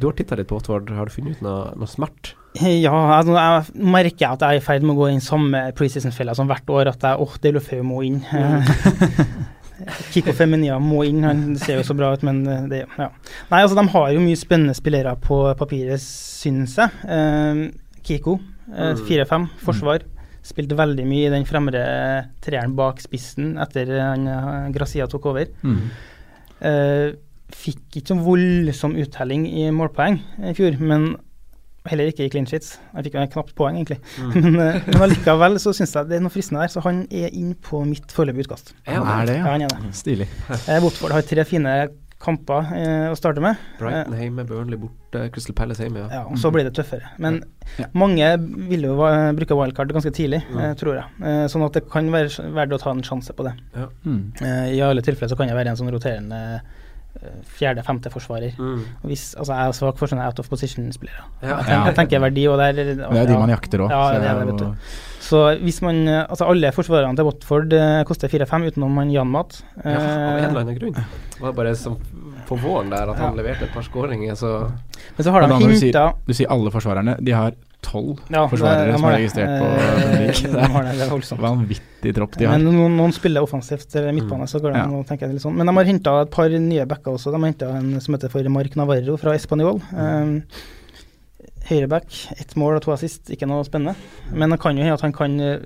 Du 0.00 0.08
har 0.08 0.16
titta 0.16 0.36
litt 0.38 0.48
på 0.50 0.56
Watford, 0.58 0.90
har 0.96 1.08
du 1.08 1.14
funnet 1.14 1.38
ut 1.38 1.44
noe, 1.44 1.68
noe 1.78 1.88
smart? 1.90 2.34
Ja, 2.54 2.94
altså, 3.16 3.34
jeg 3.34 3.86
merker 3.90 4.34
at 4.34 4.42
jeg 4.44 4.56
er 4.56 4.60
i 4.60 4.64
ferd 4.64 4.84
med 4.86 4.94
å 4.94 5.00
gå 5.00 5.08
inn 5.10 5.22
samme 5.24 5.64
preseason-fella 5.74 6.36
som 6.38 6.46
hvert 6.46 6.68
år. 6.70 6.92
At 6.92 7.02
jeg, 7.02 7.18
åh, 7.18 7.32
det 7.42 7.50
Lefeu 7.56 7.80
må 7.86 8.04
inn. 8.06 8.20
Kiko 10.14 10.32
Feminia 10.36 10.78
må 10.82 11.02
inn, 11.08 11.22
han 11.26 11.56
ser 11.60 11.78
jo 11.80 11.84
så 11.86 11.94
bra 11.98 12.12
ut, 12.14 12.22
men 12.26 12.42
eh, 12.46 12.64
det 12.70 12.80
ja. 12.86 13.10
Nei, 13.50 13.60
altså, 13.62 13.76
de 13.78 13.84
har 13.92 14.10
jo 14.14 14.22
mye 14.24 14.38
spennende 14.40 14.74
spillere 14.78 15.14
på 15.20 15.38
papiret, 15.58 16.00
syns 16.02 16.76
jeg. 16.80 16.90
Eh, 17.08 17.64
Kiko, 18.04 18.38
eh, 18.72 18.94
Mm. 18.94 19.04
4-5, 19.08 19.46
forsvar. 19.64 20.02
Spilte 20.44 20.76
veldig 20.76 21.04
mye 21.08 21.26
i 21.28 21.32
den 21.32 21.46
fremre 21.48 21.82
treeren 22.44 22.74
bak 22.76 22.98
spissen 23.00 23.54
etter 23.60 23.88
han 23.96 24.26
eh, 24.28 24.70
Gracia 24.76 25.06
tok 25.08 25.26
over. 25.32 25.48
Mm. 25.64 25.78
Eh, 26.64 27.12
fikk 27.54 28.00
ikke 28.00 28.16
voldsom 28.24 28.96
uttelling 29.00 29.46
i 29.48 29.68
målpoeng 29.72 30.18
i 30.48 30.52
fjor, 30.56 30.76
men 30.80 31.14
heller 31.90 32.08
ikke 32.08 32.24
i 32.24 32.30
clean 32.32 32.46
sheets. 32.48 32.78
Jeg 32.94 33.04
fikk 33.08 33.16
jo 33.18 33.24
knapt 33.34 33.54
poeng, 33.58 33.76
egentlig. 33.76 33.98
Men, 34.34 34.54
eh, 34.56 34.78
men 34.88 35.02
allikevel 35.04 35.58
så 35.60 35.74
syns 35.76 35.92
jeg 35.98 36.08
det 36.08 36.16
er 36.16 36.22
noe 36.24 36.32
fristende 36.32 36.62
der, 36.64 36.72
så 36.72 36.80
han 36.86 37.02
er 37.12 37.34
inn 37.36 37.50
på 37.60 37.82
mitt 37.88 38.14
foreløpige 38.14 38.46
utkast. 38.46 38.72
Han 38.88 39.04
er 39.04 39.28
det, 39.28 39.34
Ja, 39.36 39.42
ja. 39.44 39.50
han 39.52 39.66
er 39.66 39.74
det. 39.74 39.92
Stilig. 39.98 40.28
Eh, 40.70 40.80
Watford 40.80 41.12
har 41.12 41.26
tre 41.28 41.44
fine 41.44 41.74
kamper 42.24 42.70
eh, 42.72 43.10
å 43.12 43.16
starte 43.18 43.42
med. 43.44 43.58
Brighton 43.76 44.14
hjemme, 44.16 44.46
Burnley 44.48 44.78
borte, 44.80 45.26
Crystal 45.34 45.52
Palace 45.58 45.84
hjemme, 45.84 46.06
ja. 46.06 46.22
Ja, 46.22 46.22
og 46.24 46.38
så 46.40 46.48
blir 46.54 46.64
det 46.64 46.72
tøffere. 46.78 47.10
Men 47.20 47.42
Ja. 47.76 47.90
mange 47.92 48.30
vil 48.70 48.86
jo 48.88 48.94
bruke 49.36 49.58
wildcard 49.58 49.92
ganske 49.92 50.12
tidlig, 50.16 50.40
Mm. 50.48 50.60
eh, 50.64 50.72
tror 50.80 50.94
jeg. 50.96 51.04
Eh, 51.20 51.44
sånn 51.52 51.66
at 51.66 51.76
det 51.76 51.84
kan 51.92 52.08
være 52.14 52.48
verdt 52.56 52.72
å 52.72 52.80
ta 52.80 52.94
en 52.96 53.02
sjanse 53.04 53.36
på 53.36 53.44
det. 53.44 53.52
Mm. 54.06 54.22
Eh, 54.40 54.72
I 54.78 54.80
alle 54.88 55.04
tilfeller 55.04 55.28
så 55.28 55.36
kan 55.36 55.52
jeg 55.52 55.58
være 55.60 55.74
en 55.74 55.76
sånn 55.82 55.92
roterende 55.92 56.40
eh, 56.54 56.80
fjerde-femte 57.56 58.10
forsvarer. 58.12 58.52
Mm. 58.58 58.80
Og 59.02 59.08
Hvis, 59.10 59.34
altså 59.38 59.52
jeg 59.54 59.68
er 59.68 59.76
svak 59.78 59.98
for 60.00 60.10
sånne 60.10 60.26
out 60.26 60.38
of 60.42 60.48
position-spillere. 60.50 61.24
Ja. 61.42 61.48
Jeg, 61.48 61.64
tenker- 61.66 61.86
jeg 61.86 61.96
tenker 62.00 62.20
verdi, 62.24 62.46
og 62.48 62.58
der 62.58 62.72
Det 62.72 62.98
er 63.00 63.26
de 63.26 63.38
man 63.38 63.48
jakter 63.54 63.84
òg. 63.86 63.90
Ja, 63.90 64.44
det. 64.44 64.70
Så 65.24 65.38
hvis 65.62 65.80
man 65.80 66.06
eh, 66.08 66.26
Altså 66.28 66.44
alle 66.44 66.70
forsvarerne 66.72 67.16
til 67.16 67.24
Watford 67.24 67.72
eh, 67.72 68.02
koster 68.04 68.28
4-5 68.28 68.66
utenom 68.68 68.98
han 68.98 69.10
Jan 69.10 69.26
Mat. 69.30 69.62
Ja, 69.84 69.90
av 69.90 70.02
en 70.02 70.44
Eh, 70.44 70.48
eller 70.50 70.60
annen 70.60 70.78
grunn. 70.78 70.94
Det 70.94 71.40
var 71.40 71.52
bare 71.52 71.74
som 71.76 71.96
på 72.46 72.58
våren 72.60 72.90
der 72.90 73.08
at 73.08 73.16
han 73.16 73.36
leverte 73.36 73.64
et 73.64 73.72
par 73.72 73.82
skåringer, 73.82 74.34
så 74.36 74.70
men 75.16 75.24
så 75.24 75.30
har 75.32 75.46
de 75.46 75.54
hinta 75.64 76.12
Du 76.26 76.32
sier 76.34 76.50
alle 76.50 76.70
forsvarerne. 76.70 77.16
De 77.24 77.32
har 77.32 77.52
tolv 77.84 78.20
ja, 78.32 78.44
forsvarere 78.50 78.90
det, 78.90 78.98
som 78.98 79.06
har 79.06 79.16
er 79.16 79.20
registrert 79.22 79.54
på 79.60 79.70
Eh, 79.74 79.88
Premier 79.94 80.20
League. 80.20 80.34
de 80.34 80.58
det, 80.90 80.94
det 80.98 81.08
er. 81.08 81.42
Vanvittig 81.44 82.14
tropp 82.18 82.38
de 82.38 82.48
har. 82.48 82.58
Men 82.58 82.78
noen, 82.78 82.96
noen 83.00 83.14
spiller 83.16 83.44
offensivt 83.46 83.94
eller 83.96 84.14
midtbane, 84.16 84.48
så 84.50 84.60
går 84.62 84.74
det 84.74 84.84
an 84.84 84.96
å 84.98 85.04
tenke 85.08 85.28
litt 85.30 85.44
sånn. 85.44 85.56
Men 85.58 85.70
de 85.70 85.76
har 85.78 85.90
henta 85.90 86.16
et 86.24 86.32
par 86.34 86.54
nye 86.68 86.86
backer 86.90 87.16
også. 87.18 87.32
De 87.34 87.40
har 87.40 87.52
henta 87.52 87.70
en 87.78 87.92
som 88.04 88.16
heter 88.16 88.32
for 88.32 88.54
Mark 88.54 88.78
Navarro 88.80 89.18
fra 89.20 89.36
Español. 89.38 89.80
Um, 89.92 90.38
Høyreback, 91.64 92.12
ett 92.36 92.50
mål 92.60 92.76
og 92.76 92.82
to 92.84 92.92
assist, 92.92 93.30
ikke 93.32 93.46
noe 93.48 93.64
spennende. 93.64 93.94
Men 94.36 94.52
det 94.52 94.58
kan 94.60 94.76
jo 94.76 94.84
hende 94.84 94.98
at 94.98 95.04
han 95.06 95.14
kan 95.16 95.38
eh, 95.40 95.62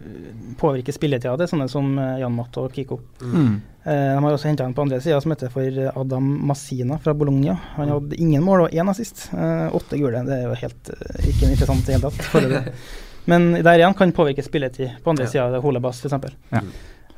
påvirke 0.61 0.94
spilletida 0.94 1.32
til 1.40 1.50
sånne 1.50 1.66
som 1.72 1.88
eh, 1.98 2.20
Jan 2.22 2.37
Matt 2.37 2.54
og 2.62 2.70
Kiko. 2.76 3.00
Mm. 3.18 3.56
Eh, 3.82 4.04
de 4.14 4.22
har 4.22 4.37
også 4.37 4.46
henta 4.50 4.66
en 4.68 4.76
på 4.76 4.84
andre 4.87 5.00
sida 5.02 5.18
som 5.24 5.34
heter 5.34 5.50
for 5.50 5.80
Adam 5.98 6.28
Massina 6.46 7.00
fra 7.02 7.16
Bologna. 7.18 7.56
Han 7.74 7.90
hadde 7.90 8.20
ingen 8.22 8.44
mål 8.46 8.68
og 8.68 8.76
én 8.78 8.90
assist. 8.92 9.26
Eh, 9.34 9.66
åtte 9.74 9.98
gule, 9.98 10.22
det 10.28 10.38
er 10.38 10.46
jo 10.46 10.56
helt 10.62 10.92
eh, 10.94 11.30
ikke 11.32 11.50
interessant 11.50 11.82
i 11.82 11.96
det 11.96 11.98
hele 11.98 12.12
tatt. 12.12 12.74
Men 13.32 13.50
der 13.58 13.80
igjen 13.82 13.96
kan 13.98 14.14
påvirke 14.16 14.44
spilletid 14.46 15.00
på 15.04 15.11
andre 15.12 15.26
Ja. 15.26 15.32
sida 15.34 15.48
av 15.58 15.64
Holebas 15.66 15.98
f.eks. 16.04 16.37
Ja. 16.54 16.62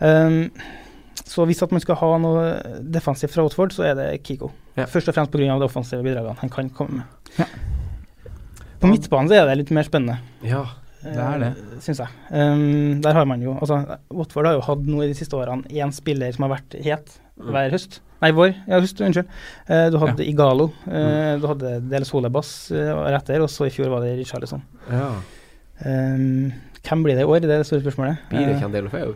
Um, 0.01 0.47
så 1.31 1.45
hvis 1.47 1.61
at 1.63 1.71
man 1.71 1.83
skal 1.85 1.99
ha 2.01 2.09
noe 2.19 2.47
defensivt 2.81 3.37
fra 3.37 3.45
Watford, 3.45 3.77
så 3.77 3.85
er 3.87 3.95
det 3.99 4.07
Kiko. 4.27 4.49
Ja. 4.75 4.89
Først 4.91 5.13
og 5.13 5.15
fremst 5.15 5.31
pga. 5.31 5.45
de 5.45 5.69
offensive 5.69 6.03
bidragene 6.03 6.41
han 6.41 6.51
kan 6.51 6.73
komme 6.75 7.03
med. 7.03 7.37
Ja. 7.39 7.47
På 8.81 8.91
midtbanen 8.91 9.31
så 9.31 9.41
er 9.41 9.51
det 9.51 9.59
litt 9.63 9.75
mer 9.77 9.89
spennende. 9.89 10.21
ja. 10.47 10.67
Det 11.01 11.17
er 11.17 11.39
det. 11.41 11.51
Syns 11.81 12.03
jeg. 12.03 12.13
Um, 12.29 13.01
der 13.01 13.17
har 13.17 13.25
man 13.25 13.41
jo 13.41 13.55
altså, 13.57 13.79
Watford 14.13 14.51
har 14.51 14.59
jo 14.59 14.65
hatt 14.67 14.83
nå 14.85 15.01
i 15.01 15.09
de 15.09 15.17
siste 15.17 15.37
årene 15.39 15.65
én 15.73 15.93
spiller 15.97 16.35
som 16.37 16.45
har 16.45 16.59
vært 16.59 16.77
het, 16.85 17.15
hver 17.41 17.73
høst. 17.73 18.03
Nei, 18.21 18.35
vår. 18.37 18.51
Ja, 18.69 18.83
høst, 18.83 19.01
unnskyld. 19.01 19.31
Uh, 19.65 19.87
du 19.95 19.97
hadde 20.03 20.27
Igalo, 20.29 20.67
eh, 20.93 21.39
du 21.41 21.47
hadde 21.49 21.79
Del 21.89 22.05
Solebass 22.05 22.51
uh, 22.75 23.07
rett 23.09 23.33
der, 23.33 23.41
og 23.41 23.49
så 23.49 23.65
i 23.65 23.73
fjor 23.73 23.89
var 23.95 24.05
det 24.05 24.19
Richarlison. 24.19 24.61
Ja. 24.93 25.07
Um, 25.81 26.53
hvem 26.87 27.03
blir 27.05 27.15
det 27.19 27.25
i 27.27 27.29
år? 27.29 27.41
Det 27.45 27.51
er 27.53 27.61
det 27.61 27.67
store 27.69 27.83
spørsmålet. 27.85 28.21
Blir 28.31 28.41
det 28.41 28.53
Eh, 28.55 28.57
ikke 28.57 28.69
en 28.71 28.73
del 28.73 28.87
Feu? 28.89 29.11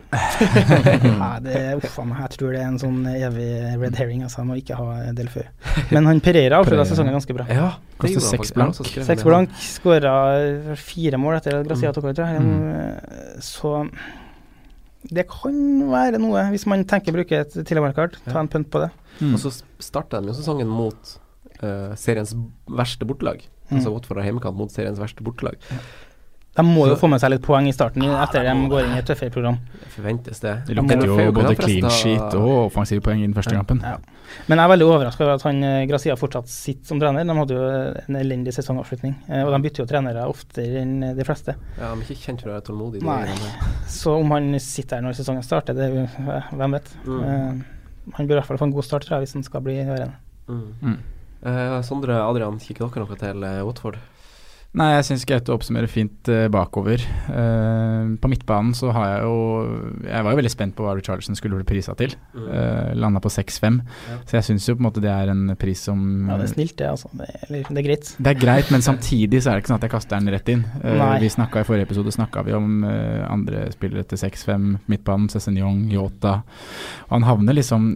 Nei, 1.17 1.29
det, 1.45 1.61
uff 1.79 1.95
a 1.99 2.03
meg, 2.05 2.19
jeg 2.21 2.33
tror 2.37 2.51
det 2.53 2.59
er 2.61 2.67
en 2.69 2.77
sånn 2.81 2.99
evig 3.09 3.47
red 3.81 3.95
herring. 3.99 4.21
Altså, 4.27 4.41
jeg 4.43 4.49
må 4.51 4.57
ikke 4.59 4.77
ha 4.77 4.97
Delfeu. 5.17 5.43
Men 5.95 6.05
han 6.11 6.21
Pereira 6.23 6.59
avslutta 6.61 6.85
sesongen 6.91 7.15
ganske 7.17 7.33
bra. 7.37 7.47
Ja. 7.49 7.71
han 8.03 8.19
seks 8.27 8.53
blank. 8.55 8.77
Seks 9.09 9.25
blank, 9.25 9.55
skåra 9.65 10.13
fire 10.77 11.17
mål 11.21 11.39
etter 11.39 11.59
at 11.61 11.67
Gracia 11.71 11.89
Mm. 11.89 11.97
tok 11.97 12.03
over, 12.05 12.13
tror 12.13 12.27
jeg. 12.27 12.45
Mm. 12.45 13.41
Så 13.41 13.73
det 15.15 15.27
kan 15.29 15.57
være 15.91 16.17
noe, 16.21 16.45
hvis 16.53 16.65
man 16.69 16.85
tenker 16.89 17.13
å 17.13 17.17
bruke 17.19 17.41
et 17.43 17.53
tidligere-kart. 17.59 18.17
Ta 18.29 18.39
en 18.41 18.47
punt 18.49 18.69
på 18.73 18.81
det. 18.85 18.91
Mm. 19.19 19.33
Og 19.35 19.39
så 19.41 19.51
starta 19.81 20.21
de 20.21 20.31
jo 20.31 20.37
sesongen 20.37 20.67
mot 20.69 21.17
uh, 21.61 21.93
seriens 21.97 22.33
verste 22.69 23.05
bortelag. 23.09 23.43
Mm. 23.69 23.77
Altså 23.79 23.93
Watford 23.93 24.17
har 24.21 24.29
hjemmekamp 24.29 24.57
mot 24.57 24.73
seriens 24.73 24.99
verste 25.01 25.23
bortelag. 25.25 25.57
De 26.55 26.63
må 26.63 26.87
jo 26.87 26.95
få 26.99 27.09
med 27.11 27.19
seg 27.19 27.33
litt 27.33 27.43
poeng 27.43 27.67
i 27.67 27.73
starten 27.75 28.05
etter 28.05 28.45
at 28.45 28.47
de 28.47 28.53
de 28.55 28.69
går 28.71 28.85
inn 28.85 28.93
i 28.95 28.99
et 29.01 29.07
tøffere 29.07 29.33
program. 29.33 29.57
Forventes 29.91 30.39
det. 30.43 30.53
Det 30.69 30.77
lukter 30.77 31.03
jo 31.07 31.31
både 31.35 31.55
clean 31.59 31.89
sheet 31.91 32.37
og 32.39 32.51
offensive 32.69 33.03
poeng 33.03 33.23
i 33.23 33.27
den 33.27 33.35
første 33.35 33.55
kampen. 33.57 33.81
Ja. 33.83 33.97
Men 34.49 34.59
jeg 34.59 34.65
er 34.65 34.71
veldig 34.71 34.87
overraska 34.87 35.23
over 35.25 35.35
at 35.37 35.43
han 35.45 35.61
Grazia 35.89 36.15
fortsatt 36.19 36.49
sitter 36.51 36.89
som 36.89 36.99
trener. 37.01 37.27
De 37.27 37.35
hadde 37.37 37.57
jo 37.57 37.67
en 38.01 38.19
elendig 38.19 38.55
sesongavslutning, 38.55 39.13
eh, 39.29 39.43
og 39.45 39.51
de 39.53 39.61
bytter 39.65 39.83
jo 39.83 39.89
trenere 39.89 40.25
oftere 40.31 40.81
enn 40.81 40.97
de 41.17 41.27
fleste. 41.27 41.55
Ja, 41.77 41.91
De 41.91 42.01
er 42.01 42.15
ikke 42.15 42.31
kjent 42.31 42.43
for 42.43 42.51
å 42.51 42.55
være 42.55 42.67
tålmodige. 42.69 43.03
de 43.03 43.07
Nei. 43.07 43.75
Så 43.91 44.15
om 44.19 44.31
han 44.35 44.49
sitter 44.59 44.99
her 44.99 45.05
når 45.05 45.19
sesongen 45.19 45.45
starter, 45.45 45.77
det 45.77 45.89
er 45.89 45.97
jo 45.99 46.07
eh, 46.07 46.53
hvem 46.55 46.79
vet. 46.79 46.91
Mm. 47.05 47.21
Eh, 47.23 47.75
han 48.15 48.27
bør 48.27 48.37
i 48.37 48.39
hvert 48.39 48.49
fall 48.49 48.61
få 48.61 48.69
en 48.69 48.75
god 48.75 48.87
start, 48.87 49.05
tror 49.05 49.17
jeg, 49.17 49.27
hvis 49.27 49.37
han 49.37 49.45
skal 49.45 49.63
bli 49.65 49.77
værende. 49.81 50.17
Mm. 50.47 50.65
Mm. 50.81 50.97
Uh, 51.45 51.81
Sondre 51.85 52.17
Adrian, 52.17 52.57
kikker 52.61 52.87
dere 52.89 53.05
noe 53.05 53.17
til 53.21 53.43
eh, 53.45 53.63
Watford? 53.65 53.99
Nei, 54.75 54.89
jeg 54.97 55.05
syns 55.07 55.23
Gaute 55.27 55.53
oppsummerer 55.53 55.87
fint 55.87 56.29
eh, 56.31 56.47
bakover. 56.51 56.99
Eh, 57.31 58.09
på 58.19 58.31
midtbanen 58.31 58.73
så 58.75 58.91
har 58.95 59.05
jeg 59.07 59.21
jo 59.23 59.37
Jeg 60.03 60.25
var 60.25 60.33
jo 60.33 60.39
veldig 60.41 60.51
spent 60.51 60.75
på 60.75 60.83
hva 60.83 60.95
Richarlison 60.97 61.37
skulle 61.39 61.59
bli 61.61 61.67
prisa 61.69 61.95
til. 61.97 62.15
Uh, 62.35 62.91
Landa 62.99 63.21
på 63.23 63.31
6-5. 63.31 63.79
Ja. 64.09 64.17
Så 64.27 64.37
jeg 64.39 64.47
syns 64.49 64.67
jo 64.67 64.75
på 64.75 64.83
en 64.83 64.89
måte 64.89 65.03
det 65.03 65.13
er 65.13 65.31
en 65.31 65.55
pris 65.59 65.85
som 65.87 66.03
Ja, 66.27 66.39
det 66.41 66.49
er 66.49 66.53
snilt, 66.53 66.75
det, 66.81 66.91
altså. 66.91 67.11
Det 67.15 67.29
er, 67.29 67.39
eller, 67.47 67.71
det 67.71 67.81
er 67.81 67.87
greit. 67.87 68.11
Det 68.19 68.33
er 68.33 68.41
greit, 68.41 68.71
men 68.73 68.85
samtidig 68.85 69.41
så 69.41 69.51
er 69.51 69.55
det 69.55 69.63
ikke 69.63 69.73
sånn 69.73 69.79
at 69.79 69.87
jeg 69.87 69.95
kaster 69.95 70.19
den 70.19 70.35
rett 70.35 70.51
inn. 70.51 70.67
Eh, 70.83 71.07
vi 71.23 71.31
snakka 71.31 71.63
I 71.63 71.67
forrige 71.67 71.87
episode 71.87 72.15
snakka 72.15 72.43
vi 72.47 72.55
om 72.57 72.85
eh, 72.89 73.23
andre 73.31 73.67
spillere 73.73 74.03
til 74.11 74.19
6-5, 74.25 74.69
midtbanen, 74.91 75.31
Cézignon, 75.31 75.85
Yota. 75.93 76.41
Og 77.07 77.15
han 77.15 77.29
havner 77.31 77.55
liksom 77.61 77.93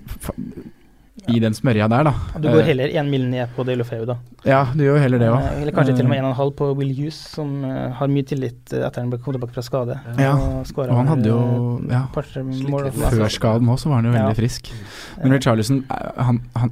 i 1.28 1.40
den 1.40 1.54
smørja 1.54 1.88
der, 1.90 2.04
da. 2.04 2.14
Du 2.40 2.48
går 2.50 2.60
Eh, 2.62 2.66
heller 2.66 2.88
én 2.88 3.10
mil 3.10 3.26
ned 3.30 3.50
på 3.56 3.66
Deulofeu, 3.66 4.06
da. 4.06 4.16
Ja, 4.46 4.64
du 4.74 4.84
gjør 4.84 4.96
jo 4.98 5.02
heller 5.04 5.20
det 5.20 5.28
òg. 5.30 5.42
Eh, 5.42 5.62
Eller 5.62 5.72
kanskje 5.76 5.96
til 5.98 6.06
og 6.06 6.10
med 6.10 6.24
1,5 6.24 6.52
på 6.56 6.76
Will 6.78 6.94
Hughes, 6.96 7.16
som 7.36 7.64
eh, 7.66 7.92
har 8.00 8.08
mye 8.08 8.24
tillit 8.24 8.74
eh, 8.74 8.86
etter 8.88 9.02
han 9.02 9.10
ble 9.10 9.20
kommet 9.20 9.40
tilbake 9.42 9.54
fra 9.54 9.62
skade. 9.62 10.00
Ja, 10.18 10.34
og, 10.36 10.66
og 10.78 10.96
han 10.96 11.08
hadde 11.08 11.28
jo- 11.30 11.80
eh, 11.90 11.94
ja, 11.94 12.06
mål. 12.70 12.92
Før 12.92 13.28
skaden 13.30 13.68
òg, 13.68 13.78
så 13.80 13.90
var 13.90 13.96
han 14.02 14.06
jo 14.06 14.12
veldig 14.12 14.30
Ja. 14.30 14.34
frisk. 14.34 14.72
Men 15.24 15.32
Richarlison, 15.34 15.84
eh, 15.90 16.24
han, 16.24 16.42
han, 16.56 16.72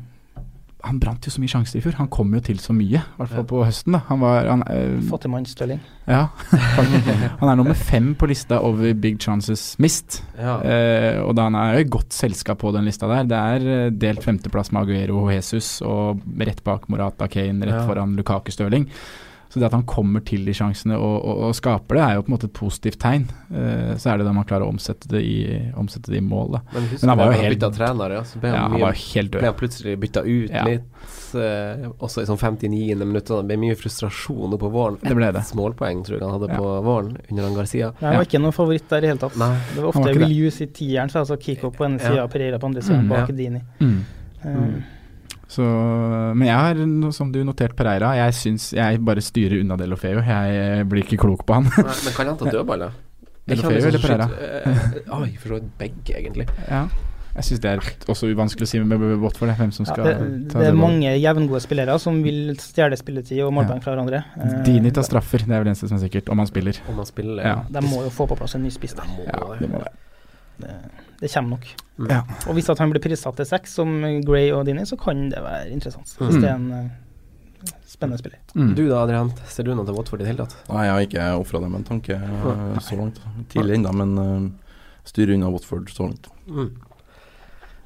han 0.88 1.00
brant 1.00 1.26
jo 1.28 1.32
så 1.34 1.41
mye 1.43 1.52
sjanser 1.52 1.78
i 1.80 1.82
fjor. 1.84 1.95
Han 2.00 2.08
kom 2.12 2.32
jo 2.34 2.39
til 2.43 2.58
så 2.63 2.73
mye, 2.76 3.02
i 3.04 3.17
hvert 3.19 3.30
fall 3.34 3.43
Ja. 3.43 3.50
på 3.52 3.62
høsten. 3.67 3.93
da 3.93 4.00
Han 4.10 4.19
var 4.23 4.45
han, 4.47 4.63
eh, 4.71 4.97
Fattigmannsstølling. 5.10 5.80
Ja. 6.08 6.28
han 7.39 7.50
er 7.52 7.56
nummer 7.60 7.76
fem 7.76 8.13
på 8.15 8.28
lista 8.32 8.60
over 8.63 8.93
big 8.93 9.19
chances 9.19 9.76
missed. 9.80 10.21
Ja. 10.39 10.58
Eh, 10.63 11.19
og 11.21 11.36
da 11.36 11.43
han 11.50 11.56
er 11.60 11.73
jo 11.78 11.86
i 11.86 11.89
godt 11.97 12.12
selskap 12.15 12.60
på 12.63 12.71
den 12.76 12.86
lista 12.88 13.08
der. 13.12 13.23
Det 13.28 13.38
er 13.38 13.67
eh, 13.88 13.89
delt 13.91 14.23
femteplass 14.23 14.71
med 14.71 14.84
Aguero 14.88 15.23
og 15.26 15.32
Jesus, 15.36 15.82
og 15.82 16.21
rett 16.39 16.63
bak 16.63 16.88
Morata 16.89 17.28
Kane, 17.28 17.62
rett 17.65 17.82
Ja. 17.82 17.86
foran 17.88 18.15
Lukaku 18.17 18.52
Stirling. 18.52 18.88
Så 19.49 19.60
det 19.62 19.65
at 19.69 19.71
han 19.77 19.83
kommer 19.88 20.19
til 20.27 20.43
de 20.45 20.51
sjansene 20.51 20.97
og, 20.99 21.23
og, 21.23 21.38
og 21.47 21.53
skaper 21.55 21.95
det, 21.95 22.03
er 22.03 22.13
jo 22.17 22.21
på 22.25 22.27
en 22.31 22.36
måte 22.36 22.47
et 22.49 22.53
positivt 22.53 22.99
tegn. 22.99 23.29
Uh, 23.51 23.95
så 23.95 24.12
er 24.12 24.17
det 24.19 24.25
da 24.27 24.33
man 24.36 24.43
klarer 24.45 24.65
å 24.67 24.73
omsette 24.73 25.07
det 25.07 25.21
i, 25.23 25.38
omsette 25.79 26.12
det 26.12 26.17
i 26.19 26.25
mål, 26.25 26.57
da. 26.57 26.62
Men 26.73 26.89
Men 27.01 27.10
han 27.10 27.17
var 27.17 27.25
jo 27.25 27.31
han 27.38 27.45
helt- 27.45 27.60
bytta 27.60 27.69
trener, 27.77 28.12
ja, 28.17 28.23
så 28.27 28.39
ble 28.43 28.49
Ja, 28.49 28.55
han, 28.57 28.71
han 28.71 28.79
mye, 28.79 28.81
var 28.89 28.93
helt 29.13 29.31
ble 29.31 29.41
han 29.47 29.53
plutselig 29.55 29.95
bytta 29.99 30.23
ut 30.27 30.49
Ja. 30.51 30.63
litt. 30.67 30.83
uh, 31.36 31.88
også 31.99 32.21
i 32.23 32.25
sånn 32.27 32.38
59. 32.39 33.05
minutt. 33.05 33.25
Det 33.31 33.45
ble 33.47 33.57
mye 33.57 33.75
frustrasjon 33.79 34.53
oppå 34.53 34.60
på 34.67 34.71
våren. 34.71 34.97
Det 35.01 35.15
ble 35.15 35.31
det. 35.31 35.41
Smålpoeng 35.47 36.01
målpoeng 36.01 36.03
tror 36.07 36.19
jeg 36.19 36.27
han 36.27 36.36
hadde 36.39 36.51
Ja. 36.51 36.57
på 36.60 36.83
våren 36.83 37.17
under 37.31 37.43
han 37.43 37.55
Garcia. 37.55 37.93
Jeg 38.01 38.15
var 38.19 38.25
ikke 38.25 38.39
noen 38.41 38.53
favoritt 38.55 38.88
der 38.89 39.03
i 39.03 39.07
hele 39.07 39.19
tatt. 39.19 39.36
Nei. 39.38 39.53
Det 39.75 39.81
var 39.83 39.89
ofte 39.93 40.13
Hughes 40.27 40.62
i 40.62 40.67
tieren, 40.67 41.10
så 41.10 41.19
altså 41.23 41.39
Kiko 41.39 41.71
på 41.71 41.86
ene 41.86 41.99
Ja. 41.99 42.10
sida 42.10 42.23
og 42.23 42.31
Pereira 42.31 42.60
på 42.60 42.65
andre 42.67 42.81
sida, 42.81 42.99
Mm, 43.01 43.10
bak 43.10 43.29
ja. 43.29 43.36
Dini. 43.36 43.62
Mm. 43.79 44.03
Eh, 44.43 44.55
Mm. 44.55 44.83
Så, 45.47 45.63
men 46.36 46.43
jeg 46.49 46.57
har, 46.60 46.79
som 47.15 47.29
du 47.31 47.39
notert 47.47 47.75
Pereira, 47.79 48.10
jeg 48.19 48.33
syns 48.36 48.69
jeg 48.75 48.99
bare 49.07 49.21
styrer 49.23 49.62
unna 49.62 49.77
Delofeo. 49.79 50.19
Jeg 50.19 50.62
eh, 50.62 50.83
blir 50.83 51.05
ikke 51.05 51.19
klok 51.23 51.45
på 51.47 51.55
han. 51.62 51.69
Nei, 51.71 51.97
men 52.03 52.15
kan 52.17 52.27
han 52.33 52.39
ta 52.41 52.51
dødballer? 52.57 52.95
Er 53.47 53.55
ikke 53.55 53.69
Delofeu 53.71 53.77
eller 53.77 53.95
liksom 53.95 54.10
Pereira? 54.10 54.27
skyt- 54.27 55.05
eh, 55.05 55.19
Oi, 55.21 55.29
for 55.39 55.47
så 55.53 55.60
vidt 55.62 55.69
begge, 55.79 56.17
egentlig. 56.19 56.49
Ja. 56.67 56.81
Jeg 57.38 57.45
syns 57.45 57.60
det 57.62 57.69
er 57.69 57.83
også 58.10 58.27
uvanskelig 58.33 58.65
å 58.65 58.69
si 58.71 58.79
med 58.81 59.03
Watford, 59.21 59.51
hvem 59.60 59.71
som 59.71 59.86
ja, 59.86 59.91
skal 59.93 60.07
det, 60.10 60.13
ta 60.49 60.57
det 60.63 60.71
er 60.71 60.77
mange 60.79 61.12
jevngode 61.21 61.60
spillere 61.62 61.95
som 62.01 62.17
vil 62.25 62.55
stjele 62.57 62.97
spilletid 62.97 63.43
og 63.45 63.51
målpoeng 63.53 63.83
fra 63.86 63.93
hverandre. 63.93 64.23
Eh, 64.41 64.55
Dini 64.65 64.89
tar 64.91 65.05
straffer, 65.05 65.45
det 65.45 65.53
er 65.53 65.62
vel 65.62 65.69
det 65.69 65.75
eneste 65.75 65.88
som 65.91 65.99
er 65.99 66.07
sikkert, 66.07 66.31
om 66.33 66.41
han 66.41 66.49
spiller. 66.49 66.79
Om 66.89 66.97
han 67.03 67.07
spiller 67.07 67.45
Ja. 67.45 67.60
De 67.69 67.83
må 67.86 68.01
jo 68.07 68.10
få 68.15 68.25
på 68.31 68.39
plass 68.41 68.57
en 68.57 68.65
ny 68.65 68.73
spiss. 68.73 68.97
da. 68.97 69.05
Ja, 69.29 69.38
det. 69.53 69.60
det 69.62 69.69
må 69.69 69.83
det. 69.86 69.93
Det, 70.65 70.73
det 71.19 71.32
kommer 71.34 71.56
nok. 71.58 71.67
Mm. 71.97 72.08
Ja. 72.12 72.21
Og 72.47 72.53
hvis 72.58 72.69
at 72.69 72.77
han 72.80 72.91
blir 72.93 73.01
prissatt 73.01 73.36
til 73.39 73.45
seks, 73.49 73.73
som 73.80 73.89
Gray 74.25 74.51
og 74.53 74.65
Dini, 74.67 74.84
så 74.86 74.97
kan 75.01 75.30
det 75.32 75.39
være 75.41 75.71
interessant. 75.73 76.12
Hvis 76.19 76.36
Mm. 76.38 76.41
det 76.41 76.49
er 76.49 76.56
en 76.56 76.71
eh, 76.77 77.73
spennende 77.89 78.19
spiller. 78.21 78.39
Mm. 78.53 78.75
Du 78.75 78.84
da, 78.89 79.01
Adrian. 79.03 79.32
Ser 79.49 79.63
du 79.63 79.73
noe 79.73 79.86
til 79.86 79.95
Watford 79.97 80.21
i 80.21 80.23
det 80.25 80.32
hele 80.36 80.45
tatt? 80.45 80.58
Nei, 80.69 80.84
jeg 80.86 80.93
har 80.93 81.08
ikke 81.08 81.27
ofra 81.41 81.62
dem 81.63 81.75
en 81.75 81.84
tanke 81.88 82.13
eh, 82.19 82.80
så 82.86 82.97
langt. 82.99 83.17
Tidlig 83.49 83.80
ennå, 83.80 83.93
men 83.97 84.17
uh, 84.19 84.75
styrer 85.10 85.34
unna 85.34 85.49
Watford 85.49 85.89
så 85.89 86.06
langt. 86.06 86.30
Mm. 86.47 86.69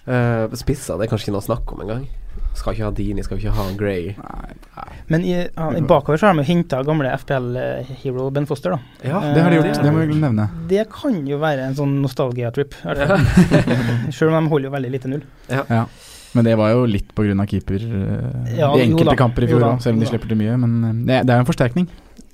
Uh, 0.07 0.49
spisser, 0.57 0.97
det 0.97 1.05
er 1.05 1.11
kanskje 1.13 1.29
ikke 1.29 1.35
noe 1.37 1.43
å 1.43 1.47
snakke 1.47 1.75
om 1.77 1.81
engang. 1.85 2.07
Skal 2.53 2.75
ikke 2.75 2.83
ha 2.83 2.91
Dini, 2.91 3.23
skal 3.23 3.39
ikke 3.39 3.53
ha 3.55 3.63
Gray. 3.79 4.09
Nei, 4.17 4.55
nei. 4.75 4.87
Men 5.07 5.23
i, 5.23 5.31
ja, 5.39 5.67
i 5.71 5.81
bakover 5.87 6.19
så 6.19 6.27
har 6.29 6.35
de 6.35 6.43
henta 6.45 6.81
gamle 6.83 7.11
FPL-hero 7.15 8.25
Ben 8.35 8.45
Foster, 8.49 8.75
da. 8.75 8.79
Ja, 9.07 9.21
Det 9.33 9.41
har 9.45 9.49
de 9.53 9.57
Eh, 9.61 9.63
gjort, 9.63 9.83
det 9.85 9.93
må 9.95 10.03
vi 10.05 10.19
nevne. 10.19 10.49
Det 10.67 10.83
kan 10.91 11.15
jo 11.27 11.39
være 11.41 11.69
en 11.69 11.75
sånn 11.79 11.95
nostalgia-trip. 12.03 12.75
Sjøl 14.11 14.29
om 14.35 14.43
de 14.45 14.51
holder 14.51 14.67
jo 14.69 14.73
veldig 14.75 14.91
lite 14.97 15.11
null. 15.11 15.23
Ja. 15.49 15.85
Men 16.35 16.47
det 16.47 16.53
var 16.59 16.71
jo 16.71 16.85
litt 16.87 17.09
av 17.17 17.47
keeper 17.47 17.81
eh, 17.83 18.57
Ja, 18.59 18.69
i 18.75 18.85
enkelte 18.85 19.17
kamper 19.19 19.43
i 19.43 19.49
fjor 19.51 19.65
òg, 19.67 19.81
selv 19.83 19.95
om 19.97 20.03
de 20.03 20.07
slipper 20.11 20.31
til 20.31 20.39
mye. 20.39 20.57
Men 20.59 20.77
eh, 20.83 20.97
det, 21.07 21.21
det 21.27 21.33
er 21.33 21.39
jo 21.41 21.45
en 21.45 21.49
forsterkning. 21.49 21.87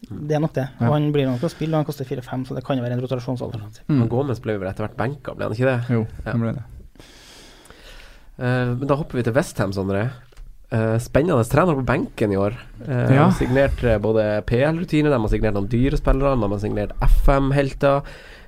Det 0.08 0.38
er 0.38 0.40
nok 0.44 0.54
det. 0.56 0.68
Ja. 0.80 0.88
Og 0.88 0.94
han 0.98 1.12
blir 1.14 1.26
nok 1.28 1.42
til 1.42 1.50
å 1.50 1.54
spille, 1.54 1.74
og 1.74 1.82
han 1.82 1.88
koster 1.90 2.06
4-5, 2.08 2.46
så 2.50 2.56
det 2.58 2.64
kan 2.66 2.78
jo 2.80 2.86
være 2.86 2.98
en 2.98 3.02
rotasjonsalternativ. 3.04 3.84
Mm. 3.90 3.98
Men 4.02 4.10
Gomez 4.12 4.40
ble 4.44 4.58
vel 4.62 4.70
etter 4.70 4.86
hvert 4.88 4.98
benka, 4.98 5.34
ble 5.38 5.50
han 5.50 5.56
ikke 5.58 5.70
det? 5.70 5.78
Jo, 5.94 6.06
Ja. 6.26 6.32
det 6.32 6.42
ble 6.42 6.54
det. 6.58 6.66
Eh, 8.38 8.72
men 8.78 8.88
da 8.88 8.98
hopper 8.98 9.20
vi 9.20 9.26
til 9.26 9.36
Westham, 9.38 9.74
Sondre. 9.76 10.08
Uh, 10.68 10.98
spennende 11.00 11.46
trener 11.48 11.78
på 11.78 11.86
benken 11.88 12.34
i 12.36 12.40
år. 12.40 12.58
Uh, 12.84 13.14
Ja. 13.16 13.30
Signert 13.32 13.80
både 14.04 14.26
PL-rutiner, 14.50 15.14
de 15.14 15.20
har 15.24 15.32
signert 15.32 15.56
noen 15.56 15.70
dyre 15.72 15.96
spillere, 15.96 16.36
de 16.36 16.50
har 16.52 16.60
signert 16.60 16.98
FM-helter. 17.24 18.04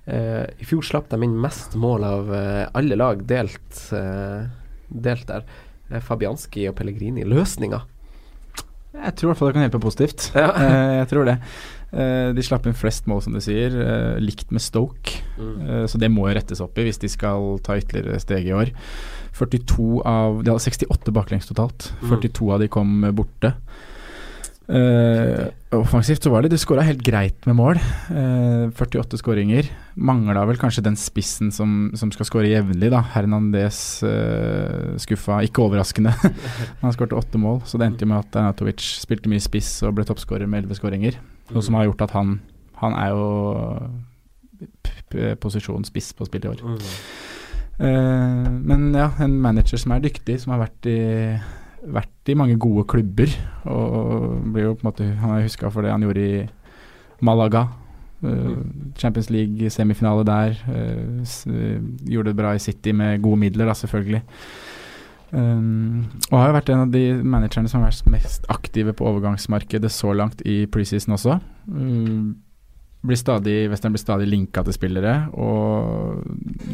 I 0.10 0.66
fjor 0.66 0.82
slapp 0.82 1.10
de 1.12 1.20
inn 1.22 1.36
mest 1.38 1.76
mål 1.78 2.04
av 2.08 2.30
alle 2.34 2.96
lag 2.98 3.20
delt, 3.30 3.92
delt 4.90 5.28
der. 5.30 5.44
Fabianski 6.02 6.64
og 6.66 6.80
Pellegrini. 6.80 7.28
Løsninger. 7.30 7.84
Jeg 8.96 9.14
tror 9.20 9.28
i 9.28 9.30
hvert 9.30 9.38
fall 9.38 9.52
det 9.52 9.58
kan 9.60 9.68
hjelpe 9.68 9.84
positivt. 9.84 10.32
Ja. 10.34 10.48
Jeg 11.04 11.12
tror 11.12 11.30
det. 11.30 11.38
De 12.34 12.48
slapp 12.48 12.66
inn 12.66 12.80
flest 12.80 13.06
mål, 13.12 13.22
som 13.22 13.38
du 13.38 13.44
sier. 13.44 13.76
likt 14.18 14.50
med 14.50 14.66
Stoke. 14.66 15.22
Mm. 15.38 15.86
Så 15.86 16.02
det 16.02 16.10
må 16.10 16.26
jo 16.26 16.34
rettes 16.40 16.64
opp 16.66 16.82
i 16.82 16.88
hvis 16.90 17.04
de 17.06 17.12
skal 17.12 17.60
ta 17.62 17.78
ytterligere 17.78 18.18
steg 18.24 18.50
i 18.50 18.56
år. 18.64 18.74
42 19.40 20.02
av 20.08 20.42
De 20.44 20.52
hadde 20.52 20.66
68 20.66 21.16
baklengs 21.16 21.48
totalt. 21.50 21.92
Mm. 22.02 22.10
42 22.12 22.52
av 22.56 22.64
de 22.64 22.68
kom 22.72 23.08
borte. 23.16 23.54
Uh, 24.70 25.48
offensivt 25.74 26.22
så 26.22 26.30
var 26.30 26.44
det 26.46 26.52
De 26.54 26.58
skåra 26.62 26.84
helt 26.86 27.02
greit 27.02 27.46
med 27.50 27.56
mål. 27.58 27.80
Uh, 28.14 28.70
48 28.78 29.18
skåringer. 29.18 29.66
Mangla 29.98 30.44
vel 30.46 30.60
kanskje 30.62 30.84
den 30.86 30.98
spissen 31.00 31.50
som, 31.52 31.90
som 31.98 32.12
skal 32.14 32.28
skåre 32.30 32.52
jevnlig, 32.52 32.92
da. 32.94 33.02
Hernandez 33.16 33.80
uh, 34.06 34.94
skuffa, 35.02 35.40
ikke 35.48 35.66
overraskende. 35.66 36.14
Han 36.84 36.94
skårte 36.94 37.18
åtte 37.18 37.42
mål, 37.42 37.64
så 37.66 37.82
det 37.82 37.90
endte 37.90 38.06
jo 38.06 38.12
med 38.12 38.22
at 38.22 38.38
Arnautovic 38.38 38.86
spilte 39.02 39.32
mye 39.32 39.42
spiss 39.42 39.80
og 39.88 39.98
ble 39.98 40.06
toppskårer 40.06 40.46
med 40.46 40.62
elleve 40.64 40.78
skåringer. 40.78 41.18
Noe 41.50 41.66
som 41.66 41.80
har 41.80 41.90
gjort 41.90 42.06
at 42.06 42.14
han 42.14 42.36
Han 42.80 42.94
er 42.94 43.10
jo 43.10 43.24
p- 44.86 45.02
p- 45.10 45.82
spiss 45.90 46.14
på 46.14 46.28
spill 46.30 46.46
i 46.46 46.52
år. 46.54 46.62
Mm. 47.80 47.88
Eh, 47.88 48.52
men 48.72 48.88
ja, 48.96 49.10
en 49.24 49.40
manager 49.42 49.82
som 49.82 49.96
er 49.96 50.04
dyktig, 50.04 50.40
som 50.42 50.54
har 50.56 50.66
vært 50.66 50.90
i, 50.92 51.00
vært 51.88 52.32
i 52.32 52.38
mange 52.38 52.58
gode 52.62 52.86
klubber. 52.92 53.34
Og 53.72 54.40
blir 54.54 54.70
jo 54.70 54.78
på 54.78 54.86
en 54.86 54.92
måte 54.92 55.12
Han 55.22 55.36
er 55.36 55.46
huska 55.48 55.72
for 55.72 55.86
det 55.86 55.94
han 55.94 56.04
gjorde 56.04 56.26
i 56.26 56.42
Malaga. 57.26 57.68
Eh, 58.24 58.58
Champions 59.00 59.30
League-semifinale 59.30 60.26
der. 60.28 60.60
eh, 60.68 61.80
gjorde 62.06 62.34
det 62.34 62.36
bra 62.36 62.54
i 62.54 62.60
City 62.60 62.92
med 62.92 63.22
gode 63.22 63.40
midler, 63.40 63.66
da, 63.66 63.74
selvfølgelig. 63.74 64.24
Um, 65.32 66.08
og 66.32 66.40
har 66.40 66.48
jo 66.48 66.54
vært 66.56 66.70
en 66.74 66.84
av 66.88 66.94
de 66.94 67.04
managerne 67.22 67.70
som 67.70 67.84
har 67.84 67.92
vært 67.92 68.08
mest 68.10 68.48
aktive 68.50 68.96
på 68.98 69.06
overgangsmarkedet 69.06 69.92
så 69.94 70.14
langt 70.18 70.42
i 70.42 70.64
preseason 70.66 71.14
også. 71.14 71.38
Um, 71.68 72.40
blir 73.06 73.16
stadig, 73.20 73.70
Western 73.72 73.94
blir 73.96 74.02
stadig 74.02 74.28
linka 74.28 74.64
til 74.68 74.74
spillere, 74.76 75.14
og 75.40 76.24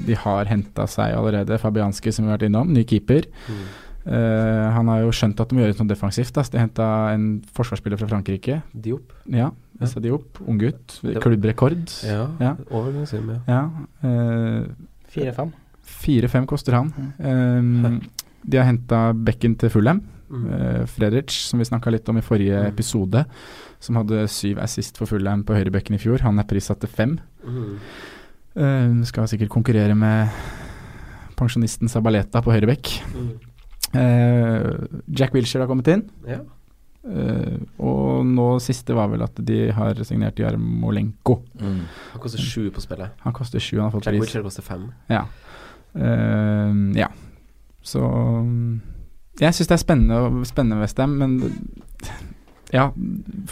de 0.07 0.15
har 0.17 0.45
henta 0.49 0.87
seg 0.89 1.13
allerede 1.13 1.59
Fabianski, 1.61 2.11
som 2.11 2.25
vi 2.25 2.31
har 2.31 2.39
vært 2.39 2.47
innom, 2.49 2.71
ny 2.73 2.83
keeper. 2.89 3.27
Mm. 3.49 3.65
Uh, 4.05 4.69
han 4.75 4.89
har 4.91 4.99
jo 5.01 5.11
skjønt 5.17 5.39
at 5.41 5.49
de 5.49 5.57
må 5.57 5.63
gjøre 5.63 5.79
noe 5.79 5.89
defensivt. 5.89 6.33
Da. 6.35 6.43
Så 6.45 6.53
de 6.53 6.59
henta 6.61 6.87
en 7.15 7.23
forsvarsspiller 7.57 7.97
fra 7.97 8.09
Frankrike. 8.11 8.59
Diop. 8.73 9.13
Ja, 9.33 9.47
Essa 9.81 9.99
Diop, 9.99 10.37
Ung 10.47 10.59
gutt. 10.61 10.99
Klubbrekord. 11.23 11.89
Ja. 12.05 12.27
Ja. 12.39 12.51
Overgangssum, 12.69 13.31
ja. 13.33 13.39
Ja. 13.49 13.63
eh, 14.05 14.67
Fire-fem. 15.15 15.49
Fire-fem 15.85 16.45
koster 16.49 16.77
han. 16.77 16.93
Um, 17.19 17.99
de 18.45 18.57
har 18.61 18.69
henta 18.69 19.07
bekken 19.17 19.57
til 19.57 19.73
Fulham. 19.73 20.03
Mm. 20.29 20.45
Uh, 20.49 20.85
Fredrich, 20.89 21.35
som 21.49 21.59
vi 21.61 21.65
snakka 21.67 21.91
litt 21.93 22.07
om 22.09 22.17
i 22.17 22.23
forrige 22.25 22.61
Mm. 22.61 22.69
episode, 22.73 23.25
som 23.85 23.99
hadde 23.99 24.25
syv 24.31 24.59
assist 24.63 24.97
for 24.99 25.09
Fullheim 25.09 25.45
på 25.47 25.55
høyrebekken 25.57 25.97
i 25.97 26.01
fjor. 26.01 26.23
Han 26.25 26.41
er 26.41 26.47
prissatt 26.49 26.81
til 26.83 26.91
fem. 26.91 27.17
Mm. 27.45 27.75
Uh, 28.55 29.03
skal 29.07 29.29
sikkert 29.29 29.53
konkurrere 29.53 29.95
med 29.99 30.33
pensjonisten 31.39 31.91
Sabaleta 31.91 32.41
på 32.43 32.53
høyrebekk. 32.55 32.91
Mm. 33.13 33.31
Uh, 33.95 34.69
Jack 35.11 35.35
Wilshere 35.35 35.65
har 35.65 35.71
kommet 35.71 35.91
inn. 35.93 36.05
Ja. 36.27 36.41
Uh, 37.05 37.61
og 37.85 38.25
nå 38.25 38.47
siste 38.65 38.95
var 38.97 39.11
vel 39.11 39.21
at 39.25 39.37
de 39.45 39.67
har 39.75 40.01
signert 40.07 40.39
Jarmolenko. 40.41 41.37
Mm. 41.61 41.83
Han 42.15 42.23
koster 42.23 42.41
sju 42.41 42.71
på 42.73 42.83
spillet. 42.83 43.13
Han 43.27 43.35
koster 43.37 43.61
sju, 43.61 43.77
han 43.77 43.89
har 43.89 43.95
fått 43.95 44.09
Jack 44.09 44.17
pris. 44.17 44.25
Wilshere 44.25 44.47
koster 44.47 44.65
fem. 44.65 44.89
Ja. 45.11 45.27
Ja. 45.95 47.07
Så 47.85 48.01
mm, 48.01 48.81
Jeg 49.39 49.55
syns 49.55 49.69
det 49.69 49.75
er 49.75 49.83
spennende, 49.83 50.45
spennende 50.47 50.81
Westham, 50.81 51.09
men 51.19 51.35
ja, 52.73 52.89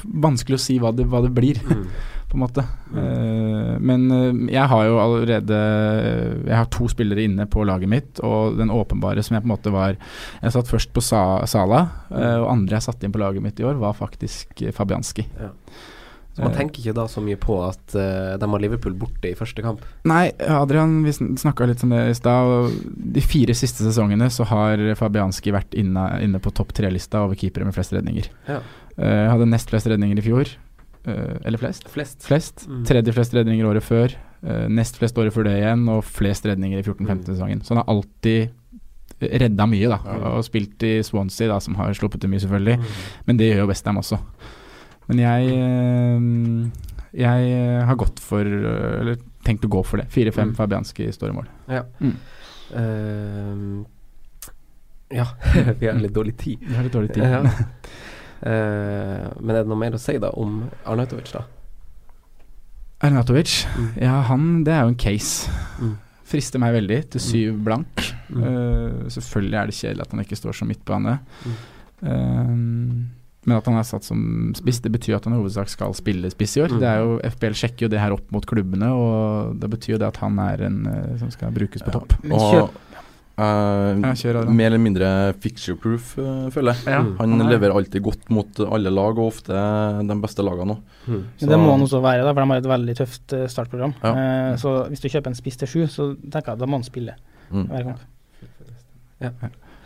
vanskelig 0.03 0.57
å 0.57 0.63
si 0.63 0.79
hva 0.81 0.93
det, 0.95 1.07
hva 1.09 1.23
det 1.25 1.33
blir, 1.35 1.61
Mm. 1.63 1.87
på 2.33 2.37
en 2.37 2.41
måte. 2.41 2.63
Mm. 2.89 2.97
Uh, 2.97 3.73
men 3.79 4.05
eh, 4.11 4.53
jeg 4.55 4.69
har 4.71 4.85
jo 4.87 4.95
allerede 4.97 5.57
Jeg 6.47 6.55
har 6.57 6.69
to 6.73 6.87
spillere 6.89 7.21
inne 7.27 7.45
på 7.45 7.61
laget 7.67 7.91
mitt, 7.91 8.21
og 8.25 8.57
den 8.57 8.73
åpenbare 8.73 9.21
som 9.21 9.37
jeg 9.37 9.43
på 9.43 9.49
en 9.51 9.53
måte 9.53 9.73
var 9.73 9.99
Jeg 10.41 10.55
satt 10.55 10.71
først 10.71 10.93
på 10.95 11.03
Sa 11.05 11.43
Sala, 11.45 11.83
uh, 12.09 12.39
og 12.41 12.49
andre 12.55 12.79
jeg 12.79 12.87
satte 12.89 13.05
inn 13.05 13.13
på 13.13 13.21
laget 13.21 13.45
mitt 13.45 13.61
i 13.61 13.67
år, 13.69 13.77
var 13.77 13.93
faktisk 13.93 14.65
Fabianski. 14.73 15.27
Fabianski. 15.29 15.91
Så 16.33 16.41
man 16.41 16.55
tenker 16.57 16.81
ikke 16.81 16.95
da 16.97 17.03
så 17.05 17.21
mye 17.21 17.37
på 17.37 17.59
at 17.61 17.93
uh, 17.93 18.33
de 18.41 18.47
har 18.49 18.61
Liverpool 18.63 18.95
borte 18.97 19.29
i 19.29 19.35
første 19.37 19.61
kamp. 19.61 19.83
Nei, 20.09 20.31
Adrian, 20.49 21.03
vi 21.05 21.13
snakka 21.13 21.67
litt 21.69 21.83
om 21.85 21.93
det 21.93 21.99
i 22.09 22.15
stad. 22.17 22.73
De 23.13 23.21
fire 23.21 23.53
siste 23.53 23.85
sesongene 23.85 24.31
så 24.33 24.47
har 24.49 24.81
Fabianski 24.97 25.53
vært 25.53 25.77
inne, 25.77 26.07
inne 26.25 26.41
på 26.41 26.53
topp 26.57 26.73
tre-lista 26.73 27.21
over 27.27 27.37
keepere 27.37 27.69
med 27.69 27.77
flest 27.77 27.93
redninger. 27.93 28.31
Ja. 28.49 28.63
Eh, 28.97 29.25
hadde 29.31 29.47
nest 29.49 29.69
flest 29.73 29.87
redninger 29.89 30.19
i 30.19 30.25
fjor. 30.25 30.51
Uh, 31.03 31.35
eller 31.43 31.59
flest? 31.59 31.89
Flest. 31.91 32.21
Flest. 32.23 32.61
Mm. 32.69 32.83
Tredje 32.87 33.11
flest 33.11 33.33
redninger 33.35 33.65
året 33.67 33.83
før. 33.83 34.13
Uh, 34.43 34.67
nest 34.71 34.95
flest 35.01 35.17
året 35.19 35.33
før 35.35 35.43
det 35.49 35.57
igjen, 35.59 35.81
og 35.91 36.03
flest 36.07 36.45
redninger 36.47 36.79
i 36.79 36.83
Mm. 36.83 36.93
14-15-sesongen. 36.95 37.63
Så 37.63 37.73
han 37.75 37.81
har 37.83 37.89
alltid 37.91 38.53
redda 39.23 39.65
mye, 39.67 39.89
da. 39.91 39.99
Ja. 40.05 40.31
Og 40.37 40.43
spilt 40.47 40.83
i 40.83 41.01
Swansea, 41.03 41.47
da, 41.51 41.59
som 41.59 41.75
har 41.75 41.91
sluppet 41.93 42.21
til 42.23 42.29
mye, 42.31 42.39
selvfølgelig. 42.39 42.77
Mm. 42.79 42.85
Men 43.27 43.37
det 43.37 43.49
gjør 43.51 43.63
jo 43.63 43.67
Westham 43.73 43.97
også. 43.99 44.19
Men 45.09 45.19
jeg 45.19 46.71
Jeg 47.13 47.85
har 47.85 47.95
gått 47.99 48.19
for 48.23 48.41
Eller 48.41 49.17
tenkt 49.45 49.65
å 49.65 49.69
gå 49.69 49.83
for 49.85 49.97
det. 49.99 50.07
4-5 50.09 50.49
Mm. 50.49 50.55
Fabianski 50.55 51.11
står 51.11 51.29
i 51.29 51.33
mål. 51.33 51.47
Ja. 51.67 51.83
Mm. 51.99 52.15
Uh, 52.73 53.85
ja, 55.13 55.25
vi 55.79 55.85
har 55.87 55.99
litt 55.99 56.13
dårlig 56.15 56.37
tid. 56.37 56.59
Vi 56.63 56.73
har 56.75 56.83
litt 56.87 56.93
dårlig 56.95 57.13
tid. 57.13 57.23
Ja. 57.23 57.43
Eh, 58.43 59.27
men 59.39 59.55
er 59.55 59.63
det 59.63 59.71
noe 59.71 59.79
mer 59.79 59.95
å 59.95 60.01
si 60.01 60.17
da 60.19 60.33
om 60.39 60.63
Arnautovic, 60.83 61.31
da? 61.31 61.45
Arnautovic? 63.03 63.61
Mm. 63.77 63.91
ja 64.03 64.17
han, 64.29 64.47
det 64.67 64.75
er 64.75 64.83
jo 64.83 64.93
en 64.93 64.99
case. 64.99 65.51
Mm. 65.79 65.95
Frister 66.33 66.61
meg 66.61 66.75
veldig 66.75 66.99
til 67.13 67.23
syv 67.23 67.57
blank. 67.65 68.05
Mm. 68.29 68.43
Uh, 68.43 69.09
selvfølgelig 69.13 69.59
er 69.59 69.69
det 69.69 69.75
kjedelig 69.77 70.05
at 70.05 70.15
han 70.15 70.23
ikke 70.23 70.39
står 70.39 70.57
som 70.57 70.71
midtbane. 70.71 71.17
Mm. 71.43 71.59
Eh, 72.03 72.55
men 73.43 73.57
at 73.57 73.65
han 73.67 73.75
er 73.75 73.83
satt 73.83 74.07
som 74.07 74.53
spiss, 74.55 74.79
det 74.83 74.91
betyr 74.93 75.17
at 75.17 75.25
han 75.27 75.35
i 75.35 75.39
hovedsak 75.41 75.67
skal 75.71 75.91
spille 75.95 76.31
spiss 76.31 76.55
i 76.55 76.63
år. 76.63 76.71
Mm. 76.71 76.79
Det 76.79 76.89
er 76.89 77.01
jo, 77.03 77.17
FBL 77.35 77.57
sjekker 77.59 77.85
jo 77.85 77.91
det 77.91 77.99
her 77.99 78.15
opp 78.15 78.31
mot 78.31 78.47
klubbene, 78.47 78.87
og 78.95 79.59
det 79.59 79.67
betyr 79.75 79.97
jo 79.97 79.99
det 79.99 80.09
at 80.09 80.19
han 80.23 80.39
er 80.39 80.63
en 80.69 80.79
som 81.19 81.31
skal 81.31 81.51
brukes 81.55 81.83
på 81.83 81.91
topp. 81.91 82.15
Ja, 82.23 82.39
Og 82.39 83.02
kjøp, 83.37 83.41
eh, 83.43 84.01
Ja, 84.03 84.13
kjør, 84.13 84.37
Adrian. 84.43 84.55
mer 84.55 84.65
eller 84.67 84.77
mindre 84.83 85.33
fixture 85.41 85.75
proof, 85.75 86.17
uh, 86.19 86.49
føler 86.53 86.73
jeg. 86.73 86.85
Ja. 86.93 86.99
Han 87.19 87.41
er- 87.41 87.49
leverer 87.57 87.73
alltid 87.75 88.01
godt 88.03 88.29
mot 88.29 88.59
alle 88.59 88.91
lag, 88.93 89.17
og 89.17 89.31
ofte 89.31 89.53
de 90.07 90.15
beste 90.21 90.43
lagene 90.45 90.75
òg. 90.75 90.81
Mm. 91.07 91.23
men 91.41 91.49
det 91.49 91.57
må 91.59 91.71
han 91.71 91.81
også 91.81 92.01
være, 92.01 92.23
da, 92.23 92.33
for 92.33 92.41
de 92.41 92.47
har 92.47 92.57
et 92.57 92.63
veldig 92.63 92.95
tøft 92.95 93.33
eh, 93.33 93.47
startprogram. 93.47 93.93
Ja. 94.03 94.13
Uh, 94.13 94.55
så 94.57 94.87
hvis 94.89 95.01
du 95.01 95.09
kjøper 95.09 95.27
en 95.27 95.35
spiss 95.35 95.57
til 95.57 95.67
sju, 95.67 95.87
så 95.87 96.15
tenker 96.29 96.45
jeg 96.45 96.53
at 96.53 96.59
da 96.59 96.65
må 96.65 96.77
han 96.77 96.83
spille 96.83 97.15
Mm. 97.51 97.67
hver 97.69 97.83
gang. 97.83 97.99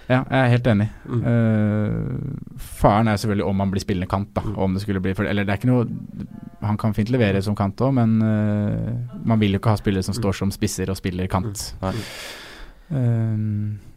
Ja, 0.10 0.24
jeg 0.24 0.40
er 0.40 0.50
helt 0.54 0.68
enig. 0.72 0.90
Mm. 1.06 2.48
Faren 2.58 3.08
er 3.12 3.18
selvfølgelig 3.20 3.46
om 3.50 3.60
han 3.60 3.72
blir 3.74 3.84
spillende 3.84 4.08
kant, 4.08 4.30
da. 4.34 4.42
Mm. 4.42 4.58
Om 4.58 4.74
det 4.74 4.82
skulle 4.86 5.02
bli 5.04 5.14
for, 5.14 5.26
Eller 5.28 5.44
det 5.44 5.52
er 5.52 5.58
ikke 5.60 5.68
noe 5.68 5.86
Han 6.62 6.78
kan 6.78 6.94
fint 6.94 7.10
levere 7.12 7.42
som 7.44 7.56
kant 7.56 7.76
òg, 7.84 7.94
men 7.94 8.18
man 9.26 9.40
vil 9.40 9.52
jo 9.52 9.60
ikke 9.60 9.70
ha 9.70 9.76
spillere 9.78 10.04
som 10.04 10.14
Mm. 10.16 10.22
står 10.24 10.34
som 10.36 10.50
spisser 10.52 10.90
og 10.90 10.96
spiller 10.98 11.28
kant. 11.28 11.74
Nei. 11.82 11.92
Eh, 12.90 13.34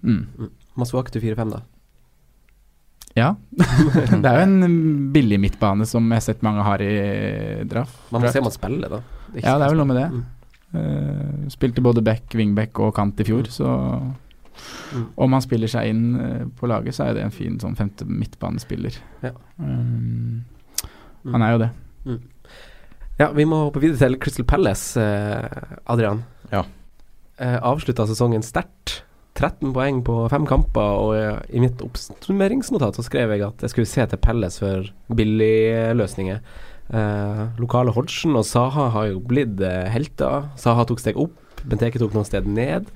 mm. 0.02 0.50
Masuaku 0.80 1.10
til 1.14 1.22
4-5, 1.22 1.50
da. 1.54 1.60
Ja. 3.18 3.34
det 4.22 4.24
er 4.30 4.36
jo 4.38 4.44
en 4.46 5.10
billig 5.12 5.40
midtbane 5.42 5.86
som 5.88 6.06
jeg 6.08 6.20
har 6.20 6.26
sett 6.28 6.44
mange 6.46 6.62
har 6.62 6.82
i 6.84 7.64
draft. 7.68 7.96
Man 8.14 8.22
må 8.22 8.30
se 8.32 8.38
om 8.42 8.46
man 8.46 8.54
spiller, 8.54 8.88
da. 8.92 9.00
Det 9.34 9.42
Ja, 9.44 9.56
det 9.58 9.66
er 9.66 9.72
vel 9.74 9.80
noe 9.82 9.90
med 9.90 9.98
det. 9.98 10.08
Mm. 10.14 10.26
Uh, 10.70 11.48
spilte 11.50 11.82
både 11.82 12.02
back, 12.06 12.30
wingback 12.38 12.78
og 12.78 12.92
kant 12.94 13.18
i 13.20 13.26
fjor, 13.26 13.42
Mm. 13.48 13.50
så 13.50 13.70
Mm. 14.92 15.06
om 15.16 15.32
han 15.32 15.40
spiller 15.42 15.66
seg 15.72 15.88
inn 15.88 16.20
eh, 16.20 16.44
på 16.58 16.66
laget, 16.68 16.92
så 16.94 17.06
er 17.08 17.14
det 17.14 17.22
en 17.24 17.30
fin 17.32 17.54
sånn 17.58 17.76
femte 17.78 18.04
midtbanespiller. 18.04 18.92
Ja. 19.22 19.30
Um, 19.58 20.44
Mm. 21.24 21.32
han 21.32 21.42
er 21.42 21.52
jo 21.52 21.58
det. 21.58 21.70
Ja, 23.18 23.30
vi 23.32 23.44
må 23.44 23.64
hoppe 23.66 23.80
videre 23.80 23.98
til 23.98 24.18
Crystal 24.18 24.44
Palace, 24.44 25.00
eh, 25.00 25.76
Adrian. 25.86 26.22
Ja. 26.52 26.62
Eh, 27.40 27.58
Avslutta 27.64 28.06
sesongen 28.08 28.44
sterkt. 28.44 29.00
13 29.38 29.70
poeng 29.72 30.00
på 30.04 30.14
fem 30.28 30.44
kamper, 30.48 30.96
og 31.00 31.12
eh, 31.16 31.38
i 31.56 31.62
mitt 31.62 31.80
oppsummeringsnotat 31.84 32.98
så 32.98 33.04
skrev 33.06 33.30
jeg 33.32 33.44
at 33.46 33.62
jeg 33.64 33.72
skulle 33.72 33.88
se 33.88 34.04
til 34.10 34.20
Pelles 34.20 34.58
for 34.60 34.90
billigløsninger. 35.16 36.42
Eh, 36.90 37.42
lokale 37.62 37.94
Hodgson 37.94 38.36
og 38.36 38.44
Saha 38.44 38.88
har 38.96 39.08
jo 39.12 39.22
blitt 39.24 39.62
eh, 39.64 39.86
helter. 39.94 40.50
Saha 40.60 40.84
tok 40.88 41.00
steg 41.00 41.20
opp, 41.20 41.38
Benteke 41.64 42.00
tok 42.00 42.14
noen 42.16 42.28
steg 42.28 42.48
ned. 42.48 42.88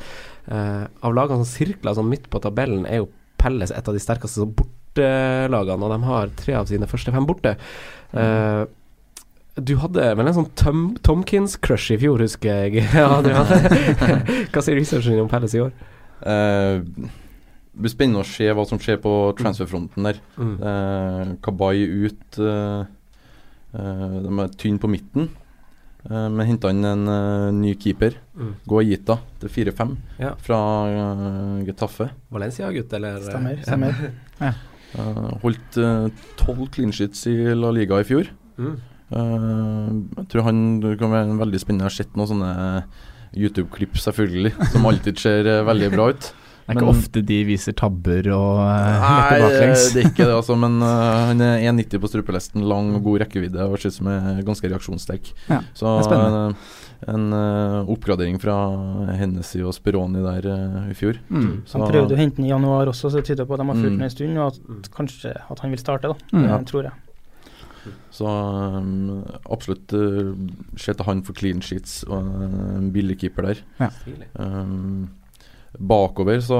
Eh, 0.50 0.84
av 0.84 1.16
lagene 1.16 1.44
som 1.44 1.48
sirkler 1.48 1.96
sånn 1.96 2.10
midt 2.10 2.28
på 2.32 2.42
tabellen, 2.44 2.84
er 2.88 3.04
jo 3.04 3.10
Pelles 3.40 3.72
et 3.72 3.88
av 3.88 3.96
de 3.96 4.00
sterkeste 4.02 4.44
bortelagene, 4.58 5.84
og 5.84 5.92
de 5.92 6.10
har 6.10 6.32
tre 6.40 6.56
av 6.60 6.68
sine 6.68 6.88
første 6.90 7.12
fem 7.14 7.28
borte. 7.28 7.56
Eh, 8.12 8.64
du 9.56 9.76
hadde 9.78 10.06
vel 10.18 10.26
en 10.30 10.34
sånn 10.34 10.48
Tom, 10.58 10.80
Tomkins-crush 11.06 11.92
i 11.94 11.98
fjor, 12.02 12.18
husker 12.24 12.64
jeg. 12.64 12.86
Adrian. 12.98 13.46
Hva 14.52 14.62
sier 14.64 14.78
researchen 14.80 15.14
din 15.14 15.22
om 15.22 15.30
Palace 15.30 15.58
i 15.58 15.62
år? 15.62 15.70
Eh, 16.24 16.80
det 17.74 17.82
blir 17.82 17.92
spennende 17.92 18.22
å 18.22 18.26
se 18.26 18.46
hva 18.54 18.64
som 18.66 18.78
skjer 18.82 19.00
på 19.02 19.12
transferfronten 19.38 20.06
der. 20.06 20.18
Mm. 20.38 20.52
Uh, 20.62 21.32
Kabay 21.42 21.82
ut 22.06 22.38
Uh, 22.38 22.84
eh, 23.74 24.18
De 24.22 24.30
er 24.44 24.52
tynne 24.58 24.78
på 24.78 24.90
midten. 24.90 25.28
Eh, 26.04 26.28
men 26.30 26.46
henta 26.46 26.70
inn 26.70 26.84
en 26.86 27.08
ny 27.60 27.72
keeper, 27.80 28.14
Mm. 28.34 28.52
Guajita, 28.66 29.16
til 29.40 29.48
4-5 29.54 29.92
Ja. 30.18 30.32
fra 30.42 30.58
uh, 30.90 31.64
Getafe. 31.66 32.08
Valencia-gutt, 32.34 32.92
eller? 32.98 33.18
Stemmer. 33.22 33.58
Ja. 33.62 33.62
stemmer. 33.66 33.94
Eh, 34.94 35.38
holdt 35.42 35.78
tolv 36.38 36.68
clean 36.74 36.92
sheets 36.94 37.26
i 37.30 37.34
La 37.54 37.70
Liga 37.74 37.98
i 37.98 38.06
fjor. 38.06 38.30
Mm. 38.58 38.76
Eh, 39.14 39.90
jeg 40.18 40.28
tror 40.32 40.42
han 40.50 40.62
kan 40.98 41.10
være 41.14 41.28
en 41.30 41.38
veldig 41.42 41.60
spennende. 41.62 41.86
Jeg 41.86 41.92
har 41.92 41.98
sett 42.04 42.16
noen 42.18 42.32
sånne 42.34 42.54
YouTube-klipp, 43.34 43.98
selvfølgelig, 43.98 44.54
som 44.72 44.86
alltid 44.90 45.18
ser 45.22 45.46
eh, 45.50 45.62
veldig 45.66 45.92
bra 45.94 46.08
ut. 46.14 46.32
Det 46.64 46.72
er 46.72 46.78
ikke 46.78 46.86
Men- 46.86 46.96
ofte 46.96 47.20
de 47.28 47.36
viser 47.44 47.74
tabber 47.76 48.24
og 48.32 48.56
uh, 48.56 48.94
Nei, 49.02 49.40
baklengs. 49.42 49.82
det 49.92 50.00
er 50.00 50.06
ikke 50.08 50.24
det, 50.24 50.32
altså. 50.32 50.54
Men 50.56 50.78
uh, 50.80 51.26
han 51.28 51.42
er 51.44 51.58
1,90 51.68 52.00
på 52.00 52.08
strupelesten, 52.08 52.64
lang 52.64 52.88
og 52.96 53.02
god 53.04 53.20
rekkevidde 53.26 53.66
og 53.68 53.76
ser 53.82 53.92
ut 53.92 53.96
som 53.98 54.08
er 54.08 54.38
ganske 54.46 54.70
reaksjonssterk. 54.72 55.28
Ja, 55.50 55.58
Så 55.76 55.92
er 56.08 56.24
eh, 56.38 56.72
en 57.12 57.26
uh, 57.36 57.84
oppgradering 57.92 58.40
fra 58.40 58.56
Hennessy 59.18 59.60
og 59.60 59.74
Speroni 59.76 60.24
der 60.24 60.48
uh, 60.48 60.88
i 60.88 60.96
fjor. 60.96 61.20
Mm. 61.28 61.50
Så- 61.68 61.82
Han 61.82 61.90
prøvde 61.92 62.16
å 62.16 62.22
hente 62.22 62.40
den 62.40 62.48
i 62.48 62.54
januar 62.54 62.88
også, 62.94 63.12
så 63.12 63.20
det 63.20 63.28
tyder 63.28 63.44
på 63.44 63.58
at 63.58 63.60
de 63.60 63.68
har 63.68 63.82
fulgt 63.82 63.98
Mm. 64.00 64.06
en 64.08 64.14
stund, 64.16 64.38
og 64.40 64.56
Mm. 64.64 64.78
at 64.80 64.90
kanskje 64.96 65.34
at 65.36 65.60
han 65.66 65.70
vil 65.76 65.84
starte, 65.84 66.14
da. 66.14 66.16
Mm. 66.32 66.48
Det 66.48 66.66
tror 66.72 66.88
jeg. 66.88 66.92
Så 68.14 68.28
um, 68.28 69.24
absolutt 69.50 69.92
uh, 69.96 70.32
se 70.76 70.94
til 70.94 71.04
han 71.08 71.22
for 71.26 71.34
clean 71.38 71.60
sheets 71.64 72.02
og 72.08 72.22
uh, 72.22 72.78
en 72.78 72.88
billig 72.94 73.18
keeper 73.24 73.50
der. 73.50 73.62
Ja. 73.80 73.90
Um, 74.38 75.10
bakover 75.74 76.38
så 76.38 76.56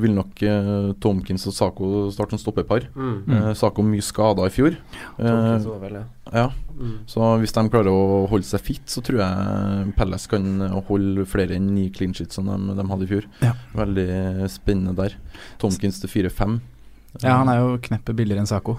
vil 0.00 0.14
nok 0.16 0.40
uh, 0.48 0.92
Tomkins 1.02 1.44
og 1.50 1.52
Sako 1.52 1.88
starte 2.14 2.32
som 2.38 2.40
stoppepar. 2.40 2.86
Mm. 2.96 3.10
Mm. 3.26 3.34
Uh, 3.34 3.50
Sako 3.58 3.84
mye 3.84 4.04
skada 4.04 4.46
i 4.48 4.52
fjor. 4.54 4.78
Ja, 5.20 5.34
Uh, 5.60 5.80
vel, 5.82 6.00
ja. 6.00 6.04
ja, 6.32 6.46
Mm. 6.74 7.04
så 7.06 7.20
hvis 7.38 7.52
de 7.54 7.62
klarer 7.70 7.86
å 7.94 8.24
holde 8.26 8.42
seg 8.48 8.58
fit, 8.66 8.82
så 8.90 8.98
tror 9.04 9.20
jeg 9.22 9.92
Pelles 9.94 10.24
kan 10.26 10.58
holde 10.88 11.22
flere 11.30 11.54
enn 11.54 11.68
ni 11.70 11.84
clean 11.94 12.10
sheets 12.16 12.34
som 12.34 12.48
de, 12.50 12.74
de 12.74 12.86
hadde 12.90 13.06
i 13.06 13.10
fjor. 13.12 13.28
Ja. 13.44 13.52
Veldig 13.78 14.48
spennende 14.50 14.96
der. 14.98 15.14
Tomkins 15.62 16.00
til 16.02 16.10
4-5. 16.10 16.56
Ja, 17.22 17.36
han 17.38 17.48
er 17.48 17.60
jo 17.60 17.76
kneppet 17.78 18.16
billigere 18.18 18.42
enn 18.42 18.48
Sako. 18.50 18.72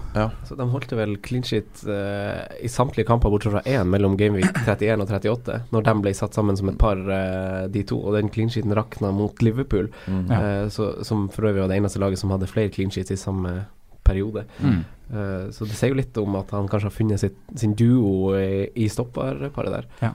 Så 0.44 0.56
de 0.58 0.66
holdt 0.68 0.90
vel 0.92 1.14
clean 1.24 1.42
sheet 1.46 1.80
uh, 1.88 2.42
i 2.60 2.68
samtlige 2.68 3.06
kamper 3.08 3.30
bortsett 3.32 3.54
fra 3.54 3.62
én 3.64 3.88
mellom 3.88 4.16
Gameweek 4.20 4.50
31 4.66 5.00
og 5.00 5.08
38, 5.08 5.56
når 5.72 5.86
de 5.88 5.94
ble 6.04 6.12
satt 6.18 6.36
sammen 6.36 6.56
som 6.60 6.68
et 6.68 6.76
par, 6.78 7.00
uh, 7.00 7.64
de 7.72 7.82
to. 7.88 7.96
Og 8.02 8.12
den 8.18 8.28
clean 8.34 8.52
sheeten 8.52 8.74
rakna 8.76 9.12
mot 9.16 9.40
Liverpool, 9.42 9.88
Mm. 10.06 10.26
Ja. 10.30 10.36
eh, 10.42 10.68
så, 10.68 10.90
som 11.04 11.28
for 11.32 11.48
øvrig 11.48 11.62
var 11.64 11.68
det 11.72 11.78
eneste 11.80 11.98
laget 12.02 12.18
som 12.20 12.30
hadde 12.30 12.46
flere 12.50 12.68
clean 12.70 12.90
sheets 12.92 13.10
i 13.10 13.16
samme 13.16 13.66
periode. 14.04 14.44
Mm. 14.60 14.84
Eh, 15.10 15.48
så 15.56 15.64
det 15.66 15.74
sier 15.78 15.90
jo 15.94 15.98
litt 16.02 16.16
om 16.20 16.36
at 16.36 16.50
han 16.54 16.68
kanskje 16.68 16.90
har 16.90 16.94
funnet 16.94 17.20
sitt, 17.22 17.36
sin 17.56 17.72
duo 17.74 18.34
i, 18.36 18.68
i 18.76 18.86
stopperparet 18.92 19.72
der. 19.72 19.86
Ja. 20.02 20.12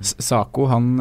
Sako, 0.00 0.66
han 0.70 0.94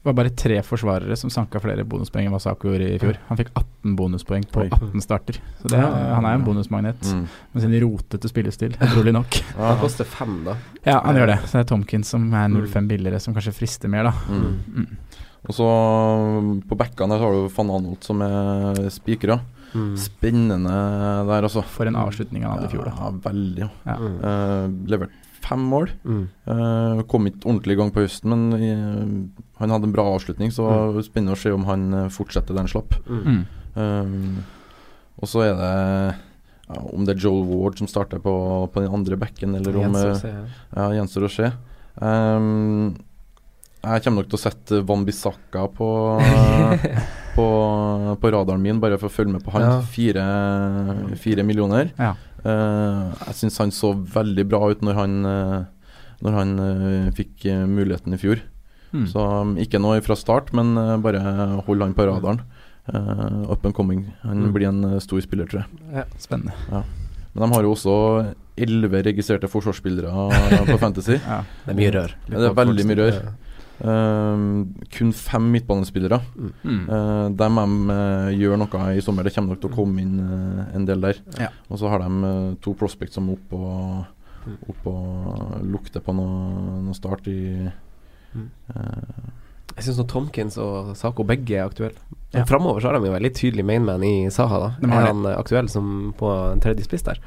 eh, 0.00 0.06
var 0.06 0.14
bare 0.16 0.30
tre 0.32 0.62
forsvarere 0.64 1.16
som 1.16 1.28
sanka 1.30 1.60
flere 1.60 1.84
bonuspoeng 1.84 2.24
enn 2.26 2.32
hva 2.32 2.40
Sako 2.40 2.70
gjorde 2.72 2.86
i 2.94 2.98
fjor. 2.98 3.18
Han 3.28 3.36
fikk 3.36 3.50
18 3.54 3.96
bonuspoeng 3.98 4.46
på 4.48 4.64
18 4.70 5.00
starter. 5.04 5.40
Så 5.60 5.68
det, 5.68 5.80
han 5.80 6.24
er 6.24 6.34
en 6.38 6.44
bonusmagnet 6.46 6.96
Mm. 7.10 7.26
med 7.52 7.62
sin 7.62 7.74
rotete 7.82 8.28
spillestil, 8.28 8.76
utrolig 8.80 9.12
nok. 9.12 9.40
Han 9.58 9.78
koster 9.78 10.04
fem, 10.08 10.44
da. 10.44 10.56
Ja, 10.84 11.00
han 11.04 11.16
gjør 11.16 11.26
det. 11.34 11.38
Så 11.46 11.58
det 11.58 11.64
er 11.66 11.68
Tomkins 11.74 12.08
som 12.08 12.32
er 12.32 12.48
0,5 12.48 12.88
billigere, 12.88 13.20
som 13.20 13.34
kanskje 13.34 13.52
frister 13.52 13.88
mer, 13.92 14.04
da. 14.08 14.12
Mm. 14.28 14.58
Mm. 14.74 14.98
Og 15.48 15.54
så 15.56 15.66
på 16.68 16.76
backene 16.76 17.16
der 17.16 17.22
har 17.24 17.32
du 17.32 17.48
van 17.54 17.70
Anholt 17.76 18.04
som 18.04 18.20
er 18.24 18.80
spikra. 18.92 19.38
Mm. 19.72 19.94
Spennende 20.00 20.76
der, 21.28 21.42
altså. 21.46 21.62
For 21.64 21.86
en 21.86 21.96
avslutning 21.96 22.42
han 22.44 22.56
hadde 22.58 22.68
i 22.68 22.74
fjor, 22.74 22.88
da. 22.88 22.94
Ja, 22.96 23.10
veldig. 23.28 23.66
Ja. 23.66 23.70
Ja. 23.86 23.96
Mm. 24.00 24.16
Eh, 24.30 24.88
levert 24.94 25.10
fem 25.40 25.62
mål. 25.72 25.88
Mm. 26.04 26.24
Uh, 26.46 27.02
kom 27.08 27.26
ikke 27.30 27.46
ordentlig 27.48 27.72
i 27.72 27.78
gang 27.80 27.92
på 27.94 28.02
høsten, 28.04 28.28
men 28.34 28.42
eh, 28.60 29.49
han 29.60 29.74
hadde 29.74 29.90
en 29.90 29.92
bra 29.92 30.06
avslutning, 30.14 30.52
så 30.54 30.64
var 30.64 31.04
spennende 31.04 31.36
å 31.36 31.40
se 31.40 31.52
om 31.52 31.66
han 31.68 31.92
eh, 31.92 32.08
fortsetter 32.12 32.56
der 32.56 32.64
han 32.64 32.72
slapp. 32.72 32.96
Mm. 33.04 33.20
Mm. 33.20 33.40
Um, 33.76 34.38
og 35.20 35.28
så 35.28 35.44
er 35.44 35.58
det 35.58 35.72
ja, 36.70 36.80
om 36.80 37.04
det 37.04 37.14
er 37.14 37.26
Joel 37.26 37.44
Ward 37.50 37.76
som 37.80 37.90
starter 37.90 38.22
på, 38.24 38.32
på 38.72 38.82
den 38.82 38.94
andre 38.96 39.18
bekken, 39.20 39.58
eller 39.58 39.76
om 39.76 39.84
Gjenstår 39.84 40.08
å 40.08 40.14
eh, 40.14 40.20
se, 40.22 40.32
ja. 40.32 40.44
Ja, 40.78 40.86
gjenstår 40.96 41.26
å 41.26 41.32
se. 41.34 41.50
Um, 42.00 42.94
jeg 43.80 44.04
kommer 44.04 44.22
nok 44.22 44.30
til 44.32 44.38
å 44.38 44.42
sette 44.42 44.80
Van 44.88 45.04
Bissaka 45.04 45.66
på, 45.76 45.88
på, 47.36 47.48
på 48.22 48.32
radaren 48.32 48.64
min, 48.64 48.80
bare 48.80 48.96
for 49.00 49.10
å 49.10 49.12
følge 49.12 49.34
med 49.34 49.44
på 49.44 49.52
han. 49.58 49.66
Ja. 49.66 49.74
Fire, 49.92 50.24
fire 51.20 51.44
millioner. 51.44 51.92
Ja. 52.00 52.14
Uh, 52.40 53.12
jeg 53.26 53.42
syns 53.42 53.60
han 53.60 53.74
så 53.76 53.92
veldig 53.92 54.46
bra 54.48 54.62
ut 54.72 54.80
når 54.86 55.02
han, 55.02 55.20
når 56.24 56.38
han 56.38 56.56
uh, 56.64 57.12
fikk 57.18 57.44
muligheten 57.68 58.16
i 58.16 58.22
fjor. 58.24 58.40
Mm. 58.92 59.06
Så 59.12 59.22
um, 59.42 59.52
ikke 59.62 59.78
noe 59.82 60.00
fra 60.02 60.16
start, 60.18 60.52
men 60.56 60.72
uh, 60.78 60.96
bare 61.02 61.20
hold 61.66 61.82
han 61.84 61.94
på 61.94 62.06
radaren. 62.08 62.40
Uh, 62.90 63.44
up 63.52 63.64
and 63.68 63.74
coming. 63.76 64.06
Han 64.24 64.46
Mm. 64.48 64.52
blir 64.56 64.68
en 64.68 64.84
uh, 64.84 64.98
stor 64.98 65.20
spiller, 65.22 65.46
tror 65.46 65.62
jeg. 65.94 66.06
Spennende. 66.18 66.52
Men 67.34 67.44
de 67.44 67.54
har 67.54 67.62
jo 67.62 67.74
også 67.76 67.94
elleve 68.58 69.04
registrerte 69.06 69.46
forsvarsspillere 69.48 70.10
på 70.72 70.78
Fantasy. 70.82 71.20
Ja. 71.22 71.42
Det 71.66 71.70
er 71.70 71.78
mye 71.78 71.92
rør. 71.94 72.16
Det 72.26 72.40
er 72.48 72.56
veldig 72.58 72.86
mye 72.90 72.98
rør. 72.98 73.20
Uh, 73.80 74.66
kun 74.92 75.12
fem 75.16 75.46
midtbanespillere. 75.54 76.18
Mm. 76.36 76.82
Uh, 76.90 77.28
de 77.38 77.46
må 77.54 77.64
uh, 77.88 78.28
gjør 78.34 78.58
noe 78.60 78.82
i 78.98 79.00
sommer. 79.04 79.24
Det 79.24 79.32
kommer 79.36 79.54
nok 79.54 79.62
til 79.62 79.70
å 79.70 79.76
komme 79.78 80.02
inn 80.02 80.18
uh, 80.20 80.64
en 80.76 80.84
del 80.88 81.00
der. 81.06 81.22
Ja. 81.40 81.48
Og 81.70 81.78
så 81.80 81.88
har 81.88 82.02
de 82.02 82.10
uh, 82.26 82.50
to 82.60 82.74
prospects 82.76 83.16
som 83.16 83.30
er 83.30 83.38
oppe 83.38 83.56
og, 83.56 84.50
opp 84.74 84.90
og 84.90 85.62
lukter 85.70 86.02
på 86.04 86.12
noe, 86.16 86.82
noe 86.88 86.98
start 86.98 87.30
i 87.32 87.38
Mm. 88.34 88.48
uh, 88.76 89.28
Jeg 89.76 89.86
syns 89.86 90.00
Tomkins 90.10 90.58
og 90.60 90.94
Sako 90.98 91.24
begge 91.26 91.56
er 91.56 91.66
aktuelle. 91.66 91.98
Ja. 92.30 92.40
Men 92.40 92.46
Framover 92.46 92.80
så 92.82 92.90
har 92.90 92.98
de 92.98 93.08
jo 93.10 93.16
veldig 93.16 93.32
tydelig 93.34 93.64
mainman 93.66 94.04
i 94.06 94.30
Saha. 94.30 94.58
da 94.62 94.70
De 94.78 94.90
Er 94.90 95.06
han 95.08 95.24
eh, 95.26 95.38
aktuell 95.38 95.68
som 95.68 96.12
på 96.18 96.30
en 96.52 96.60
tredje 96.62 96.86
spiss 96.86 97.06
der? 97.06 97.18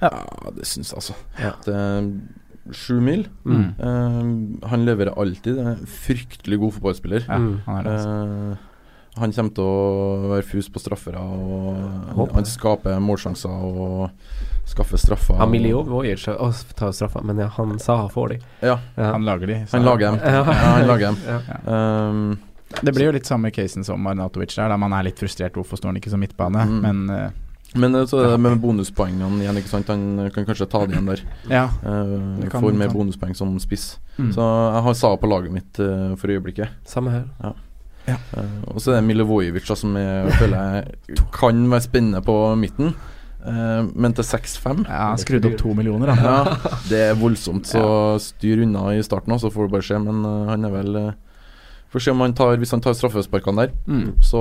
Ja, 0.00 0.10
det 0.54 0.66
syns 0.66 0.90
jeg 0.90 0.98
altså. 0.98 1.14
Ja. 1.38 1.52
Det 1.66 1.74
er 1.74 2.08
sju 2.74 2.98
mil. 3.00 3.26
Mm. 3.44 3.68
Uh, 3.78 4.68
han 4.70 4.86
leverer 4.86 5.14
alltid. 5.18 5.56
Det 5.56 5.64
er 5.64 5.76
en 5.76 5.86
fryktelig 5.86 6.58
god 6.58 6.74
fotballspiller. 6.78 7.28
Ja, 7.28 7.38
han. 7.66 7.86
Eh, 7.92 8.64
han 9.18 9.32
kommer 9.34 9.54
til 9.54 9.66
å 9.66 10.28
være 10.30 10.46
fus 10.46 10.68
på 10.70 10.78
straffere, 10.78 11.18
og 11.18 12.14
Håper 12.14 12.38
han 12.38 12.46
skaper 12.46 13.00
målsjanser 13.02 13.50
og 13.50 14.10
skaffer 14.68 14.96
straffer. 15.00 15.34
Ja, 15.38 15.42
og- 15.46 15.50
Miljovojic 15.50 16.24
tar 16.76 16.92
straffa, 16.92 17.22
men 17.24 17.38
ja, 17.38 17.48
han 17.56 17.78
Saha 17.78 18.08
får 18.12 18.28
de. 18.34 18.38
Ja, 18.62 18.78
Ja. 18.96 19.12
Han 19.12 19.24
lager 19.24 19.46
de. 19.46 19.54
så- 19.66 19.76
han 19.78 19.84
lager 19.84 20.10
dem. 20.10 20.20
Ja. 20.24 20.44
Ja, 20.44 20.52
han 20.52 20.86
lager 20.86 21.06
dem. 21.06 21.16
Ja. 21.66 22.08
Um, 22.10 22.38
Det 22.84 22.92
blir 22.94 23.06
jo 23.06 23.12
litt 23.12 23.24
samme 23.26 23.50
casen 23.50 23.82
som 23.84 24.06
Arnatovic 24.06 24.54
der, 24.54 24.68
da 24.68 24.76
man 24.76 24.92
er 24.92 25.02
litt 25.04 25.16
frustrert. 25.18 25.52
Hvorfor 25.56 25.78
står 25.80 25.88
han 25.88 25.96
ikke 25.96 26.10
som 26.10 26.20
midtbane? 26.20 26.66
Mm. 26.68 26.80
Men 26.82 27.10
uh, 27.10 27.30
men 27.74 27.94
eh, 27.94 28.04
så 28.08 28.22
er 28.24 28.30
det 28.32 28.40
med 28.40 28.60
bonuspoengene 28.62 29.42
igjen, 29.42 29.56
ikke 29.60 29.68
sant. 29.68 29.88
Han 29.88 30.30
kan 30.32 30.46
kanskje 30.46 30.66
ta 30.70 30.86
det 30.86 30.94
igjen 30.96 31.06
der. 31.06 31.20
ja. 31.50 31.64
Uh, 31.84 32.40
Det 32.40 32.50
kan- 32.50 32.62
får 32.62 32.72
mer 32.74 32.88
bonuspoeng 32.88 33.34
som 33.36 33.58
spiss. 33.58 33.98
Mm. 34.18 34.32
Så 34.32 34.40
jeg 34.74 34.82
har 34.82 34.94
Sa 34.94 35.16
på 35.16 35.28
laget 35.28 35.52
mitt 35.52 35.78
uh, 35.80 36.14
for 36.16 36.28
øyeblikket. 36.28 36.68
Samme 36.86 37.10
her. 37.10 37.24
Eh, 38.08 38.16
og 38.68 38.80
så 38.80 38.92
er 38.92 39.00
det 39.02 39.04
Milivojevic 39.04 39.66
som 39.76 39.94
jeg 39.94 40.32
føler 40.38 40.56
jeg 41.08 41.18
kan 41.32 41.58
være 41.70 41.84
spennende 41.84 42.22
på 42.24 42.36
midten. 42.56 42.94
Eh, 43.46 43.82
men 43.94 44.12
til 44.18 44.24
6-5 44.26 44.80
ja, 44.88 45.12
Skrudd 45.20 45.44
opp 45.46 45.56
to 45.60 45.70
millioner, 45.78 46.10
da. 46.10 46.16
Ja, 46.18 46.56
det 46.90 46.98
er 47.12 47.14
voldsomt, 47.20 47.68
så 47.70 47.82
styr 48.20 48.64
unna 48.64 48.88
i 48.96 49.02
starten, 49.06 49.36
så 49.38 49.50
får 49.54 49.68
du 49.68 49.74
bare 49.76 49.86
se. 49.86 49.98
Men 50.02 50.24
eh, 50.26 50.48
han 50.50 50.64
er 50.66 50.74
vel 50.74 50.96
uh, 50.98 51.10
Får 51.88 52.02
se 52.04 52.10
om 52.12 52.20
han 52.20 52.34
tar 52.36 52.58
Hvis 52.60 52.74
han 52.74 52.82
tar 52.84 52.92
straffesparkene 52.98 53.62
der, 53.68 53.74
Mm. 53.86 54.10
så, 54.20 54.40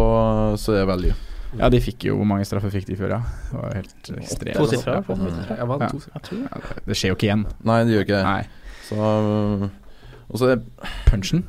så 0.59 0.73
er 0.73 0.81
det 0.83 0.87
value. 0.89 1.13
Ja, 1.57 1.69
de 1.71 1.79
fikk 1.79 2.03
jo 2.09 2.17
Hvor 2.19 2.27
mange 2.27 2.43
straffer 2.45 2.73
fikk 2.73 2.89
de 2.89 2.97
før, 2.99 3.13
ja? 3.15 3.19
Det 3.51 3.61
var 3.61 3.75
helt 3.77 4.09
ekstremt. 4.17 4.57
To 4.57 4.65
tror 4.65 4.81
det. 4.83 5.45
Ja, 5.61 5.67
det- 5.77 6.87
det 6.89 6.97
skjer 6.97 7.13
jo 7.13 7.15
ikke 7.19 7.29
igjen. 7.29 7.45
Nei, 7.63 7.77
det 7.87 7.93
gjør 7.95 8.03
ikke 8.07 8.17
det. 8.17 8.25
Nei. 8.25 8.43
Så 8.89 8.97
uh, 8.97 9.69
Og 10.27 10.41
så 10.41 10.49
er 10.57 10.65
Punchen? 11.07 11.45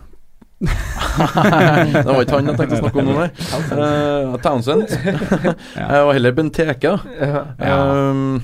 Det 0.69 2.05
var 2.05 2.23
ikke 2.23 2.39
han 2.39 2.51
jeg 2.51 2.59
tenkte 2.59 2.79
å 2.79 2.83
snakke 2.83 3.03
om 3.03 3.09
nå, 3.09 3.15
nei. 3.15 3.29
Uh, 3.71 4.37
Townsend. 4.43 4.91
Jeg 5.79 6.07
var 6.09 6.13
heller 6.17 6.35
Benteke. 6.35 6.95
Ja. 7.19 7.43
Um, 8.11 8.41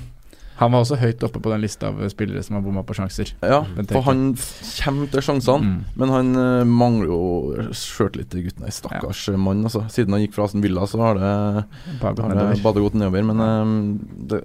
Han 0.61 0.71
var 0.75 0.85
også 0.85 0.99
høyt 1.01 1.23
oppe 1.27 1.41
på 1.43 1.51
den 1.51 1.63
lista 1.65 1.89
av 1.91 1.99
spillere 2.13 2.43
som 2.47 2.55
har 2.59 2.63
bomma 2.63 2.85
på 2.87 2.95
sjanser. 2.95 3.33
ja, 3.43 3.63
for 3.91 4.05
han 4.07 4.21
kommer 4.37 5.11
til 5.11 5.25
sjansene. 5.27 5.67
Mm. 5.67 5.81
Men 5.99 6.13
han 6.15 6.31
uh, 6.39 6.63
mangler 6.69 7.11
jo 7.11 7.19
sjøltillit 7.75 8.31
til 8.31 8.45
gutten. 8.47 8.67
Ei 8.69 8.75
stakkars 8.75 9.25
mann, 9.35 9.65
altså. 9.67 9.83
Siden 9.91 10.15
han 10.15 10.23
gikk 10.23 10.37
fra 10.37 10.47
Aston 10.47 10.63
Villa, 10.63 10.87
så 10.87 11.03
har 11.03 11.19
det, 11.19 11.33
har 12.05 12.15
det 12.21 12.29
nedover. 12.31 12.63
badet 12.63 12.85
gått 12.87 12.99
nedover. 13.01 13.27
Men 13.33 13.43
um, 13.43 13.75
det, 14.31 14.45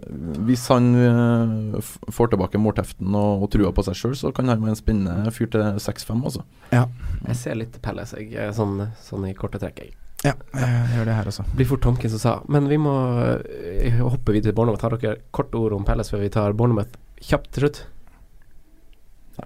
hvis 0.49 0.65
han 0.73 0.89
uh, 0.97 1.93
får 2.09 2.33
tilbake 2.33 2.61
målteften 2.61 3.13
og, 3.13 3.45
og 3.45 3.53
trua 3.53 3.73
på 3.75 3.85
seg 3.85 4.01
sjøl, 4.01 4.17
så 4.17 4.33
kan 4.33 4.49
han 4.49 4.65
være 4.65 4.73
en 4.73 4.81
spennende 4.81 5.35
fyr 5.35 5.51
til 5.53 5.65
6-5, 5.77 6.25
altså. 6.25 6.45
Jeg 6.73 7.37
ser 7.37 7.57
litt 7.59 7.77
pelle 7.85 8.05
jeg. 8.09 8.33
eh, 8.33 8.51
Sånn, 8.55 8.79
sånn 9.05 9.29
i 9.29 9.35
korte 9.37 9.61
trekk. 9.61 9.83
Jeg. 9.85 9.93
Ja, 10.25 10.33
jeg 10.51 10.89
gjør 10.97 11.05
det 11.07 11.13
her 11.15 11.29
også. 11.31 11.43
Blir 11.55 11.67
fort 11.69 11.81
Tomkins 11.85 12.11
som 12.17 12.19
sa. 12.19 12.33
Men 12.51 12.67
vi 12.67 12.75
må 12.81 12.91
eh, 13.39 14.01
hoppe 14.03 14.33
videre 14.35 14.49
til 14.51 14.57
Bournemouth. 14.57 14.83
Har 14.83 14.97
dere 14.99 15.21
kort 15.31 15.53
ord 15.55 15.77
om 15.77 15.85
Pelles 15.87 16.11
før 16.11 16.25
vi 16.25 16.31
tar 16.33 16.51
Bournemouth 16.59 16.97
kjapt 17.23 17.51
til 17.55 17.63
slutt? 17.67 17.79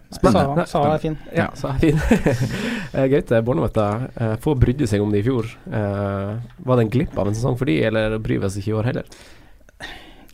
Sa, 0.10 0.66
sa 0.66 0.80
er 0.90 0.98
fin. 1.04 1.16
Ja, 1.38 1.52
så 1.58 1.70
er 1.76 1.82
fin. 1.84 2.00
Eh, 2.94 3.08
Gaute, 3.10 3.40
da. 3.74 3.86
eh, 4.22 4.34
Få 4.42 4.54
brydde 4.58 4.86
seg 4.90 5.02
om 5.02 5.10
det 5.14 5.24
i 5.24 5.26
fjor. 5.26 5.48
Uh, 5.66 6.38
var 6.62 6.78
det 6.78 6.84
en 6.84 6.92
glipp 6.94 7.16
av 7.18 7.26
en 7.30 7.34
sesong 7.34 7.56
for 7.58 7.66
de, 7.66 7.80
eller 7.88 8.20
bryr 8.22 8.38
vi 8.42 8.46
oss 8.46 8.58
ikke 8.60 8.70
i 8.70 8.76
år 8.78 8.90
heller? 8.92 9.08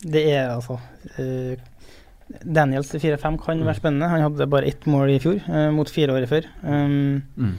Det 0.04 0.22
er 0.28 0.50
altså 0.52 0.76
uh, 0.76 1.54
Daniels 2.44 2.92
til 2.92 3.00
4-5 3.00 3.38
kan 3.40 3.60
Mm. 3.62 3.64
være 3.70 3.78
spennende. 3.80 4.10
Han 4.12 4.24
hadde 4.26 4.48
bare 4.52 4.68
ett 4.68 4.84
mål 4.88 5.14
i 5.14 5.18
fjor, 5.24 5.40
mot 5.72 5.88
fire 5.92 6.12
året 6.16 6.28
før. 6.28 6.48
Um, 6.62 7.22
Mm. 7.36 7.54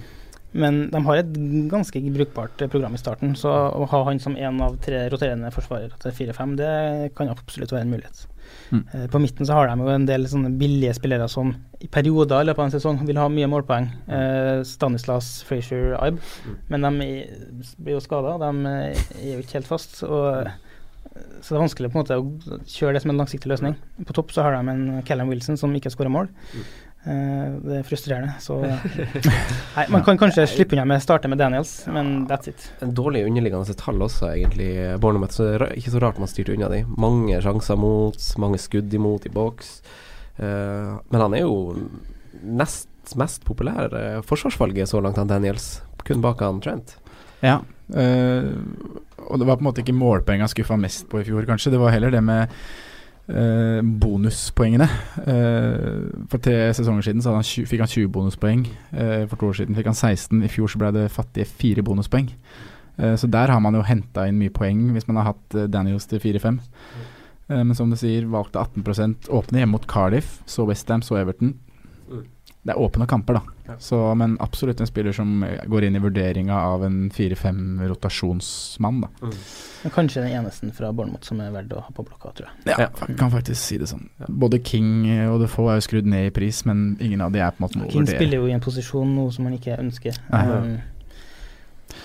Men 0.52 0.82
de 0.92 1.02
har 1.06 1.22
et 1.22 1.38
ganske 1.72 2.02
brukbart 2.12 2.62
eh, 2.62 2.72
program 2.72 2.96
i 2.98 3.02
starten, 3.02 3.36
så 3.40 3.52
å 3.72 3.88
ha 3.92 4.04
han 4.10 4.20
som 4.20 4.36
en 4.36 4.60
av 4.66 4.78
tre 4.84 5.06
roterende 5.12 5.52
forsvarere 5.56 5.96
til 6.02 6.16
4-5, 6.32 6.56
det 6.60 6.74
kan 7.18 7.32
absolutt 7.32 7.72
være 7.72 7.88
en 7.88 7.94
mulighet. 7.96 8.26
Mm. 8.72 8.82
Eh, 8.94 9.06
på 9.12 9.20
midten 9.20 9.48
så 9.48 9.56
har 9.56 9.70
de 9.70 9.86
jo 9.86 9.94
en 9.94 10.08
del 10.08 10.28
sånne 10.28 10.52
billige 10.60 10.96
spillere 10.98 11.28
som 11.32 11.54
i 11.80 11.88
perioder 11.92 12.44
i 12.44 12.50
løpet 12.50 12.64
av 12.64 12.68
en 12.68 12.76
sesong 12.76 13.00
vil 13.08 13.20
ha 13.22 13.30
mye 13.32 13.50
målpoeng. 13.52 13.88
Eh, 14.12 14.64
Stanislas, 14.68 15.32
Frazier, 15.48 15.96
Ibe. 16.00 16.20
Mm. 16.48 16.58
Men 16.74 16.88
de 16.88 17.08
blir 17.78 17.98
jo 17.98 18.04
skada, 18.04 18.36
de 18.42 18.76
eh, 18.76 19.08
er 19.22 19.32
jo 19.36 19.46
ikke 19.46 19.60
helt 19.62 19.72
fast. 19.72 20.02
Og 20.08 20.52
så 21.42 21.54
det 21.54 21.58
er 21.58 21.64
vanskelig 21.66 21.90
på 21.92 21.98
en 21.98 22.04
måte 22.04 22.18
å 22.22 22.60
kjøre 22.70 22.96
det 22.96 23.02
som 23.04 23.12
en 23.12 23.20
langsiktig 23.20 23.50
løsning. 23.52 23.76
På 24.08 24.16
topp 24.16 24.32
så 24.32 24.46
har 24.46 24.56
de 24.56 24.72
en 24.72 25.02
Callum 25.08 25.32
Wilson 25.32 25.58
som 25.60 25.74
ikke 25.76 25.92
skårer 25.92 26.14
mål. 26.14 26.30
Eh, 26.56 26.62
det 27.06 27.80
er 27.80 27.86
frustrerende. 27.88 28.36
Så 28.44 28.60
Nei, 29.78 29.86
man 29.90 30.04
kan 30.06 30.20
kanskje 30.22 30.46
slippe 30.52 30.76
unna 30.78 30.86
med 30.86 31.02
å 31.02 31.06
starte 31.06 31.32
med 31.32 31.42
Daniels, 31.42 31.74
men 31.90 32.28
that's 32.30 32.52
it. 32.52 32.68
En 32.86 32.94
dårlig 32.98 33.24
underliggende 33.26 33.76
tall 33.80 34.04
også, 34.06 34.30
egentlig. 34.36 34.70
Bournemouth, 35.02 35.34
så 35.34 35.48
det 35.48 35.56
er 35.58 35.76
ikke 35.82 35.96
så 35.96 36.04
rart 36.04 36.22
man 36.22 36.30
styrte 36.30 36.54
unna 36.54 36.70
de. 36.74 36.84
Mange 37.02 37.42
sjanser 37.42 37.80
mot, 37.82 38.30
mange 38.42 38.62
skudd 38.62 38.94
imot 38.94 39.26
i 39.26 39.34
boks. 39.34 39.74
Eh, 40.38 40.94
men 41.10 41.26
han 41.26 41.38
er 41.38 41.46
jo 41.46 41.58
nest 42.42 42.88
mest 43.18 43.44
populære 43.48 44.22
forsvarsvalget 44.28 44.90
så 44.90 45.02
langt, 45.04 45.18
han 45.18 45.28
Daniels. 45.30 45.82
Kun 46.06 46.22
bak 46.24 46.42
han 46.46 46.62
Trent. 46.62 46.96
Ja. 47.42 47.60
eh, 47.94 48.46
og 49.22 49.40
det 49.40 49.48
var 49.48 49.58
på 49.58 49.64
en 49.64 49.70
måte 49.70 49.84
ikke 49.84 49.96
målpoengene 49.98 50.50
skuffa 50.52 50.78
mest 50.80 51.08
på 51.10 51.22
i 51.22 51.26
fjor, 51.28 51.46
kanskje. 51.50 51.74
Det 51.74 51.82
var 51.82 51.94
heller 51.94 52.14
det 52.14 52.22
med 52.26 52.52
eh, 53.32 53.80
bonuspoengene. 53.82 54.88
Eh, 55.26 56.26
for 56.32 56.44
tre 56.44 56.58
sesonger 56.78 57.08
siden 57.08 57.24
han, 57.26 57.48
20, 57.48 57.70
fikk 57.70 57.84
han 57.84 57.92
20 57.92 58.12
bonuspoeng. 58.16 58.66
Eh, 58.92 59.24
for 59.32 59.40
to 59.40 59.52
år 59.52 59.62
siden 59.62 59.78
fikk 59.78 59.90
han 59.92 59.98
16. 59.98 60.44
I 60.46 60.52
fjor 60.52 60.72
så 60.72 60.82
ble 60.82 60.92
det 60.96 61.08
fattige 61.14 61.50
fire 61.50 61.86
bonuspoeng. 61.88 62.30
Eh, 62.98 63.16
så 63.16 63.30
der 63.32 63.52
har 63.54 63.64
man 63.64 63.78
jo 63.78 63.86
henta 63.88 64.28
inn 64.28 64.40
mye 64.42 64.54
poeng 64.54 64.92
hvis 64.96 65.08
man 65.10 65.22
har 65.22 65.32
hatt 65.32 65.58
eh, 65.58 65.70
Daniels 65.72 66.08
til 66.12 66.22
4-5. 66.24 66.60
Eh, 67.50 67.64
men 67.64 67.76
som 67.78 67.92
du 67.92 67.98
sier, 68.00 68.28
valgte 68.32 68.62
18% 68.62 69.32
åpne 69.32 69.64
hjemme 69.64 69.78
mot 69.78 69.88
Cardiff, 69.90 70.40
så 70.50 70.68
Westham, 70.70 71.04
så 71.06 71.20
Everton. 71.22 71.56
Mm. 72.62 72.68
Det 72.68 72.74
er 72.76 72.78
åpne 72.78 73.08
kamper, 73.10 73.34
da. 73.40 73.42
Ja. 73.72 73.76
Så, 73.82 73.98
men 74.16 74.36
absolutt 74.40 74.82
en 74.84 74.88
spiller 74.90 75.16
som 75.18 75.44
går 75.66 75.84
inn 75.88 75.96
i 75.98 76.02
vurderinga 76.04 76.54
av 76.54 76.84
en 76.86 77.10
4-5 77.10 77.88
rotasjonsmann, 77.90 79.00
da. 79.02 79.10
Men 79.82 79.92
kanskje 79.96 80.22
den 80.22 80.36
eneste 80.38 80.70
fra 80.78 80.92
Bournemouth 80.94 81.26
som 81.26 81.40
er 81.42 81.50
verdt 81.56 81.74
å 81.74 81.82
ha 81.82 81.90
på 81.96 82.06
blokka, 82.06 82.34
tror 82.38 82.50
jeg. 82.52 82.70
Ja, 82.70 82.78
Ja. 82.86 82.90
kan 83.18 83.32
faktisk 83.34 83.58
si 83.62 83.78
det 83.82 83.88
sånn. 83.90 84.10
Både 84.30 84.60
King 84.64 85.08
og 85.32 85.40
Defoe 85.42 85.72
er 85.74 85.82
jo 85.82 85.88
skrudd 85.88 86.06
ned 86.06 86.28
i 86.28 86.30
pris, 86.36 86.64
men 86.66 86.98
ingen 87.02 87.22
av 87.22 87.32
de 87.34 87.40
er 87.42 87.50
på 87.50 87.64
en 87.64 87.68
måte 87.68 87.80
noe 87.80 87.88
å 87.88 87.92
King 87.92 88.06
spiller 88.06 88.38
jo 88.38 88.46
i 88.48 88.54
en 88.54 88.62
posisjon 88.62 89.16
nå 89.16 89.32
som 89.34 89.46
han 89.50 89.58
ikke 89.58 89.80
ønsker. 89.82 90.22
Nei. 90.30 90.46
Um, 90.46 90.78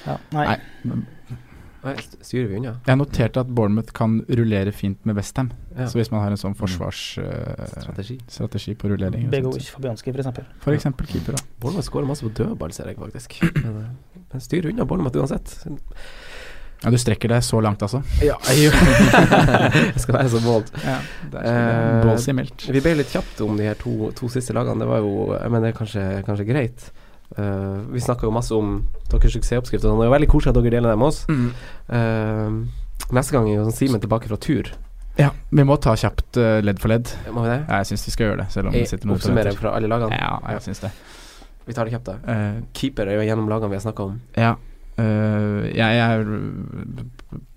ja, 0.07 0.17
nei. 0.33 0.47
Nei, 0.85 0.97
styrer 2.24 2.49
vi 2.51 2.59
unna? 2.61 2.74
Jeg 2.87 3.01
noterte 3.01 3.43
at 3.43 3.51
Bournemouth 3.53 3.95
kan 3.97 4.18
rullere 4.28 4.72
fint 4.74 4.99
med 5.09 5.18
Westham. 5.18 5.51
Ja. 5.76 5.87
Så 5.91 6.01
hvis 6.01 6.11
man 6.12 6.22
har 6.24 6.34
en 6.34 6.41
sånn 6.41 6.57
forsvarsstrategi 6.59 8.18
uh, 8.20 8.26
strategi 8.32 8.74
på 8.78 8.91
rullering 8.93 9.28
Begovic 9.32 9.70
Fabianski, 9.74 10.12
for 10.12 10.24
eksempel. 10.24 10.49
For 10.64 11.12
keeper, 11.12 11.37
da. 11.39 11.45
Bournemouth 11.62 11.89
skårer 11.89 12.09
masse 12.09 12.26
på 12.26 12.32
dødball, 12.37 12.74
ser 12.76 12.91
jeg 12.93 13.01
faktisk. 13.01 13.39
Men, 13.64 13.80
eh, 13.84 14.22
men 14.32 14.43
styrer 14.43 14.72
unna 14.72 14.84
Bournemouth 14.89 15.16
uansett. 15.20 15.53
Ja, 16.82 16.91
du 16.93 16.99
strekker 17.01 17.30
deg 17.32 17.45
så 17.45 17.61
langt, 17.64 17.80
altså? 17.82 18.03
Ja, 18.24 18.37
jeg 18.51 18.66
gjør 18.66 18.76
Jeg 18.76 20.03
skal 20.03 20.18
være 20.18 20.32
så 20.34 20.43
bold. 20.45 20.72
Ja, 20.84 20.99
det 21.32 21.45
Eh. 21.47 22.72
Vi 22.72 22.82
ble 22.84 22.95
litt 22.99 23.12
kjapt 23.12 23.41
om 23.47 23.57
de 23.57 23.70
her 23.70 23.78
to, 23.80 24.11
to 24.16 24.28
siste 24.32 24.55
lagene. 24.57 24.82
Det 24.82 24.89
var 24.91 25.05
jo 25.05 25.12
Jeg 25.37 25.51
mener 25.53 25.68
det 25.68 25.74
er 25.74 25.78
kanskje, 25.78 26.05
kanskje 26.26 26.49
greit. 26.49 26.91
Eh, 27.35 27.77
vi 27.93 28.01
snakka 28.01 28.29
jo 28.29 28.33
masse 28.35 28.55
om 28.55 28.79
deres 29.11 29.35
suksessoppskrift, 29.35 29.85
og 29.85 29.99
Det 29.99 30.07
er 30.07 30.11
jo 30.11 30.14
veldig 30.14 30.29
koselig 30.31 30.53
at 30.55 30.59
dere 30.61 30.74
deler 30.77 30.95
det 30.95 30.99
med 31.01 31.09
oss. 31.11 31.22
Mm. 31.29 31.49
Uh, 31.91 33.11
neste 33.16 33.35
gang 33.35 33.49
er 33.51 33.59
jo 33.59 33.66
sånn 33.66 33.79
Simen 33.81 34.03
tilbake 34.03 34.31
fra 34.31 34.39
tur. 34.41 34.70
Ja, 35.16 35.31
vi 35.51 35.64
må 35.64 35.79
ta 35.81 35.95
kjapt 35.97 36.37
uh, 36.37 36.61
ledd 36.64 36.81
for 36.83 36.93
ledd. 36.93 37.11
Må 37.33 37.47
vi 37.47 37.51
det? 37.51 37.61
Ja, 37.64 37.81
jeg 37.81 37.91
syns 37.91 38.07
vi 38.07 38.14
skal 38.14 38.31
gjøre 38.31 38.41
det, 38.45 38.49
selv 38.53 38.70
om 38.70 38.77
Jeg 38.77 38.91
sitter 38.91 39.09
noen 39.09 39.18
oppsummerer 39.18 39.59
fra 39.59 39.74
alle 39.79 39.91
lagene. 39.91 40.18
Ja, 40.20 40.37
jeg 40.55 40.66
syns 40.68 40.85
det. 40.85 40.93
Vi 41.66 41.74
tar 41.74 41.89
det 41.89 41.97
kjapt, 41.97 42.07
da. 42.07 42.16
Eh, 42.31 42.59
Keeper 42.79 43.11
er 43.11 43.18
jo 43.18 43.27
gjennom 43.27 43.49
lagene 43.51 43.72
vi 43.72 43.79
har 43.81 43.85
snakka 43.89 44.05
om. 44.07 44.20
ja. 44.39 44.55
eh, 45.03 45.64
jeg 45.74 45.99
er 46.05 46.22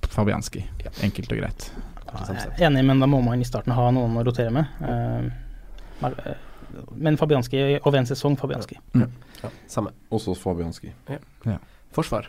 Fabianski. 0.09 0.63
Ja. 0.81 0.91
Enkelt 1.05 1.31
og 1.35 1.43
greit. 1.43 1.67
Ja, 2.09 2.23
jeg 2.25 2.47
er 2.57 2.63
enig, 2.71 2.81
men 2.87 3.03
da 3.03 3.05
må 3.05 3.19
man 3.21 3.37
i 3.37 3.45
starten 3.45 3.75
ha 3.77 3.91
noen 3.93 4.17
å 4.17 4.23
rotere 4.25 4.49
med. 4.49 4.65
Um, 4.81 5.29
men- 6.95 7.17
Fabianski 7.17 7.79
over 7.85 7.97
en 7.99 8.05
sesong, 8.05 8.37
Fabianski. 8.39 8.77
Ja, 8.95 9.07
samme. 9.67 9.91
Også 10.11 10.35
Fabianski. 10.35 10.91
Forsvar. 11.95 12.27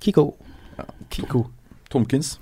Kiko. 0.00 0.34
Kiko. 1.10 1.46
Tomkins. 1.90 2.38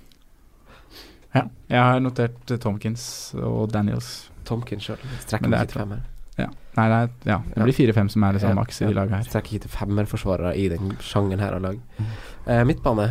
Ja. 1.35 1.47
Jeg 1.69 1.81
har 1.81 2.01
notert 2.01 2.51
eh, 2.51 2.59
Tomkins 2.61 3.35
og 3.39 3.71
Daniels. 3.73 4.31
Tomkins 4.45 4.85
sjøl. 4.85 4.99
Strekker 5.23 5.49
meg 5.49 5.63
ikke 5.65 5.73
til 5.73 5.81
femmer. 5.81 6.01
Ja. 6.41 6.47
Nei, 6.77 6.85
det, 6.89 6.97
er, 6.97 7.09
ja, 7.29 7.37
det 7.55 7.67
blir 7.67 7.77
fire-fem 7.77 8.09
som 8.13 8.25
er 8.25 8.33
liksom 8.37 8.53
Ja, 8.55 8.57
maks 8.57 8.81
i 8.81 8.85
de 8.87 8.91
ja. 8.91 8.97
lagene 8.97 9.19
her. 9.21 9.27
Strekker 9.29 9.55
ikke 9.55 9.67
til 9.67 9.73
femmerforsvarere 9.77 10.55
i 10.59 10.67
den 10.73 10.95
sjangen 11.05 11.41
her 11.41 11.55
av 11.57 11.63
lag. 11.65 11.79
Mm. 11.99 12.11
Eh, 12.47 12.63
midtbane. 12.69 13.07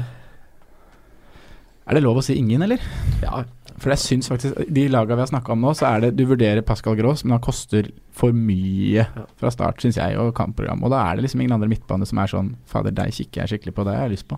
Er 1.88 1.98
det 1.98 2.04
lov 2.04 2.20
å 2.22 2.24
si 2.26 2.36
ingen, 2.38 2.62
eller? 2.66 2.82
Ja, 3.24 3.44
For 3.82 3.90
jeg 3.96 4.02
syns 4.04 4.30
faktisk 4.30 4.60
De 4.70 4.84
lagene 4.94 5.18
vi 5.18 5.24
har 5.24 5.30
snakka 5.32 5.56
om 5.56 5.64
nå, 5.66 5.72
så 5.78 5.88
er 5.90 6.04
det 6.06 6.12
Du 6.20 6.26
vurderer 6.30 6.62
Pascal 6.66 6.96
Gross, 7.00 7.24
men 7.26 7.34
han 7.38 7.42
koster 7.44 7.90
for 8.14 8.36
mye 8.36 9.08
fra 9.42 9.50
start, 9.54 9.82
syns 9.82 9.98
jeg, 9.98 10.18
og 10.22 10.36
kampprogram. 10.38 10.84
Og 10.86 10.94
da 10.94 11.00
er 11.08 11.18
det 11.18 11.26
liksom 11.26 11.42
ingen 11.42 11.56
andre 11.58 11.72
midtbane 11.72 12.06
som 12.06 12.22
er 12.22 12.30
sånn 12.32 12.54
Fader, 12.70 12.94
deg 12.94 13.14
kikker 13.18 13.42
jeg 13.44 13.56
skikkelig 13.56 13.74
på, 13.80 13.86
det 13.88 13.96
har 13.98 14.06
jeg 14.06 14.16
lyst 14.20 14.28
på. 14.30 14.38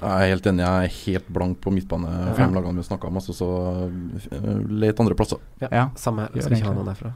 Jeg 0.00 0.08
er 0.24 0.30
helt 0.32 0.46
enig, 0.48 0.64
jeg 0.64 0.84
er 0.88 0.94
helt 1.04 1.26
blank 1.36 1.58
på 1.60 1.72
midtbane. 1.76 2.08
Ja. 2.08 2.30
Fem 2.38 2.54
lagene 2.56 2.78
vi 2.80 2.84
har 2.84 2.88
snakka 2.88 3.10
om, 3.10 3.18
altså, 3.20 3.34
så 3.36 3.48
uh, 3.84 4.62
let 4.80 5.02
andre 5.04 5.16
plasser. 5.18 5.42
Ja. 5.60 5.90
samme 6.00 6.24
her. 6.24 6.40
Skal 6.40 6.56
ikke 6.56 6.70
ha 6.70 6.78
noen 6.78 6.88
derfra. 6.88 7.12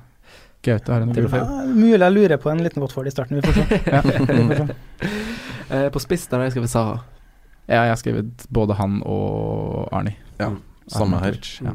Gaute 0.64 0.92
har 0.92 1.00
en 1.04 1.14
feil. 1.16 1.26
Ja, 1.32 1.64
mulig 1.68 2.00
jeg 2.00 2.12
lurer 2.14 2.40
på 2.40 2.52
en 2.52 2.60
liten 2.64 2.84
Watford 2.84 3.08
i 3.08 3.12
starten. 3.12 3.40
Vi 3.40 3.44
får 3.44 3.56
se. 3.56 3.80
Ja. 3.94 4.02
Vi 4.04 4.44
får 4.52 4.60
se. 4.60 5.10
Eh, 5.72 5.86
på 5.88 5.96
spiss 5.96 6.26
der 6.28 6.42
har 6.42 6.44
jeg 6.44 6.52
skrevet 6.52 6.68
Saha. 6.68 6.98
ja, 7.64 7.86
jeg 7.86 7.92
har 7.94 7.96
skrevet 7.96 8.42
både 8.52 8.74
han 8.76 8.98
og 9.08 9.88
Arnie. 9.96 10.18
Ja, 10.36 10.50
Mm. 10.52 10.58
Samme 10.88 11.20
her. 11.22 11.38
Ja. 11.64 11.72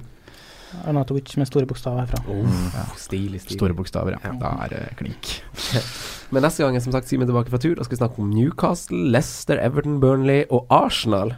Arnatovic 0.85 1.31
med 1.41 1.47
store 1.49 1.65
bokstaver 1.65 2.03
herfra. 2.03 2.19
Oh, 2.29 2.45
Ja. 2.75 2.83
Stilig, 2.95 3.39
stilig. 3.41 3.57
Store 3.57 3.73
bokstaver, 3.73 4.11
ja. 4.13 4.19
Ja. 4.23 4.33
Da 4.37 4.51
er 4.65 4.69
det 4.69 4.81
klink. 4.99 5.31
Men 6.31 6.43
neste 6.45 6.61
gang 6.61 6.75
er 6.77 6.83
som 6.85 6.93
sagt 6.93 7.09
Simen 7.09 7.25
tilbake 7.25 7.49
fra 7.49 7.57
tur. 7.57 7.73
Da 7.75 7.83
skal 7.87 7.97
vi 7.97 8.01
snakke 8.03 8.21
om 8.21 8.29
Newcastle, 8.29 8.99
Leicester, 9.09 9.57
Everton, 9.57 9.99
Burnley 9.99 10.43
og 10.53 10.67
Arsenal. 10.69 11.33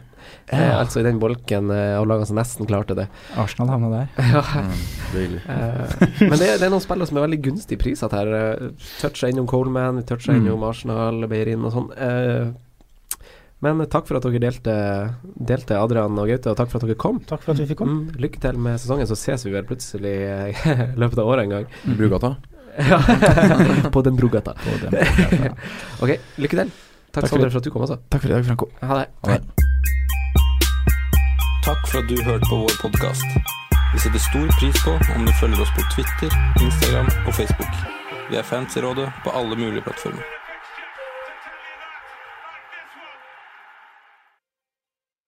Eh, 0.52 0.78
altså 0.78 1.00
i 1.00 1.06
den 1.06 1.16
bolken 1.18 1.70
eh, 1.72 1.96
av 1.98 2.04
lagene 2.06 2.28
som 2.28 2.36
nesten 2.36 2.68
klarte 2.68 2.94
det. 2.94 3.08
Arsenal 3.40 3.72
havna 3.72 3.88
der. 3.94 4.12
ja. 4.36 4.42
Mm, 4.60 4.84
deilig. 5.14 5.40
Eh, 5.48 5.96
men 6.28 6.36
det, 6.36 6.50
er- 6.52 6.60
det 6.60 6.68
er 6.68 6.74
noen 6.76 6.84
spillere 6.84 7.08
som 7.08 7.16
er 7.18 7.24
veldig 7.24 7.40
gunstig 7.48 7.80
prisatt 7.80 8.12
her. 8.14 8.28
Uh, 8.36 8.92
toucha 9.00 9.32
innom 9.32 9.48
Coleman, 9.50 10.02
toucha 10.04 10.36
Mm. 10.36 10.44
innom 10.44 10.68
Arsenal, 10.68 11.24
Beirin 11.32 11.64
og 11.64 11.72
sånn. 11.74 11.88
Eh, 11.96 12.52
men 13.62 13.86
takk 13.86 14.08
for 14.08 14.18
at 14.18 14.24
dere 14.26 14.40
delte, 14.42 14.72
delte 15.38 15.76
Adrian 15.78 16.16
og 16.18 16.26
Gaute, 16.26 16.50
og 16.50 16.58
takk 16.58 16.70
for 16.72 16.80
at 16.80 16.88
dere 16.88 16.98
kom. 16.98 17.20
Takk 17.30 17.44
for 17.44 17.54
at 17.54 17.60
vi 17.62 17.68
fikk 17.70 17.78
komme. 17.78 18.08
Mm, 18.08 18.16
lykke 18.24 18.40
til 18.42 18.58
med 18.58 18.80
sesongen, 18.82 19.06
så 19.06 19.14
ses 19.18 19.46
vi 19.46 19.52
vel 19.54 19.68
plutselig 19.68 20.14
eh, 20.26 20.64
i 20.88 20.98
løpet 20.98 21.22
av 21.22 21.30
året 21.30 21.46
en 21.46 21.54
gang. 21.54 21.68
Brugata. 22.00 22.34
Ja, 22.72 22.98
På 23.94 24.02
den 24.02 24.16
Brogata. 24.16 24.56
På 24.64 24.78
den. 24.80 24.90
brugata. 24.90 25.54
Ok, 26.02 26.16
lykke 26.42 26.58
til. 26.62 26.74
Takk, 27.12 27.26
Takk 27.28 27.30
for 27.30 27.50
for 27.52 27.60
at 27.60 27.64
du 27.68 27.70
kom 27.70 27.86
også. 27.86 28.00
Takk 28.10 28.24
for 28.24 28.32
i 28.32 28.34
dag, 28.34 28.44
Franco. 28.50 28.70
Ha 28.82 28.98
det. 29.02 29.08
Ha 29.28 29.36
det. 29.36 29.42
Takk 31.62 31.82
for 31.86 32.02
at 32.02 32.08
du 32.10 32.16
hørte 32.26 32.48
på 32.50 32.62
vår 32.64 32.78
podkast. 32.82 33.40
Vi 33.92 34.00
setter 34.00 34.18
stor 34.26 34.48
pris 34.58 34.78
på 34.82 34.98
om 35.14 35.26
du 35.28 35.32
følger 35.38 35.60
oss 35.62 35.74
på 35.76 35.84
Twitter, 35.94 36.32
Instagram 36.64 37.10
og 37.28 37.34
Facebook. 37.36 37.82
Vi 38.30 38.40
er 38.40 38.46
fans 38.48 38.74
i 38.76 38.82
rådet 38.82 39.10
på 39.22 39.30
alle 39.36 39.54
mulige 39.54 39.84
plattformer. 39.84 40.41